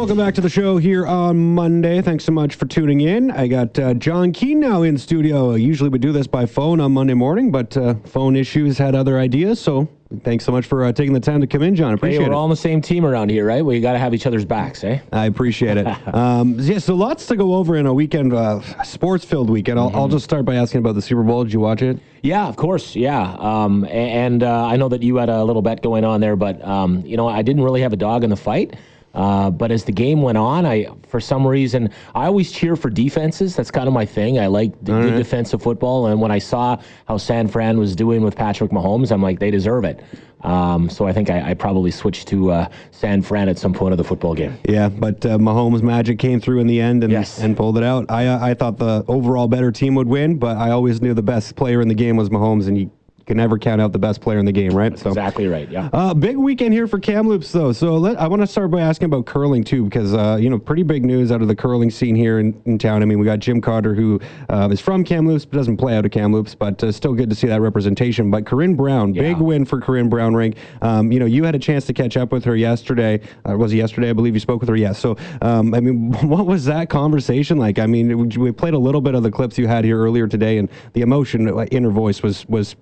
Welcome 0.00 0.16
back 0.16 0.34
to 0.36 0.40
the 0.40 0.48
show 0.48 0.78
here 0.78 1.06
on 1.06 1.54
Monday. 1.54 2.00
Thanks 2.00 2.24
so 2.24 2.32
much 2.32 2.54
for 2.54 2.64
tuning 2.64 3.02
in. 3.02 3.30
I 3.30 3.46
got 3.46 3.78
uh, 3.78 3.92
Jon 3.92 4.32
Keen 4.32 4.58
now 4.58 4.80
in 4.80 4.96
studio. 4.96 5.56
Usually 5.56 5.90
we 5.90 5.98
do 5.98 6.10
this 6.10 6.26
by 6.26 6.46
phone 6.46 6.80
on 6.80 6.92
Monday 6.92 7.12
morning, 7.12 7.50
but 7.50 7.76
uh, 7.76 7.96
phone 8.06 8.34
issues 8.34 8.78
had 8.78 8.94
other 8.94 9.18
ideas, 9.18 9.60
so 9.60 9.90
Thanks 10.24 10.44
so 10.44 10.50
much 10.50 10.66
for 10.66 10.84
uh, 10.84 10.92
taking 10.92 11.12
the 11.12 11.20
time 11.20 11.40
to 11.40 11.46
come 11.46 11.62
in, 11.62 11.76
John. 11.76 11.94
Appreciate 11.94 12.22
hey, 12.22 12.26
we're 12.26 12.32
it. 12.32 12.34
all 12.34 12.42
on 12.42 12.50
the 12.50 12.56
same 12.56 12.80
team 12.80 13.06
around 13.06 13.30
here, 13.30 13.46
right? 13.46 13.64
We 13.64 13.78
got 13.78 13.92
to 13.92 13.98
have 14.00 14.12
each 14.12 14.26
other's 14.26 14.44
backs, 14.44 14.82
eh? 14.82 14.98
I 15.12 15.26
appreciate 15.26 15.76
it. 15.76 15.86
um, 16.14 16.56
yeah, 16.58 16.78
so 16.78 16.96
lots 16.96 17.26
to 17.26 17.36
go 17.36 17.54
over 17.54 17.76
in 17.76 17.86
a 17.86 17.94
weekend, 17.94 18.32
uh, 18.32 18.60
sports-filled 18.82 19.48
weekend. 19.48 19.78
I'll, 19.78 19.88
mm-hmm. 19.88 19.96
I'll, 19.96 20.08
just 20.08 20.24
start 20.24 20.44
by 20.44 20.56
asking 20.56 20.80
about 20.80 20.96
the 20.96 21.02
Super 21.02 21.22
Bowl. 21.22 21.44
Did 21.44 21.52
you 21.52 21.60
watch 21.60 21.82
it? 21.82 22.00
Yeah, 22.22 22.48
of 22.48 22.56
course. 22.56 22.96
Yeah, 22.96 23.36
um, 23.38 23.84
and 23.84 24.42
uh, 24.42 24.66
I 24.66 24.76
know 24.76 24.88
that 24.88 25.04
you 25.04 25.16
had 25.16 25.28
a 25.28 25.44
little 25.44 25.62
bet 25.62 25.80
going 25.80 26.04
on 26.04 26.20
there, 26.20 26.34
but 26.34 26.60
um, 26.64 27.06
you 27.06 27.16
know, 27.16 27.28
I 27.28 27.42
didn't 27.42 27.62
really 27.62 27.82
have 27.82 27.92
a 27.92 27.96
dog 27.96 28.24
in 28.24 28.30
the 28.30 28.36
fight. 28.36 28.74
Uh, 29.14 29.50
but 29.50 29.70
as 29.70 29.84
the 29.84 29.92
game 29.92 30.22
went 30.22 30.38
on, 30.38 30.64
I 30.64 30.86
for 31.08 31.20
some 31.20 31.46
reason 31.46 31.90
I 32.14 32.26
always 32.26 32.52
cheer 32.52 32.76
for 32.76 32.90
defenses. 32.90 33.56
That's 33.56 33.70
kind 33.70 33.88
of 33.88 33.94
my 33.94 34.06
thing. 34.06 34.38
I 34.38 34.46
like 34.46 34.72
the 34.84 34.92
good 34.92 35.16
defensive 35.16 35.62
football. 35.62 36.06
And 36.06 36.20
when 36.20 36.30
I 36.30 36.38
saw 36.38 36.78
how 37.06 37.16
San 37.16 37.48
Fran 37.48 37.78
was 37.78 37.96
doing 37.96 38.22
with 38.22 38.36
Patrick 38.36 38.70
Mahomes, 38.70 39.10
I'm 39.10 39.22
like, 39.22 39.40
they 39.40 39.50
deserve 39.50 39.84
it. 39.84 40.02
Um, 40.42 40.88
so 40.88 41.06
I 41.06 41.12
think 41.12 41.28
I, 41.28 41.50
I 41.50 41.54
probably 41.54 41.90
switched 41.90 42.28
to 42.28 42.50
uh, 42.50 42.68
San 42.92 43.20
Fran 43.20 43.48
at 43.48 43.58
some 43.58 43.74
point 43.74 43.92
of 43.92 43.98
the 43.98 44.04
football 44.04 44.34
game. 44.34 44.56
Yeah, 44.66 44.88
but 44.88 45.24
uh, 45.26 45.36
Mahomes' 45.36 45.82
magic 45.82 46.18
came 46.18 46.40
through 46.40 46.60
in 46.60 46.66
the 46.66 46.80
end 46.80 47.04
and, 47.04 47.12
yes. 47.12 47.40
and 47.40 47.56
pulled 47.56 47.76
it 47.76 47.84
out. 47.84 48.06
I 48.08 48.26
uh, 48.26 48.38
I 48.40 48.54
thought 48.54 48.78
the 48.78 49.04
overall 49.06 49.48
better 49.48 49.70
team 49.70 49.94
would 49.96 50.08
win, 50.08 50.38
but 50.38 50.56
I 50.56 50.70
always 50.70 51.02
knew 51.02 51.14
the 51.14 51.22
best 51.22 51.56
player 51.56 51.82
in 51.82 51.88
the 51.88 51.94
game 51.94 52.16
was 52.16 52.30
Mahomes, 52.30 52.68
and 52.68 52.78
you 52.78 52.90
can 53.30 53.36
never 53.36 53.58
count 53.58 53.80
out 53.80 53.92
the 53.92 53.98
best 53.98 54.20
player 54.20 54.40
in 54.40 54.44
the 54.44 54.50
game, 54.50 54.72
right? 54.72 54.98
So 54.98 55.10
exactly 55.10 55.46
right. 55.46 55.70
Yeah. 55.70 55.88
Uh, 55.92 56.12
big 56.12 56.36
weekend 56.36 56.74
here 56.74 56.88
for 56.88 56.98
Kamloops, 56.98 57.52
though. 57.52 57.70
So 57.70 57.96
let, 57.96 58.18
I 58.18 58.26
want 58.26 58.42
to 58.42 58.46
start 58.46 58.72
by 58.72 58.80
asking 58.80 59.06
about 59.06 59.24
curling 59.24 59.62
too, 59.62 59.84
because 59.84 60.14
uh, 60.14 60.36
you 60.40 60.50
know, 60.50 60.58
pretty 60.58 60.82
big 60.82 61.04
news 61.04 61.30
out 61.30 61.40
of 61.40 61.46
the 61.46 61.54
curling 61.54 61.92
scene 61.92 62.16
here 62.16 62.40
in, 62.40 62.60
in 62.66 62.76
town. 62.76 63.02
I 63.02 63.04
mean, 63.04 63.20
we 63.20 63.24
got 63.24 63.38
Jim 63.38 63.60
Cotter, 63.60 63.94
who 63.94 64.20
uh, 64.48 64.68
is 64.72 64.80
from 64.80 65.04
Kamloops, 65.04 65.44
but 65.44 65.56
doesn't 65.58 65.76
play 65.76 65.96
out 65.96 66.04
of 66.04 66.10
Kamloops, 66.10 66.56
but 66.56 66.82
uh, 66.82 66.90
still 66.90 67.14
good 67.14 67.30
to 67.30 67.36
see 67.36 67.46
that 67.46 67.60
representation. 67.60 68.32
But 68.32 68.46
Corryn 68.46 68.76
Brown, 68.76 69.14
yeah. 69.14 69.22
big 69.22 69.36
win 69.36 69.64
for 69.64 69.80
Corryn 69.80 70.10
Brown 70.10 70.34
rink. 70.34 70.56
Um, 70.82 71.12
you 71.12 71.20
know, 71.20 71.26
you 71.26 71.44
had 71.44 71.54
a 71.54 71.60
chance 71.60 71.86
to 71.86 71.92
catch 71.92 72.16
up 72.16 72.32
with 72.32 72.44
her 72.46 72.56
yesterday. 72.56 73.20
Uh, 73.48 73.56
was 73.56 73.72
it 73.72 73.76
yesterday? 73.76 74.10
I 74.10 74.12
believe 74.12 74.34
you 74.34 74.40
spoke 74.40 74.58
with 74.58 74.68
her. 74.70 74.76
Yes. 74.76 74.98
So, 74.98 75.16
um, 75.40 75.72
I 75.72 75.78
mean, 75.78 76.10
what 76.28 76.46
was 76.46 76.64
that 76.64 76.90
conversation 76.90 77.58
like? 77.58 77.78
I 77.78 77.86
mean, 77.86 78.28
we 78.28 78.50
played 78.50 78.74
a 78.74 78.78
little 78.78 79.00
bit 79.00 79.14
of 79.14 79.22
the 79.22 79.30
clips 79.30 79.56
you 79.56 79.68
had 79.68 79.84
here 79.84 80.00
earlier 80.00 80.26
today, 80.26 80.58
and 80.58 80.68
the 80.94 81.02
emotion 81.02 81.46
in 81.70 81.84
her 81.84 81.90
voice 81.90 82.24
was 82.24 82.44
was 82.48 82.74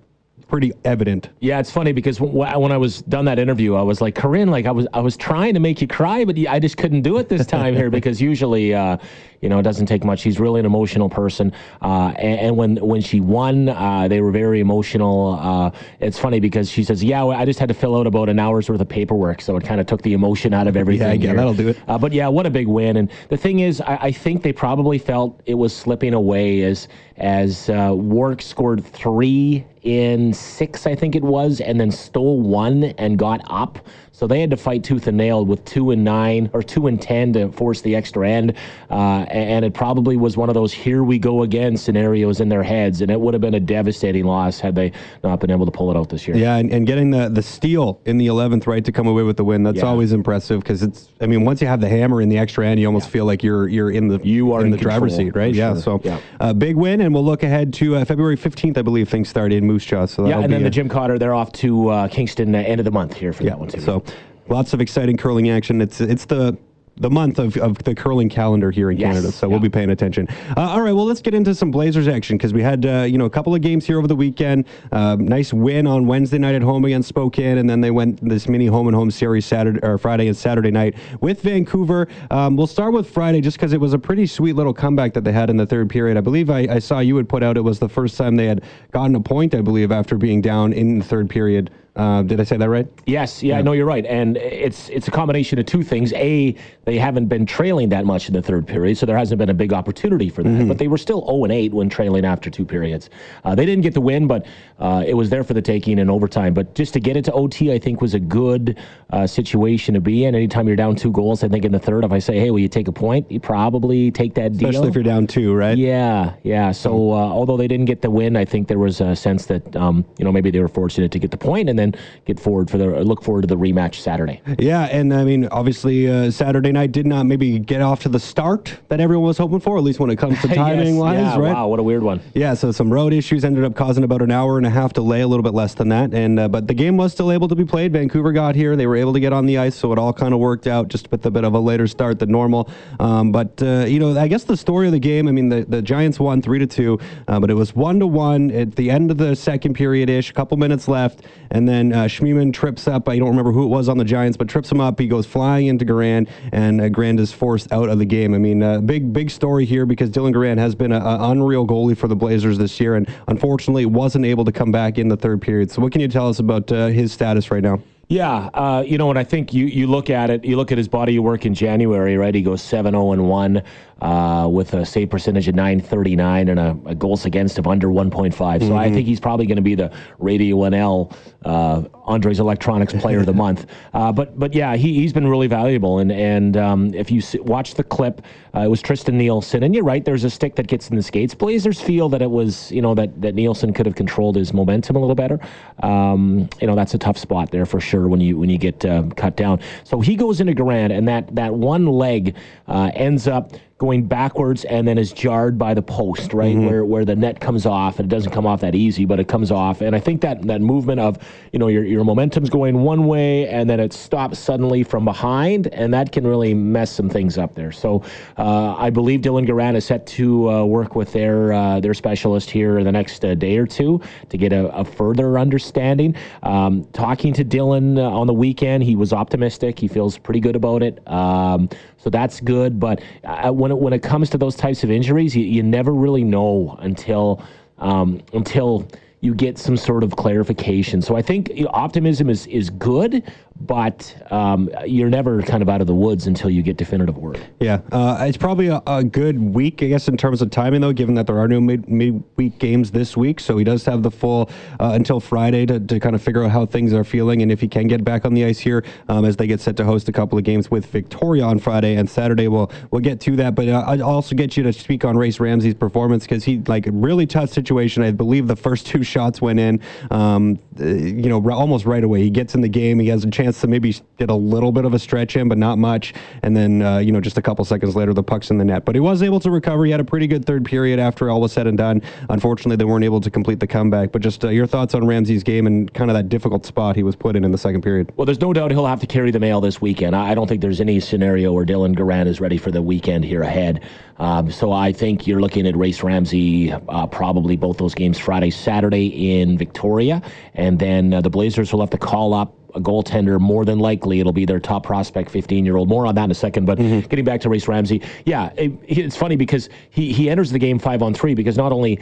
pretty 0.49 0.73
evident. 0.83 1.29
Yeah, 1.39 1.59
it's 1.59 1.71
funny 1.71 1.91
because 1.91 2.19
when 2.19 2.71
I 2.71 2.77
was 2.77 3.01
done 3.03 3.25
that 3.25 3.39
interview, 3.39 3.75
I 3.75 3.83
was 3.83 4.01
like, 4.01 4.15
Corryn, 4.15 4.49
like 4.49 4.65
I 4.65 4.71
was 4.71 4.87
I 4.93 4.99
was 4.99 5.15
trying 5.15 5.53
to 5.53 5.59
make 5.59 5.79
you 5.81 5.87
cry, 5.87 6.25
but 6.25 6.37
I 6.37 6.59
just 6.59 6.75
couldn't 6.75 7.03
do 7.03 7.17
it 7.19 7.29
this 7.29 7.45
time 7.45 7.75
here 7.75 7.89
because 7.97 8.19
usually, 8.19 8.73
uh, 8.73 8.97
you 9.41 9.49
know, 9.49 9.59
it 9.59 9.63
doesn't 9.63 9.85
take 9.85 10.03
much. 10.03 10.19
She's 10.19 10.39
really 10.39 10.59
an 10.59 10.65
emotional 10.65 11.09
person, 11.09 11.53
uh, 11.81 12.13
and, 12.17 12.39
and, 12.39 12.57
when 12.57 12.75
when 12.77 13.01
she 13.01 13.19
won, 13.19 13.69
uh, 13.69 14.07
they 14.07 14.21
were 14.21 14.31
very 14.31 14.59
emotional. 14.59 15.39
Uh, 15.39 15.71
it's 15.99 16.19
funny 16.19 16.39
because 16.39 16.69
she 16.69 16.83
says, 16.83 17.03
"Yeah, 17.03 17.25
I 17.25 17.45
just 17.45 17.59
had 17.59 17.69
to 17.69 17.75
fill 17.75 17.95
out 17.97 18.07
about 18.07 18.29
an 18.29 18.39
hour's 18.39 18.69
worth 18.69 18.81
of 18.81 18.89
paperwork, 18.89 19.41
so 19.41 19.55
it 19.57 19.63
kind 19.63 19.79
of 19.79 19.87
took 19.87 20.01
the 20.01 20.13
emotion 20.13 20.53
out 20.53 20.67
of 20.67 20.75
everything." 20.75 21.21
Yeah, 21.21 21.29
yeah, 21.29 21.35
that'll 21.35 21.53
do 21.53 21.69
it. 21.69 21.77
Uh, 21.87 21.97
but 21.97 22.11
yeah, 22.11 22.27
what 22.27 22.45
a 22.45 22.49
big 22.49 22.67
win! 22.67 22.97
And 22.97 23.11
the 23.29 23.37
thing 23.37 23.59
is, 23.59 23.81
I, 23.81 23.95
I 23.95 24.11
think 24.11 24.43
they 24.43 24.53
probably 24.53 24.97
felt 24.97 25.41
it 25.45 25.55
was 25.55 25.75
slipping 25.75 26.13
away 26.13 26.63
as 26.63 26.87
as 27.19 27.69
uh, 27.69 27.91
Warwick 27.93 28.41
scored 28.41 28.83
three 28.83 29.65
in 29.83 30.33
six, 30.33 30.85
I 30.85 30.95
think 30.95 31.15
it 31.15 31.23
was, 31.23 31.61
and 31.61 31.79
then 31.79 31.91
stole 31.91 32.41
one 32.41 32.85
and 32.97 33.17
got 33.17 33.41
up. 33.49 33.79
So 34.19 34.27
they 34.27 34.41
had 34.41 34.49
to 34.49 34.57
fight 34.57 34.83
tooth 34.83 35.07
and 35.07 35.15
nail 35.15 35.45
with 35.45 35.63
two 35.63 35.91
and 35.91 36.03
nine 36.03 36.49
or 36.51 36.61
two 36.61 36.87
and 36.87 37.01
ten 37.01 37.31
to 37.31 37.53
force 37.53 37.79
the 37.79 37.95
extra 37.95 38.29
end. 38.29 38.53
Uh, 38.91 39.23
and 39.29 39.63
it 39.63 39.73
probably 39.73 40.17
was 40.17 40.35
one 40.35 40.49
of 40.49 40.55
those 40.55 40.73
here 40.73 41.05
we 41.05 41.17
go 41.17 41.43
again 41.43 41.77
scenarios 41.77 42.41
in 42.41 42.49
their 42.49 42.61
heads. 42.61 42.99
And 42.99 43.09
it 43.09 43.17
would 43.17 43.33
have 43.33 43.39
been 43.39 43.53
a 43.53 43.61
devastating 43.61 44.25
loss 44.25 44.59
had 44.59 44.75
they 44.75 44.91
not 45.23 45.39
been 45.39 45.49
able 45.49 45.65
to 45.65 45.71
pull 45.71 45.89
it 45.89 45.95
out 45.95 46.09
this 46.09 46.27
year. 46.27 46.35
Yeah, 46.35 46.57
and, 46.57 46.69
and 46.69 46.85
getting 46.85 47.11
the, 47.11 47.29
the 47.29 47.41
steal 47.41 48.01
in 48.03 48.17
the 48.17 48.27
11th, 48.27 48.67
right, 48.67 48.83
to 48.83 48.91
come 48.91 49.07
away 49.07 49.23
with 49.23 49.37
the 49.37 49.45
win, 49.45 49.63
that's 49.63 49.77
yeah. 49.77 49.85
always 49.85 50.11
impressive 50.11 50.59
because 50.59 50.83
it's, 50.83 51.07
I 51.21 51.25
mean, 51.25 51.45
once 51.45 51.61
you 51.61 51.67
have 51.67 51.79
the 51.79 51.87
hammer 51.87 52.21
in 52.21 52.27
the 52.27 52.39
extra 52.39 52.67
end, 52.67 52.77
you 52.81 52.87
almost 52.87 53.07
yeah. 53.07 53.11
feel 53.11 53.25
like 53.25 53.41
you're 53.41 53.69
you're 53.69 53.91
in 53.91 54.09
the 54.09 54.19
you 54.21 54.51
are 54.51 54.65
in, 54.65 54.71
the 54.71 54.77
driver's 54.77 55.15
seat, 55.15 55.33
right? 55.33 55.55
Yeah, 55.55 55.75
sure. 55.75 55.81
so 55.81 56.01
yeah. 56.03 56.19
Uh, 56.41 56.51
big 56.51 56.75
win, 56.75 56.99
and 56.99 57.13
we'll 57.13 57.23
look 57.23 57.43
ahead 57.43 57.71
to 57.75 57.95
uh, 57.95 58.03
February 58.03 58.35
15th, 58.35 58.77
I 58.77 58.81
believe 58.81 59.07
things 59.07 59.29
start 59.29 59.53
in 59.53 59.65
Moose 59.65 59.85
Jaw. 59.85 60.07
So 60.07 60.27
yeah, 60.27 60.41
and 60.41 60.51
then 60.51 60.63
the 60.63 60.69
Jim 60.69 60.89
Cotter, 60.89 61.17
they're 61.17 61.33
off 61.33 61.53
to 61.53 61.87
uh, 61.87 62.07
Kingston 62.09 62.53
uh, 62.53 62.57
end 62.57 62.81
of 62.81 62.85
the 62.85 62.91
month 62.91 63.13
here 63.13 63.31
for 63.31 63.43
yeah, 63.43 63.51
that 63.51 63.59
one 63.59 63.69
too. 63.69 63.79
So 63.79 64.03
lots 64.49 64.73
of 64.73 64.81
exciting 64.81 65.17
curling 65.17 65.49
action. 65.49 65.81
It's 65.81 66.01
it's 66.01 66.25
the 66.25 66.57
the 66.99 67.09
month 67.09 67.39
of, 67.39 67.55
of 67.57 67.77
the 67.83 67.95
curling 67.95 68.29
calendar 68.29 68.71
here 68.71 68.91
in 68.91 68.97
yes, 68.97 69.15
Canada, 69.15 69.31
so 69.31 69.47
yeah. 69.47 69.51
we'll 69.51 69.61
be 69.61 69.69
paying 69.69 69.89
attention. 69.89 70.27
Uh, 70.57 70.61
all 70.61 70.81
right, 70.81 70.91
well, 70.91 71.05
let's 71.05 71.21
get 71.21 71.33
into 71.33 71.55
some 71.55 71.71
Blazers 71.71 72.07
action 72.07 72.37
because 72.37 72.53
we 72.53 72.61
had 72.61 72.85
uh, 72.85 73.03
you 73.03 73.17
know 73.17 73.25
a 73.25 73.29
couple 73.29 73.55
of 73.55 73.61
games 73.61 73.85
here 73.85 73.97
over 73.97 74.07
the 74.07 74.15
weekend. 74.15 74.65
Uh, 74.91 75.15
nice 75.15 75.53
win 75.53 75.87
on 75.87 76.05
Wednesday 76.05 76.37
night 76.37 76.55
at 76.55 76.61
home 76.61 76.83
against 76.85 77.07
Spokane, 77.09 77.57
and 77.57 77.69
then 77.69 77.81
they 77.81 77.91
went 77.91 78.27
this 78.27 78.47
mini 78.47 78.65
home 78.65 78.87
and 78.87 78.95
home 78.95 79.09
series 79.09 79.45
Saturday 79.45 79.79
or 79.81 79.97
Friday 79.97 80.27
and 80.27 80.35
Saturday 80.35 80.71
night 80.71 80.95
with 81.21 81.41
Vancouver. 81.41 82.07
Um, 82.31 82.57
we'll 82.57 82.67
start 82.67 82.93
with 82.93 83.09
Friday 83.09 83.39
just 83.41 83.57
because 83.57 83.73
it 83.73 83.79
was 83.79 83.93
a 83.93 83.99
pretty 83.99 84.25
sweet 84.25 84.53
little 84.53 84.73
comeback 84.73 85.13
that 85.13 85.23
they 85.23 85.31
had 85.31 85.49
in 85.49 85.57
the 85.57 85.65
third 85.65 85.89
period. 85.89 86.17
I 86.17 86.21
believe 86.21 86.49
I, 86.49 86.59
I 86.69 86.79
saw 86.79 86.99
you 86.99 87.15
had 87.15 87.29
put 87.29 87.43
out 87.43 87.55
it 87.55 87.61
was 87.61 87.79
the 87.79 87.89
first 87.89 88.17
time 88.17 88.35
they 88.35 88.47
had 88.47 88.63
gotten 88.91 89.15
a 89.15 89.21
point, 89.21 89.55
I 89.55 89.61
believe, 89.61 89.91
after 89.91 90.17
being 90.17 90.41
down 90.41 90.73
in 90.73 90.99
the 90.99 91.05
third 91.05 91.29
period. 91.29 91.71
Uh, 91.95 92.21
did 92.21 92.39
I 92.39 92.43
say 92.43 92.57
that 92.57 92.69
right? 92.69 92.87
Yes. 93.05 93.43
Yeah, 93.43 93.57
yeah. 93.57 93.61
No, 93.61 93.73
you're 93.73 93.85
right. 93.85 94.05
And 94.05 94.37
it's 94.37 94.89
it's 94.89 95.07
a 95.07 95.11
combination 95.11 95.59
of 95.59 95.65
two 95.65 95.83
things. 95.83 96.13
A, 96.13 96.55
they 96.85 96.97
haven't 96.97 97.25
been 97.27 97.45
trailing 97.45 97.89
that 97.89 98.05
much 98.05 98.27
in 98.27 98.33
the 98.33 98.41
third 98.41 98.67
period, 98.67 98.97
so 98.97 99.05
there 99.05 99.17
hasn't 99.17 99.39
been 99.39 99.49
a 99.49 99.53
big 99.53 99.73
opportunity 99.73 100.29
for 100.29 100.43
that. 100.43 100.49
Mm-hmm. 100.49 100.67
But 100.67 100.77
they 100.77 100.87
were 100.87 100.97
still 100.97 101.25
0 101.25 101.43
and 101.45 101.53
8 101.53 101.73
when 101.73 101.89
trailing 101.89 102.25
after 102.25 102.49
two 102.49 102.65
periods. 102.65 103.09
Uh, 103.43 103.55
they 103.55 103.65
didn't 103.65 103.81
get 103.81 103.93
the 103.93 104.01
win, 104.01 104.27
but 104.27 104.45
uh, 104.79 105.03
it 105.05 105.13
was 105.13 105.29
there 105.29 105.43
for 105.43 105.53
the 105.53 105.61
taking 105.61 105.99
in 105.99 106.09
overtime. 106.09 106.53
But 106.53 106.75
just 106.75 106.93
to 106.93 106.99
get 106.99 107.17
it 107.17 107.25
to 107.25 107.31
OT, 107.33 107.73
I 107.73 107.79
think 107.79 108.01
was 108.01 108.13
a 108.13 108.19
good 108.19 108.77
uh, 109.09 109.25
situation 109.25 109.93
to 109.95 110.01
be 110.01 110.25
in. 110.25 110.35
Anytime 110.35 110.67
you're 110.67 110.75
down 110.75 110.95
two 110.95 111.11
goals, 111.11 111.43
I 111.43 111.49
think 111.49 111.65
in 111.65 111.71
the 111.71 111.79
third, 111.79 112.03
if 112.05 112.11
I 112.11 112.19
say, 112.19 112.39
"Hey, 112.39 112.51
will 112.51 112.59
you 112.59 112.69
take 112.69 112.87
a 112.87 112.91
point?" 112.91 113.29
You 113.31 113.39
probably 113.39 114.11
take 114.11 114.35
that 114.35 114.51
Especially 114.51 114.59
deal. 114.59 114.69
Especially 114.69 114.89
if 114.89 114.95
you're 114.95 115.03
down 115.03 115.27
two, 115.27 115.53
right? 115.53 115.77
Yeah, 115.77 116.33
yeah. 116.43 116.71
So 116.71 117.11
uh, 117.11 117.15
although 117.15 117.57
they 117.57 117.67
didn't 117.67 117.85
get 117.85 118.01
the 118.01 118.11
win, 118.11 118.35
I 118.35 118.45
think 118.45 118.67
there 118.67 118.79
was 118.79 119.01
a 119.01 119.15
sense 119.15 119.47
that 119.47 119.75
um, 119.75 120.05
you 120.17 120.25
know 120.25 120.31
maybe 120.31 120.51
they 120.51 120.59
were 120.59 120.67
fortunate 120.67 121.11
to 121.11 121.19
get 121.19 121.31
the 121.31 121.37
point 121.37 121.69
and 121.69 121.78
then 121.79 121.95
get 122.25 122.39
forward 122.39 122.69
for 122.69 122.77
the 122.77 122.87
look 123.03 123.23
forward 123.23 123.41
to 123.41 123.47
the 123.47 123.55
rematch 123.55 123.95
Saturday. 123.95 124.41
Yeah, 124.59 124.83
and 124.85 125.13
I 125.13 125.23
mean, 125.23 125.47
obviously, 125.47 126.09
uh, 126.09 126.31
Saturday 126.31 126.71
night 126.71 126.91
did 126.91 127.05
not 127.05 127.25
maybe 127.25 127.59
get 127.59 127.81
off 127.81 128.01
to 128.01 128.09
the 128.09 128.19
start 128.19 128.77
that 128.89 128.99
everyone 128.99 129.27
was 129.27 129.37
hoping 129.37 129.59
for, 129.59 129.77
at 129.77 129.83
least 129.83 129.99
when 129.99 130.09
it 130.09 130.17
comes 130.17 130.41
to 130.41 130.47
timing 130.47 130.87
yes, 130.95 131.01
wise, 131.01 131.17
yeah, 131.17 131.37
right? 131.37 131.53
Wow, 131.53 131.67
what 131.67 131.79
a 131.79 131.83
weird 131.83 132.03
one. 132.03 132.21
Yeah, 132.33 132.53
so 132.53 132.71
some 132.71 132.91
road 132.91 133.13
issues 133.13 133.45
ended 133.45 133.63
up 133.63 133.75
causing 133.75 134.03
about 134.03 134.21
an 134.21 134.31
hour 134.31 134.57
and 134.57 134.65
a 134.65 134.69
half 134.69 134.93
delay, 134.93 135.21
a 135.21 135.27
little 135.27 135.43
bit 135.43 135.53
less 135.53 135.73
than 135.73 135.89
that, 135.89 136.13
and 136.13 136.39
uh, 136.39 136.47
but 136.47 136.67
the 136.67 136.73
game 136.73 136.97
was 136.97 137.13
still 137.13 137.31
able 137.31 137.47
to 137.47 137.55
be 137.55 137.65
played. 137.65 137.93
Vancouver 137.93 138.31
got 138.31 138.55
here, 138.55 138.75
they 138.75 138.87
were 138.87 138.97
able 138.97 139.13
to 139.13 139.19
get 139.19 139.33
on 139.33 139.45
the 139.45 139.57
ice, 139.57 139.75
so 139.75 139.91
it 139.93 139.99
all 139.99 140.13
kind 140.13 140.33
of 140.33 140.39
worked 140.39 140.67
out, 140.67 140.87
just 140.87 141.09
with 141.11 141.25
a 141.25 141.31
bit 141.31 141.43
of 141.43 141.53
a 141.53 141.59
later 141.59 141.87
start 141.87 142.19
than 142.19 142.31
normal. 142.31 142.69
Um, 142.99 143.31
but 143.31 143.61
uh, 143.61 143.85
you 143.87 143.99
know, 143.99 144.19
I 144.19 144.27
guess 144.27 144.43
the 144.43 144.57
story 144.57 144.87
of 144.87 144.93
the 144.93 144.99
game, 144.99 145.27
I 145.27 145.31
mean, 145.31 145.49
the, 145.49 145.65
the 145.67 145.81
Giants 145.81 146.19
won 146.19 146.41
three 146.41 146.59
to 146.59 146.67
two, 146.67 146.99
uh, 147.27 147.39
but 147.39 147.49
it 147.49 147.55
was 147.55 147.75
one 147.75 147.99
to 147.99 148.07
one 148.07 148.51
at 148.51 148.75
the 148.75 148.89
end 148.89 149.11
of 149.11 149.17
the 149.17 149.35
second 149.35 149.73
period 149.73 150.09
ish, 150.09 150.29
a 150.29 150.33
couple 150.33 150.57
minutes 150.57 150.87
left, 150.87 151.23
and 151.51 151.67
then 151.69 151.93
uh, 151.93 152.05
Schmiemann 152.05 152.53
trips 152.53 152.87
up. 152.87 153.07
I 153.07 153.19
don't 153.19 153.29
remember 153.29 153.51
who 153.51 153.63
it 153.63 153.67
was 153.67 153.87
on 153.87 153.97
the 153.97 154.03
Giants, 154.03 154.37
but 154.37 154.49
trips 154.49 154.71
him 154.71 154.81
up. 154.81 154.99
He 154.99 155.07
goes 155.07 155.25
flying 155.25 155.67
into 155.67 155.85
Garand, 155.85 156.27
and 156.51 156.81
uh, 156.81 156.89
Garand 156.89 157.19
is 157.19 157.31
forced 157.31 157.71
out 157.71 157.89
of 157.89 157.99
the 157.99 158.05
game. 158.05 158.33
I 158.33 158.37
mean, 158.37 158.63
uh, 158.63 158.81
big, 158.81 159.13
big 159.13 159.29
story 159.29 159.65
here 159.65 159.85
because 159.85 160.09
Dylan 160.09 160.33
Garand 160.33 160.57
has 160.57 160.75
been 160.75 160.91
an 160.91 161.01
unreal 161.01 161.65
goalie 161.65 161.97
for 161.97 162.07
the 162.07 162.15
Blazers 162.15 162.57
this 162.57 162.79
year, 162.79 162.95
and 162.95 163.07
unfortunately 163.27 163.85
wasn't 163.85 164.25
able 164.25 164.45
to 164.45 164.51
come 164.51 164.71
back 164.71 164.97
in 164.97 165.07
the 165.07 165.17
third 165.17 165.41
period. 165.41 165.71
So, 165.71 165.81
what 165.81 165.91
can 165.91 166.01
you 166.01 166.07
tell 166.07 166.27
us 166.27 166.39
about 166.39 166.71
uh, 166.71 166.87
his 166.87 167.11
status 167.11 167.51
right 167.51 167.63
now? 167.63 167.79
Yeah, 168.09 168.49
uh, 168.55 168.83
you 168.87 168.97
know, 168.97 169.11
and 169.11 169.19
I 169.19 169.23
think 169.23 169.53
you, 169.53 169.67
you 169.67 169.85
look 169.85 170.09
at 170.09 170.31
it, 170.31 170.43
you 170.43 170.57
look 170.57 170.71
at 170.71 170.79
his 170.79 170.87
body 170.87 171.17
of 171.17 171.23
work 171.23 171.45
in 171.45 171.53
January, 171.53 172.17
right? 172.17 172.33
He 172.33 172.41
goes 172.41 172.59
7 172.63 172.93
0 172.93 173.11
and 173.11 173.29
1. 173.29 173.61
Uh, 174.01 174.47
with 174.49 174.73
a 174.75 174.85
save 174.85 175.09
percentage 175.09 175.49
of 175.49 175.55
939 175.55 176.47
and 176.47 176.57
a, 176.57 176.77
a 176.85 176.95
goals 176.95 177.25
against 177.25 177.59
of 177.59 177.67
under 177.67 177.89
1.5. 177.89 178.33
So 178.65 178.73
I 178.77 178.87
Mhm. 178.89 178.93
think 178.93 179.07
he's 179.07 179.19
probably 179.19 179.45
going 179.45 179.57
to 179.57 179.61
be 179.61 179.75
the 179.75 179.91
Radio 180.19 180.55
NL 180.59 181.11
uh, 181.43 181.83
Andres 182.05 182.39
Electronics 182.39 182.93
Player 182.93 183.19
of 183.19 183.25
the 183.25 183.33
Month. 183.45 183.65
Uh, 183.93 184.11
but 184.13 184.39
but 184.39 184.53
yeah, 184.55 184.77
he 184.77 184.93
he's 184.93 185.11
been 185.11 185.27
really 185.27 185.47
valuable. 185.47 185.99
And 185.99 186.13
and 186.13 186.55
um, 186.55 186.93
if 186.93 187.11
you 187.11 187.19
s- 187.19 187.35
watch 187.41 187.73
the 187.73 187.83
clip, 187.83 188.21
uh, 188.55 188.61
it 188.61 188.67
was 188.69 188.81
Tristan 188.81 189.17
Nielsen. 189.17 189.63
And 189.63 189.75
you're 189.75 189.83
right, 189.83 190.03
there's 190.05 190.23
a 190.23 190.29
stick 190.29 190.55
that 190.55 190.67
gets 190.67 190.89
in 190.89 190.95
the 190.95 191.03
skates. 191.03 191.33
Blazers 191.35 191.81
feel 191.81 192.07
that 192.09 192.21
it 192.21 192.31
was 192.31 192.71
you 192.71 192.81
know 192.81 192.95
that 192.95 193.21
that 193.21 193.35
Nielsen 193.35 193.73
could 193.73 193.85
have 193.85 193.95
controlled 193.95 194.37
his 194.37 194.53
momentum 194.53 194.95
a 194.95 194.99
little 194.99 195.13
better. 195.15 195.39
Um, 195.83 196.47
you 196.61 196.67
know 196.67 196.75
that's 196.75 196.93
a 196.93 196.97
tough 196.97 197.17
spot 197.17 197.51
there 197.51 197.65
for 197.65 197.81
sure 197.81 198.07
when 198.07 198.21
you 198.21 198.37
when 198.37 198.49
you 198.49 198.57
get 198.57 198.85
uh, 198.85 199.03
cut 199.17 199.35
down. 199.35 199.59
So 199.83 199.99
he 199.99 200.15
goes 200.15 200.39
into 200.39 200.53
Garand, 200.53 200.97
and 200.97 201.05
that 201.09 201.35
that 201.35 201.53
one 201.53 201.85
leg 201.87 202.35
uh, 202.69 202.91
ends 202.93 203.27
up 203.27 203.51
going 203.79 204.03
backwards 204.03 204.65
and 204.65 204.85
then 204.85 204.97
is 204.97 205.13
jarred 205.13 205.57
by 205.57 205.73
the 205.73 205.81
post, 205.81 206.33
right? 206.33 206.55
Mhm. 206.55 206.67
Where 206.67 206.85
where 206.85 207.05
the 207.05 207.15
net 207.15 207.39
comes 207.39 207.65
off 207.65 207.97
and 207.97 208.11
it 208.11 208.13
doesn't 208.13 208.31
come 208.33 208.45
off 208.45 208.59
that 208.59 208.75
easy, 208.75 209.05
but 209.05 209.21
it 209.21 209.29
comes 209.29 209.51
off. 209.51 209.79
And 209.81 209.95
I 209.95 209.99
think 210.01 210.19
that 210.21 210.41
that 210.43 210.61
movement 210.61 210.99
of, 210.99 211.17
you 211.53 211.59
know, 211.59 211.67
your 211.67 211.85
your 211.85 212.03
momentum's 212.03 212.49
going 212.49 212.83
one 212.83 213.07
way 213.07 213.47
and 213.47 213.69
then 213.69 213.79
it 213.79 213.93
stops 213.93 214.37
suddenly 214.37 214.83
from 214.83 215.05
behind, 215.05 215.67
and 215.67 215.93
that 215.93 216.11
can 216.11 216.27
really 216.27 216.53
mess 216.53 216.91
some 216.91 217.09
things 217.09 217.37
up 217.37 217.55
there. 217.55 217.71
So 217.71 218.03
uh, 218.37 218.75
I 218.77 218.89
believe 218.89 219.21
Dylan 219.21 219.47
Garand 219.47 219.75
is 219.75 219.85
set 219.85 220.05
to 220.07 220.49
uh, 220.51 220.65
work 220.65 220.95
with 220.95 221.13
their 221.13 221.53
uh, 221.53 221.79
their 221.79 221.93
specialist 221.93 222.49
here 222.51 222.79
in 222.79 222.85
the 222.85 222.91
next 222.91 223.23
uh, 223.23 223.33
day 223.33 223.57
or 223.57 223.65
two 223.65 224.01
to 224.27 224.37
get 224.37 224.51
a, 224.51 224.67
a 224.75 224.83
further 224.83 225.39
understanding. 225.39 226.15
Um, 226.43 226.83
talking 226.91 227.31
to 227.33 227.45
Dylan 227.45 227.97
uh, 227.97 228.01
on 228.01 228.27
the 228.27 228.33
weekend, 228.33 228.83
he 228.83 228.97
was 228.97 229.13
optimistic. 229.13 229.79
He 229.79 229.87
feels 229.87 230.17
pretty 230.17 230.41
good 230.41 230.57
about 230.57 230.83
it. 230.83 230.99
Um, 231.07 231.69
so 231.99 232.09
that's 232.09 232.39
good. 232.39 232.79
But 232.79 233.01
uh, 233.23 233.51
when 233.51 233.71
it, 233.71 233.77
when 233.77 233.93
it 233.93 234.01
comes 234.01 234.29
to 234.31 234.37
those 234.37 234.55
types 234.55 234.83
of 234.83 234.89
injuries, 234.91 235.35
you, 235.35 235.43
you 235.43 235.61
never 235.63 235.93
really 235.93 236.23
know 236.23 236.77
until 236.79 237.43
um, 237.77 238.21
until 238.33 238.87
you 239.21 239.35
get 239.35 239.57
some 239.57 239.75
sort 239.75 240.03
of 240.03 240.15
clarification. 240.15 241.01
So 241.01 241.15
I 241.15 241.21
think 241.21 241.49
you 241.49 241.65
know, 241.65 241.71
optimism 241.73 242.29
is 242.29 242.47
is 242.47 242.69
good, 242.69 243.31
but 243.61 244.15
um, 244.31 244.69
you're 244.85 245.09
never 245.09 245.41
kind 245.41 245.61
of 245.61 245.69
out 245.69 245.81
of 245.81 245.87
the 245.87 245.95
woods 245.95 246.27
until 246.27 246.49
you 246.49 246.61
get 246.61 246.77
definitive 246.77 247.17
word. 247.17 247.39
Yeah, 247.59 247.81
uh, 247.91 248.17
it's 248.21 248.37
probably 248.37 248.67
a, 248.67 248.81
a 248.87 249.03
good 249.03 249.39
week, 249.39 249.83
I 249.83 249.87
guess, 249.87 250.07
in 250.07 250.17
terms 250.17 250.41
of 250.41 250.49
timing, 250.49 250.81
though, 250.81 250.93
given 250.93 251.15
that 251.15 251.27
there 251.27 251.37
are 251.39 251.47
no 251.47 251.59
mid 251.59 251.89
midweek 251.89 252.57
games 252.59 252.91
this 252.91 253.17
week. 253.17 253.39
So 253.39 253.57
he 253.57 253.63
does 253.63 253.83
have 253.85 254.03
the 254.03 254.11
full 254.11 254.49
uh, 254.79 254.91
until 254.93 255.19
Friday 255.19 255.65
to, 255.65 255.79
to 255.79 255.99
kind 255.99 256.15
of 256.15 256.21
figure 256.21 256.43
out 256.43 256.51
how 256.51 256.65
things 256.65 256.93
are 256.93 257.03
feeling 257.03 257.41
and 257.41 257.51
if 257.51 257.59
he 257.59 257.67
can 257.67 257.87
get 257.87 258.03
back 258.03 258.25
on 258.25 258.33
the 258.33 258.45
ice 258.45 258.59
here 258.59 258.83
um, 259.07 259.25
as 259.25 259.35
they 259.35 259.47
get 259.47 259.59
set 259.59 259.75
to 259.77 259.83
host 259.83 260.07
a 260.07 260.11
couple 260.11 260.37
of 260.37 260.43
games 260.43 260.71
with 260.71 260.85
Victoria 260.85 261.43
on 261.43 261.59
Friday 261.59 261.95
and 261.95 262.09
Saturday. 262.09 262.47
We'll 262.47 262.71
we'll 262.91 263.01
get 263.01 263.19
to 263.21 263.35
that, 263.37 263.55
but 263.55 263.67
uh, 263.67 263.83
I'll 263.87 264.03
also 264.03 264.35
get 264.35 264.55
you 264.55 264.63
to 264.63 264.73
speak 264.73 265.03
on 265.03 265.15
Rayce 265.15 265.39
Ramsay's 265.39 265.73
performance 265.73 266.23
because 266.23 266.43
he 266.43 266.59
like 266.67 266.87
really 266.91 267.25
tough 267.25 267.49
situation. 267.49 268.03
I 268.03 268.11
believe 268.11 268.47
the 268.47 268.55
first 268.55 268.85
two 268.85 269.03
shots 269.03 269.41
went 269.41 269.59
in, 269.59 269.81
um, 270.11 270.59
uh, 270.79 270.85
you 270.85 271.29
know, 271.29 271.49
almost 271.51 271.85
right 271.85 272.03
away. 272.03 272.21
He 272.21 272.29
gets 272.29 272.55
in 272.55 272.61
the 272.61 272.69
game. 272.69 272.99
He 272.99 273.07
has 273.07 273.23
a 273.23 273.29
chance 273.29 273.48
to 273.53 273.67
maybe 273.67 273.95
get 274.17 274.29
a 274.29 274.35
little 274.35 274.71
bit 274.71 274.85
of 274.85 274.93
a 274.93 274.99
stretch 274.99 275.35
in, 275.35 275.49
but 275.49 275.57
not 275.57 275.77
much. 275.77 276.13
And 276.43 276.55
then, 276.55 276.81
uh, 276.81 276.99
you 276.99 277.11
know, 277.11 277.21
just 277.21 277.37
a 277.37 277.41
couple 277.41 277.65
seconds 277.65 277.95
later, 277.95 278.13
the 278.13 278.23
puck's 278.23 278.51
in 278.51 278.57
the 278.57 278.65
net. 278.65 278.85
But 278.85 278.95
he 278.95 279.01
was 279.01 279.23
able 279.23 279.39
to 279.41 279.51
recover. 279.51 279.85
He 279.85 279.91
had 279.91 279.99
a 279.99 280.05
pretty 280.05 280.27
good 280.27 280.45
third 280.45 280.65
period 280.65 280.99
after 280.99 281.29
all 281.29 281.41
was 281.41 281.51
said 281.51 281.67
and 281.67 281.77
done. 281.77 282.01
Unfortunately, 282.29 282.75
they 282.75 282.85
weren't 282.85 283.05
able 283.05 283.21
to 283.21 283.29
complete 283.29 283.59
the 283.59 283.67
comeback. 283.67 284.11
But 284.11 284.21
just 284.21 284.43
uh, 284.45 284.49
your 284.49 284.67
thoughts 284.67 284.93
on 284.93 285.05
Ramsay's 285.05 285.43
game 285.43 285.67
and 285.67 285.93
kind 285.93 286.09
of 286.09 286.15
that 286.15 286.29
difficult 286.29 286.65
spot 286.65 286.95
he 286.95 287.03
was 287.03 287.15
put 287.15 287.35
in 287.35 287.43
in 287.43 287.51
the 287.51 287.57
second 287.57 287.81
period. 287.81 288.11
Well, 288.15 288.25
there's 288.25 288.41
no 288.41 288.53
doubt 288.53 288.71
he'll 288.71 288.85
have 288.85 289.01
to 289.01 289.07
carry 289.07 289.31
the 289.31 289.39
mail 289.39 289.61
this 289.61 289.81
weekend. 289.81 290.15
I 290.15 290.33
don't 290.33 290.47
think 290.47 290.61
there's 290.61 290.81
any 290.81 290.99
scenario 290.99 291.51
where 291.53 291.65
Dylan 291.65 291.95
Garand 291.95 292.27
is 292.27 292.39
ready 292.39 292.57
for 292.57 292.71
the 292.71 292.81
weekend 292.81 293.25
here 293.25 293.41
ahead. 293.41 293.83
Um, 294.17 294.51
so 294.51 294.73
I 294.73 294.91
think 294.91 295.25
you're 295.25 295.39
looking 295.39 295.65
at 295.65 295.75
Rayce 295.75 296.03
Ramsay 296.03 296.71
uh, 296.71 297.07
probably 297.07 297.55
both 297.55 297.77
those 297.77 297.95
games 297.95 298.19
Friday, 298.19 298.49
Saturday 298.49 299.41
in 299.41 299.57
Victoria, 299.57 300.21
and 300.55 300.77
then 300.77 301.13
uh, 301.13 301.21
the 301.21 301.29
Blazers 301.29 301.71
will 301.71 301.79
have 301.79 301.89
to 301.91 301.97
call 301.97 302.33
up 302.33 302.58
a 302.75 302.79
goaltender. 302.79 303.39
More 303.39 303.65
than 303.65 303.79
likely, 303.79 304.19
it'll 304.19 304.33
be 304.33 304.45
their 304.45 304.59
top 304.59 304.83
prospect, 304.85 305.29
15 305.29 305.65
year 305.65 305.77
old. 305.77 305.89
More 305.89 306.05
on 306.05 306.15
that 306.15 306.25
in 306.25 306.31
a 306.31 306.35
second. 306.35 306.65
But 306.65 306.77
getting 306.77 307.25
back 307.25 307.41
to 307.41 307.49
Rayce 307.49 307.67
Ramsay, 307.67 308.01
yeah, 308.25 308.51
it, 308.57 308.71
it's 308.87 309.15
funny 309.15 309.35
because 309.35 309.69
he 309.89 310.11
he 310.11 310.29
enters 310.29 310.51
the 310.51 310.59
game 310.59 310.79
five 310.79 311.01
on 311.01 311.13
three 311.13 311.33
because 311.33 311.57
not 311.57 311.71
only 311.71 311.99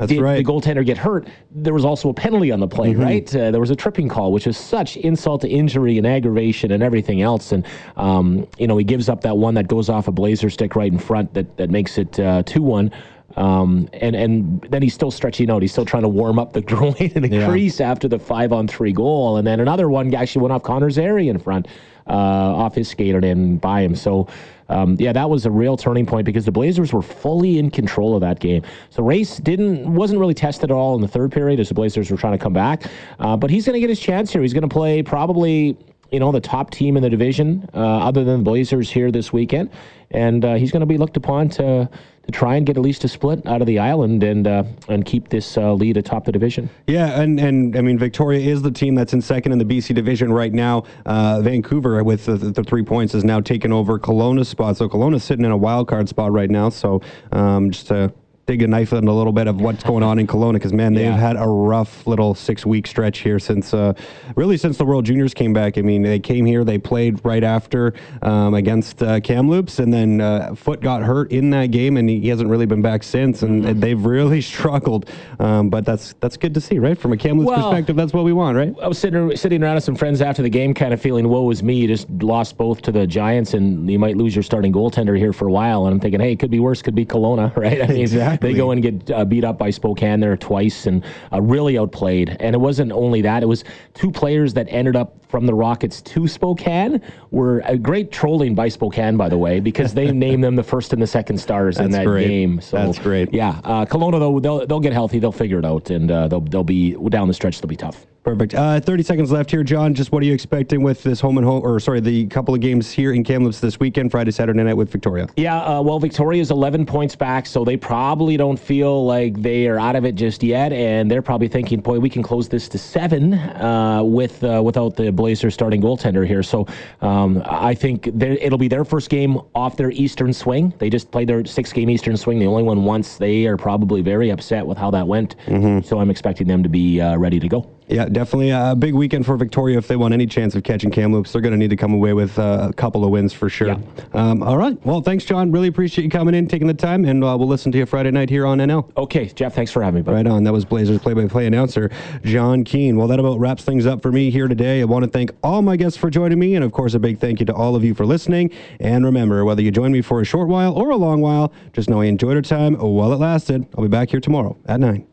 did 0.00 0.08
the 0.18 0.42
goaltender 0.42 0.84
get 0.84 0.98
hurt, 0.98 1.28
there 1.52 1.72
was 1.74 1.84
also 1.84 2.08
a 2.08 2.14
penalty 2.14 2.50
on 2.50 2.58
the 2.58 2.66
play, 2.66 2.92
Mhm. 2.92 3.04
right? 3.04 3.36
Uh, 3.36 3.52
there 3.52 3.60
was 3.60 3.70
a 3.70 3.76
tripping 3.76 4.08
call, 4.08 4.32
which 4.32 4.48
is 4.48 4.56
such 4.56 4.96
insult 4.96 5.42
to 5.42 5.48
injury 5.48 5.96
and 5.96 6.06
aggravation 6.06 6.72
and 6.72 6.82
everything 6.82 7.22
else. 7.22 7.52
And 7.52 7.64
um, 7.96 8.46
you 8.58 8.66
know, 8.66 8.76
he 8.76 8.84
gives 8.84 9.08
up 9.08 9.20
that 9.20 9.36
one 9.36 9.54
that 9.54 9.68
goes 9.68 9.88
off 9.88 10.08
a 10.08 10.12
Blazer 10.12 10.50
stick 10.50 10.74
right 10.74 10.90
in 10.90 10.98
front 10.98 11.32
that 11.34 11.56
that 11.56 11.70
makes 11.70 11.98
it 11.98 12.18
uh, 12.18 12.42
two 12.44 12.62
one. 12.62 12.90
Um, 13.36 13.88
and 13.94 14.14
and 14.14 14.60
then 14.70 14.82
he's 14.82 14.94
still 14.94 15.10
stretching 15.10 15.50
out. 15.50 15.62
He's 15.62 15.72
still 15.72 15.84
trying 15.84 16.02
to 16.02 16.08
warm 16.08 16.38
up 16.38 16.52
the 16.52 16.60
groin 16.72 16.94
in 16.98 17.22
the 17.22 17.28
Yeah. 17.28 17.48
crease 17.48 17.80
after 17.80 18.08
the 18.08 18.18
five 18.18 18.52
on 18.52 18.68
three 18.68 18.92
goal. 18.92 19.36
And 19.38 19.46
then 19.46 19.60
another 19.60 19.88
one 19.88 20.14
actually 20.14 20.42
went 20.42 20.52
off 20.52 20.62
Connor 20.62 20.90
Zary 20.90 21.28
in 21.28 21.38
front, 21.38 21.66
uh, 22.06 22.12
off 22.12 22.74
his 22.74 22.88
skater 22.88 23.18
and 23.18 23.24
in 23.24 23.56
by 23.58 23.80
him. 23.82 23.94
So. 23.94 24.28
Um, 24.68 24.96
yeah, 24.98 25.12
that 25.12 25.28
was 25.28 25.44
a 25.44 25.50
real 25.50 25.76
turning 25.76 26.06
point 26.06 26.24
because 26.24 26.46
the 26.46 26.52
Blazers 26.52 26.94
were 26.94 27.02
fully 27.02 27.58
in 27.58 27.70
control 27.70 28.14
of 28.14 28.22
that 28.22 28.40
game. 28.40 28.62
So 28.88 29.02
Rayce 29.02 29.42
didn't 29.42 29.92
wasn't 29.92 30.18
really 30.18 30.32
tested 30.32 30.70
at 30.70 30.74
all 30.74 30.94
in 30.94 31.02
the 31.02 31.08
third 31.08 31.30
period 31.30 31.60
as 31.60 31.68
the 31.68 31.74
Blazers 31.74 32.10
were 32.10 32.16
trying 32.16 32.32
to 32.32 32.42
come 32.42 32.54
back. 32.54 32.84
Uh, 33.18 33.36
but 33.36 33.50
he's 33.50 33.66
going 33.66 33.74
to 33.74 33.80
get 33.80 33.90
his 33.90 34.00
chance 34.00 34.32
here. 34.32 34.40
He's 34.40 34.54
going 34.54 34.66
to 34.66 34.72
play 34.72 35.02
probably 35.02 35.76
you 36.12 36.20
know 36.20 36.30
the 36.30 36.40
top 36.40 36.70
team 36.70 36.96
in 36.96 37.02
the 37.02 37.10
division, 37.10 37.68
uh, 37.74 37.78
other 37.78 38.22
than 38.22 38.38
the 38.38 38.44
Blazers 38.44 38.90
here 38.90 39.10
this 39.10 39.32
weekend, 39.32 39.70
and 40.10 40.44
uh, 40.44 40.54
he's 40.54 40.70
going 40.70 40.80
to 40.80 40.86
be 40.86 40.98
looked 40.98 41.16
upon 41.16 41.48
to 41.50 41.88
to 42.24 42.30
try 42.30 42.54
and 42.54 42.64
get 42.64 42.76
at 42.76 42.82
least 42.82 43.02
a 43.02 43.08
split 43.08 43.44
out 43.46 43.60
of 43.60 43.66
the 43.66 43.78
island 43.78 44.22
and 44.22 44.46
uh, 44.46 44.62
and 44.88 45.04
keep 45.04 45.28
this 45.28 45.56
uh, 45.56 45.72
lead 45.72 45.96
atop 45.96 46.24
the 46.24 46.32
division. 46.32 46.70
Yeah, 46.86 47.20
and, 47.20 47.40
and 47.40 47.76
I 47.76 47.80
mean, 47.80 47.98
Victoria 47.98 48.40
is 48.40 48.62
the 48.62 48.70
team 48.70 48.94
that's 48.94 49.12
in 49.12 49.20
second 49.22 49.52
in 49.52 49.58
the 49.58 49.64
BC 49.64 49.94
division 49.94 50.32
right 50.32 50.52
now. 50.52 50.84
Uh, 51.04 51.40
Vancouver, 51.42 52.02
with 52.04 52.26
the, 52.26 52.36
the 52.36 52.62
three 52.62 52.84
points, 52.84 53.12
has 53.14 53.24
now 53.24 53.40
taken 53.40 53.72
over 53.72 53.98
Kelowna's 53.98 54.48
spot. 54.48 54.76
So 54.76 54.88
Kelowna's 54.88 55.24
sitting 55.24 55.44
in 55.44 55.50
a 55.50 55.56
wild 55.56 55.88
card 55.88 56.08
spot 56.08 56.32
right 56.32 56.50
now. 56.50 56.68
So 56.68 57.00
um, 57.32 57.70
just 57.70 57.88
to 57.88 58.12
dig 58.46 58.60
a 58.62 58.66
knife 58.66 58.92
in 58.92 59.06
a 59.06 59.12
little 59.14 59.32
bit 59.32 59.46
of 59.46 59.60
what's 59.60 59.84
going 59.84 60.02
on 60.02 60.18
in 60.18 60.26
Kelowna, 60.26 60.54
because 60.54 60.72
man, 60.72 60.94
they've 60.94 61.04
Yeah. 61.06 61.16
had 61.16 61.36
a 61.36 61.46
rough 61.46 62.06
little 62.08 62.34
six 62.34 62.66
week 62.66 62.86
stretch 62.88 63.18
here 63.20 63.38
since 63.38 63.72
uh, 63.72 63.92
really 64.34 64.56
since 64.56 64.76
the 64.76 64.84
World 64.84 65.04
Juniors 65.04 65.32
came 65.32 65.52
back. 65.52 65.78
I 65.78 65.82
mean, 65.82 66.02
they 66.02 66.18
came 66.18 66.44
here, 66.44 66.64
they 66.64 66.76
played 66.78 67.24
right 67.24 67.44
after 67.44 67.94
um, 68.22 68.54
against 68.54 69.00
uh, 69.02 69.20
Kamloops, 69.20 69.78
and 69.78 69.92
then 69.92 70.20
uh, 70.20 70.54
Foote 70.56 70.80
got 70.80 71.02
hurt 71.02 71.30
in 71.30 71.50
that 71.50 71.66
game, 71.66 71.96
and 71.96 72.08
he, 72.08 72.28
hasn't 72.28 72.48
really 72.50 72.66
been 72.66 72.82
back 72.82 73.02
since. 73.04 73.42
And, 73.42 73.64
and 73.64 73.80
they've 73.80 74.02
really 74.04 74.40
struggled. 74.52 75.08
Um, 75.38 75.70
but 75.70 75.84
that's 75.84 76.14
that's 76.20 76.36
good 76.36 76.54
to 76.54 76.60
see, 76.60 76.78
right? 76.78 76.98
From 76.98 77.12
a 77.12 77.16
Kamloops 77.16 77.46
Well- 77.48 77.70
perspective, 77.70 77.94
that's 77.94 78.12
what 78.12 78.24
we 78.24 78.32
want, 78.32 78.56
right? 78.56 78.74
I 78.82 78.88
was 78.88 78.98
sitting 78.98 79.36
sitting 79.36 79.62
around 79.62 79.76
with 79.76 79.84
some 79.84 79.94
friends 79.94 80.20
after 80.20 80.42
the 80.42 80.50
game, 80.50 80.74
kind 80.74 80.92
of 80.92 81.00
feeling, 81.00 81.28
"Woe 81.28 81.48
is 81.50 81.62
me! 81.62 81.74
You 81.76 81.86
just 81.88 82.10
lost 82.22 82.56
both 82.56 82.82
to 82.82 82.92
the 82.92 83.06
Giants, 83.06 83.54
and 83.54 83.88
you 83.90 83.98
might 84.00 84.16
lose 84.16 84.34
your 84.34 84.42
starting 84.42 84.72
goaltender 84.72 85.16
here 85.16 85.32
for 85.32 85.46
a 85.46 85.52
while." 85.52 85.86
And 85.86 85.94
I'm 85.94 86.00
thinking, 86.00 86.18
"Hey, 86.20 86.32
it 86.32 86.38
could 86.40 86.50
be 86.50 86.58
worse. 86.60 86.82
Could 86.82 86.94
be 86.96 87.06
Kelowna, 87.06 87.54
right?" 87.56 87.82
I 87.82 87.86
mean, 87.86 88.00
Exactly. 88.00 88.31
They 88.40 88.54
go 88.54 88.70
and 88.70 88.82
get 88.82 89.10
uh, 89.10 89.24
beat 89.24 89.44
up 89.44 89.58
by 89.58 89.70
Spokane 89.70 90.20
there 90.20 90.36
twice, 90.36 90.86
and 90.86 91.04
uh, 91.32 91.40
really 91.40 91.78
outplayed. 91.78 92.36
And 92.40 92.54
it 92.54 92.58
wasn't 92.58 92.92
only 92.92 93.22
that; 93.22 93.42
it 93.42 93.46
was 93.46 93.64
two 93.94 94.10
players 94.10 94.54
that 94.54 94.66
ended 94.68 94.96
up 94.96 95.22
from 95.28 95.46
the 95.46 95.54
Rockets 95.54 96.02
to 96.02 96.28
Spokane 96.28 97.00
were 97.30 97.60
a 97.60 97.78
great 97.78 98.12
trolling 98.12 98.54
by 98.54 98.68
Spokane, 98.68 99.16
by 99.16 99.28
the 99.28 99.38
way, 99.38 99.60
because 99.60 99.94
they 99.94 100.12
named 100.12 100.44
them 100.44 100.56
the 100.56 100.62
first 100.62 100.92
and 100.92 101.00
the 101.00 101.06
second 101.06 101.38
stars 101.38 101.78
in 101.78 101.90
that 101.90 102.04
great. 102.04 102.28
game. 102.28 102.60
So 102.60 102.76
That's 102.76 102.98
great. 102.98 103.32
Yeah, 103.32 103.60
uh, 103.64 103.86
Kelowna 103.86 104.18
though 104.18 104.40
they'll 104.40 104.66
they'll 104.66 104.80
get 104.80 104.92
healthy, 104.92 105.18
they'll 105.18 105.32
figure 105.32 105.58
it 105.58 105.64
out, 105.64 105.90
and 105.90 106.10
uh, 106.10 106.28
they'll 106.28 106.40
they'll 106.40 106.64
be 106.64 106.92
down 107.08 107.28
the 107.28 107.34
stretch. 107.34 107.60
They'll 107.60 107.68
be 107.68 107.76
tough. 107.76 108.06
Perfect. 108.22 108.54
Uh, 108.54 108.78
30 108.78 109.02
seconds 109.02 109.32
left 109.32 109.50
here, 109.50 109.64
Jon. 109.64 109.94
Just 109.94 110.12
what 110.12 110.22
are 110.22 110.26
you 110.26 110.32
expecting 110.32 110.84
with 110.84 111.02
this 111.02 111.20
home 111.20 111.38
and 111.38 111.46
home, 111.46 111.60
or 111.64 111.80
sorry, 111.80 111.98
the 111.98 112.26
couple 112.28 112.54
of 112.54 112.60
games 112.60 112.88
here 112.88 113.12
in 113.12 113.24
Kamloops 113.24 113.58
this 113.58 113.80
weekend, 113.80 114.12
Friday, 114.12 114.30
Saturday 114.30 114.62
night 114.62 114.74
with 114.76 114.90
Victoria? 114.90 115.26
Yeah, 115.36 115.60
uh, 115.60 115.82
well, 115.82 115.98
Victoria's 115.98 116.52
11 116.52 116.86
points 116.86 117.16
back, 117.16 117.46
so 117.46 117.64
they 117.64 117.76
probably 117.76 118.21
don't 118.36 118.58
feel 118.58 119.04
like 119.04 119.40
they 119.42 119.66
are 119.66 119.78
out 119.78 119.96
of 119.96 120.04
it 120.04 120.14
just 120.14 120.42
yet, 120.42 120.72
and 120.72 121.10
they're 121.10 121.22
probably 121.22 121.48
thinking, 121.48 121.80
boy, 121.80 121.98
we 121.98 122.08
can 122.08 122.22
close 122.22 122.48
this 122.48 122.68
to 122.68 122.78
seven 122.78 123.34
uh, 123.34 124.02
with 124.02 124.42
uh, 124.42 124.62
without 124.62 124.96
the 124.96 125.10
Blazers 125.10 125.54
starting 125.54 125.82
goaltender 125.82 126.26
here. 126.26 126.42
So 126.42 126.66
um, 127.00 127.42
I 127.46 127.74
think 127.74 128.06
it'll 128.06 128.58
be 128.58 128.68
their 128.68 128.84
first 128.84 129.10
game 129.10 129.38
off 129.54 129.76
their 129.76 129.90
Eastern 129.90 130.32
swing. 130.32 130.72
They 130.78 130.90
just 130.90 131.10
played 131.10 131.28
their 131.28 131.44
six-game 131.44 131.90
Eastern 131.90 132.16
swing, 132.16 132.38
the 132.38 132.46
only 132.46 132.62
one 132.62 132.84
once. 132.84 133.18
They 133.18 133.46
are 133.46 133.56
probably 133.56 134.00
very 134.00 134.30
upset 134.30 134.66
with 134.66 134.78
how 134.78 134.90
that 134.92 135.06
went, 135.06 135.36
so 135.84 135.98
I'm 135.98 136.10
expecting 136.10 136.46
them 136.46 136.62
to 136.62 136.68
be 136.68 137.00
uh, 137.00 137.16
ready 137.16 137.40
to 137.40 137.48
go. 137.48 137.68
Yeah, 137.92 138.06
definitely 138.06 138.50
a 138.50 138.74
big 138.74 138.94
weekend 138.94 139.26
for 139.26 139.36
Victoria 139.36 139.76
if 139.76 139.86
they 139.86 139.96
want 139.96 140.14
any 140.14 140.26
chance 140.26 140.54
of 140.54 140.62
catching 140.62 140.90
Kamloops. 140.90 141.32
They're 141.32 141.42
going 141.42 141.52
to 141.52 141.58
need 141.58 141.68
to 141.70 141.76
come 141.76 141.92
away 141.92 142.14
with 142.14 142.38
uh, 142.38 142.68
a 142.70 142.72
couple 142.72 143.04
of 143.04 143.10
wins 143.10 143.34
for 143.34 143.50
sure. 143.50 143.68
Yeah. 143.68 143.78
Um, 144.14 144.42
all 144.42 144.56
right. 144.56 144.78
Well, 144.86 145.02
thanks, 145.02 145.24
Jon. 145.26 145.52
Really 145.52 145.68
appreciate 145.68 146.04
you 146.04 146.10
coming 146.10 146.34
in, 146.34 146.48
taking 146.48 146.66
the 146.66 146.74
time, 146.74 147.04
and 147.04 147.22
uh, 147.22 147.36
we'll 147.38 147.48
listen 147.48 147.70
to 147.72 147.78
you 147.78 147.84
Friday 147.84 148.10
night 148.10 148.30
here 148.30 148.46
on 148.46 148.58
NL. 148.58 148.90
Okay, 148.96 149.26
Jeff, 149.26 149.54
thanks 149.54 149.70
for 149.70 149.82
having 149.82 149.96
me. 149.96 150.02
Buddy. 150.02 150.16
Right 150.16 150.26
on. 150.26 150.42
That 150.42 150.54
was 150.54 150.64
Blazers 150.64 151.00
play-by-play 151.00 151.46
announcer 151.46 151.90
Jon 152.24 152.64
Keen. 152.64 152.96
Well, 152.96 153.08
that 153.08 153.20
about 153.20 153.38
wraps 153.38 153.62
things 153.62 153.84
up 153.84 154.00
for 154.00 154.10
me 154.10 154.30
here 154.30 154.48
today. 154.48 154.80
I 154.80 154.84
want 154.84 155.04
to 155.04 155.10
thank 155.10 155.30
all 155.42 155.60
my 155.60 155.76
guests 155.76 155.98
for 155.98 156.08
joining 156.08 156.38
me, 156.38 156.54
and 156.54 156.64
of 156.64 156.72
course, 156.72 156.94
a 156.94 156.98
big 156.98 157.18
thank 157.18 157.40
you 157.40 157.46
to 157.46 157.54
all 157.54 157.76
of 157.76 157.84
you 157.84 157.94
for 157.94 158.06
listening. 158.06 158.50
And 158.80 159.04
remember, 159.04 159.44
whether 159.44 159.60
you 159.60 159.70
join 159.70 159.92
me 159.92 160.00
for 160.00 160.22
a 160.22 160.24
short 160.24 160.48
while 160.48 160.72
or 160.72 160.90
a 160.90 160.96
long 160.96 161.20
while, 161.20 161.52
just 161.74 161.90
know 161.90 162.00
I 162.00 162.06
enjoyed 162.06 162.36
our 162.36 162.42
time 162.42 162.74
while 162.74 163.12
it 163.12 163.16
lasted. 163.16 163.66
I'll 163.76 163.84
be 163.84 163.88
back 163.88 164.08
here 164.08 164.20
tomorrow 164.20 164.56
at 164.64 164.80
nine. 164.80 165.06